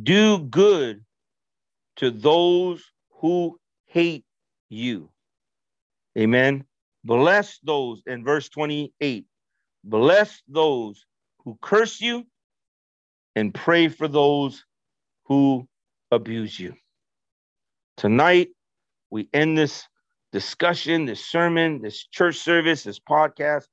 do 0.01 0.39
good 0.39 1.03
to 1.97 2.09
those 2.09 2.83
who 3.19 3.59
hate 3.85 4.25
you. 4.69 5.09
Amen. 6.17 6.65
Bless 7.03 7.59
those 7.63 8.01
in 8.05 8.23
verse 8.23 8.49
28. 8.49 9.25
Bless 9.83 10.41
those 10.47 11.05
who 11.43 11.57
curse 11.61 11.99
you 11.99 12.25
and 13.35 13.53
pray 13.53 13.87
for 13.87 14.07
those 14.07 14.63
who 15.25 15.67
abuse 16.11 16.59
you. 16.59 16.75
Tonight, 17.97 18.49
we 19.09 19.27
end 19.33 19.57
this 19.57 19.87
discussion, 20.31 21.05
this 21.05 21.23
sermon, 21.25 21.81
this 21.81 22.07
church 22.07 22.37
service, 22.37 22.83
this 22.83 22.99
podcast 22.99 23.65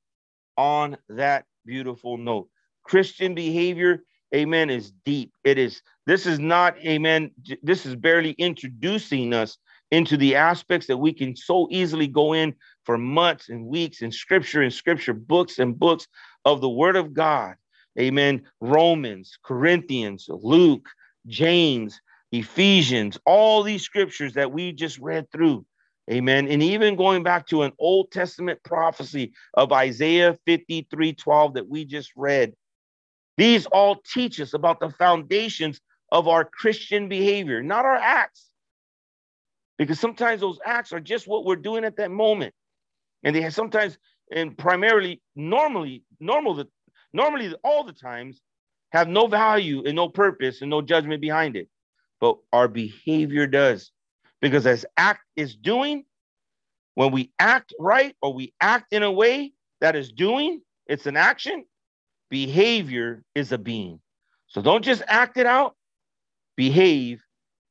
on 0.57 0.97
that 1.09 1.45
beautiful 1.65 2.19
note. 2.19 2.49
Christian 2.83 3.35
behavior, 3.35 4.03
amen, 4.35 4.71
is 4.71 4.93
deep. 5.05 5.33
It 5.45 5.59
is, 5.59 5.83
this 6.07 6.27
is 6.27 6.39
not, 6.39 6.77
amen, 6.79 7.31
this 7.63 7.87
is 7.87 7.95
barely 7.97 8.33
introducing 8.33 9.33
us 9.33 9.57
into 9.91 10.17
the 10.17 10.37
aspects 10.37 10.87
that 10.87 10.97
we 10.97 11.13
can 11.13 11.35
so 11.37 11.67
easily 11.71 12.07
go 12.07 12.33
in 12.33 12.55
for 12.85 12.97
months 12.97 13.49
and 13.49 13.67
weeks 13.67 14.03
in 14.03 14.13
scripture 14.13 14.63
and 14.63 14.73
scripture 14.73 15.15
books 15.15 15.59
and 15.59 15.79
books 15.79 16.07
of 16.45 16.61
the 16.61 16.69
word 16.69 16.97
of 16.97 17.13
God. 17.13 17.57
Amen. 17.99 18.43
Romans, 18.61 19.39
Corinthians, 19.45 20.27
Luke, 20.29 20.89
James, 21.27 22.01
Ephesians, 22.33 23.19
all 23.27 23.63
these 23.63 23.83
scriptures 23.83 24.35
that 24.35 24.53
we 24.53 24.73
just 24.73 24.99
read 24.99 25.31
through. 25.33 25.65
Amen. 26.11 26.49
And 26.49 26.63
even 26.63 26.97
going 26.97 27.23
back 27.23 27.47
to 27.49 27.63
an 27.63 27.73
Old 27.79 28.11
Testament 28.11 28.61
prophecy 28.65 29.33
of 29.55 29.73
Isaiah 29.73 30.39
53 30.47 31.13
12 31.13 31.55
that 31.55 31.69
we 31.69 31.85
just 31.85 32.13
read, 32.17 32.55
these 33.37 33.67
all 33.67 33.97
teach 34.13 34.41
us 34.41 34.55
about 34.55 34.81
the 34.81 34.91
foundations 34.91 35.81
of 36.11 36.27
our 36.27 36.45
Christian 36.45 37.09
behavior, 37.09 37.63
not 37.63 37.85
our 37.85 37.97
acts. 37.97 38.50
Because 39.81 39.99
sometimes 39.99 40.43
those 40.43 40.59
acts 40.67 40.93
are 40.93 41.01
just 41.01 41.27
what 41.27 41.47
we're 41.47 41.57
doing 41.57 41.87
at 41.87 41.97
that 41.97 42.11
moment. 42.11 42.53
And 43.23 43.35
they 43.35 43.41
have 43.41 43.55
sometimes, 43.55 43.97
and 44.31 44.57
primarily, 44.57 45.23
normally, 45.35 46.05
normal, 46.21 46.63
normally, 47.15 47.55
all 47.65 47.83
the 47.83 47.95
times, 47.95 48.43
have 48.93 49.09
no 49.09 49.27
value 49.27 49.83
and 49.87 49.97
no 49.97 50.11
purpose 50.11 50.61
and 50.61 50.69
no 50.69 50.83
judgment 50.83 51.23
behind 51.23 51.57
it. 51.57 51.67
But 52.21 52.37
our 52.53 52.69
behavior 52.69 53.47
does. 53.47 53.91
Because 54.43 54.67
as 54.67 54.85
act 54.99 55.23
is 55.35 55.57
doing, 55.57 56.05
when 56.95 57.11
we 57.11 57.33
act 57.39 57.73
right 57.81 58.15
or 58.21 58.35
we 58.35 58.53
act 58.61 58.93
in 58.93 59.03
a 59.03 59.11
way 59.11 59.55
that 59.81 59.97
is 59.97 60.13
doing, 60.13 60.61
it's 60.89 61.07
an 61.07 61.17
action, 61.17 61.65
behavior 62.29 63.23
is 63.35 63.51
a 63.51 63.57
being. 63.59 63.99
So 64.49 64.61
don't 64.61 64.85
just 64.85 65.03
act 65.07 65.39
it 65.39 65.47
out, 65.47 65.75
behave 66.55 67.25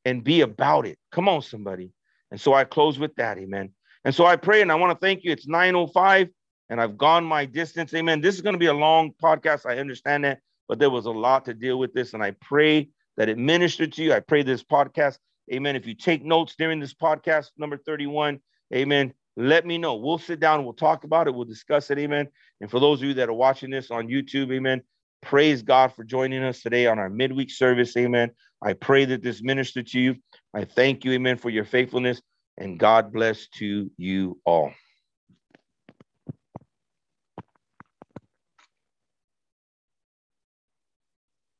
and 0.04 0.24
be 0.24 0.40
about 0.40 0.86
it. 0.86 0.98
Come 1.12 1.28
on, 1.28 1.42
somebody. 1.42 1.92
And 2.30 2.40
so 2.40 2.54
I 2.54 2.64
close 2.64 2.98
with 2.98 3.14
that. 3.16 3.38
Amen. 3.38 3.70
And 4.04 4.14
so 4.14 4.26
I 4.26 4.36
pray 4.36 4.62
and 4.62 4.72
I 4.72 4.76
want 4.76 4.92
to 4.92 5.06
thank 5.06 5.24
you. 5.24 5.32
It's 5.32 5.46
905 5.46 6.28
and 6.70 6.80
I've 6.80 6.96
gone 6.96 7.24
my 7.24 7.44
distance. 7.44 7.92
Amen. 7.94 8.20
This 8.20 8.34
is 8.34 8.40
going 8.40 8.54
to 8.54 8.58
be 8.58 8.66
a 8.66 8.74
long 8.74 9.12
podcast. 9.22 9.66
I 9.66 9.78
understand 9.78 10.24
that, 10.24 10.40
but 10.68 10.78
there 10.78 10.90
was 10.90 11.06
a 11.06 11.10
lot 11.10 11.44
to 11.46 11.54
deal 11.54 11.78
with 11.78 11.92
this. 11.92 12.14
And 12.14 12.22
I 12.22 12.32
pray 12.40 12.88
that 13.16 13.28
it 13.28 13.38
ministered 13.38 13.92
to 13.94 14.02
you. 14.02 14.14
I 14.14 14.20
pray 14.20 14.42
this 14.42 14.62
podcast 14.62 15.18
Amen. 15.52 15.74
If 15.74 15.84
you 15.84 15.94
take 15.94 16.24
notes 16.24 16.54
during 16.56 16.78
this 16.78 16.94
podcast, 16.94 17.50
number 17.58 17.76
31, 17.76 18.38
amen, 18.72 19.12
let 19.36 19.66
me 19.66 19.78
know. 19.78 19.96
We'll 19.96 20.18
sit 20.18 20.38
down, 20.38 20.64
we'll 20.64 20.74
talk 20.74 21.02
about 21.02 21.26
it, 21.26 21.34
we'll 21.34 21.44
discuss 21.44 21.90
it, 21.90 21.98
amen. 21.98 22.28
And 22.60 22.70
for 22.70 22.78
those 22.78 23.00
of 23.00 23.08
you 23.08 23.14
that 23.14 23.28
are 23.28 23.34
watching 23.34 23.70
this 23.70 23.90
on 23.90 24.06
YouTube, 24.06 24.52
amen, 24.52 24.82
praise 25.22 25.62
God 25.62 25.92
for 25.92 26.04
joining 26.04 26.44
us 26.44 26.62
today 26.62 26.86
on 26.86 27.00
our 27.00 27.10
midweek 27.10 27.50
service, 27.50 27.96
amen. 27.96 28.30
I 28.62 28.74
pray 28.74 29.06
that 29.06 29.22
this 29.22 29.42
ministered 29.42 29.88
to 29.88 29.98
you. 29.98 30.16
I 30.54 30.64
thank 30.64 31.04
you, 31.04 31.12
amen, 31.12 31.36
for 31.38 31.50
your 31.50 31.64
faithfulness, 31.64 32.20
and 32.58 32.78
God 32.78 33.12
bless 33.12 33.48
to 33.58 33.90
you 33.96 34.40
all. 34.44 34.72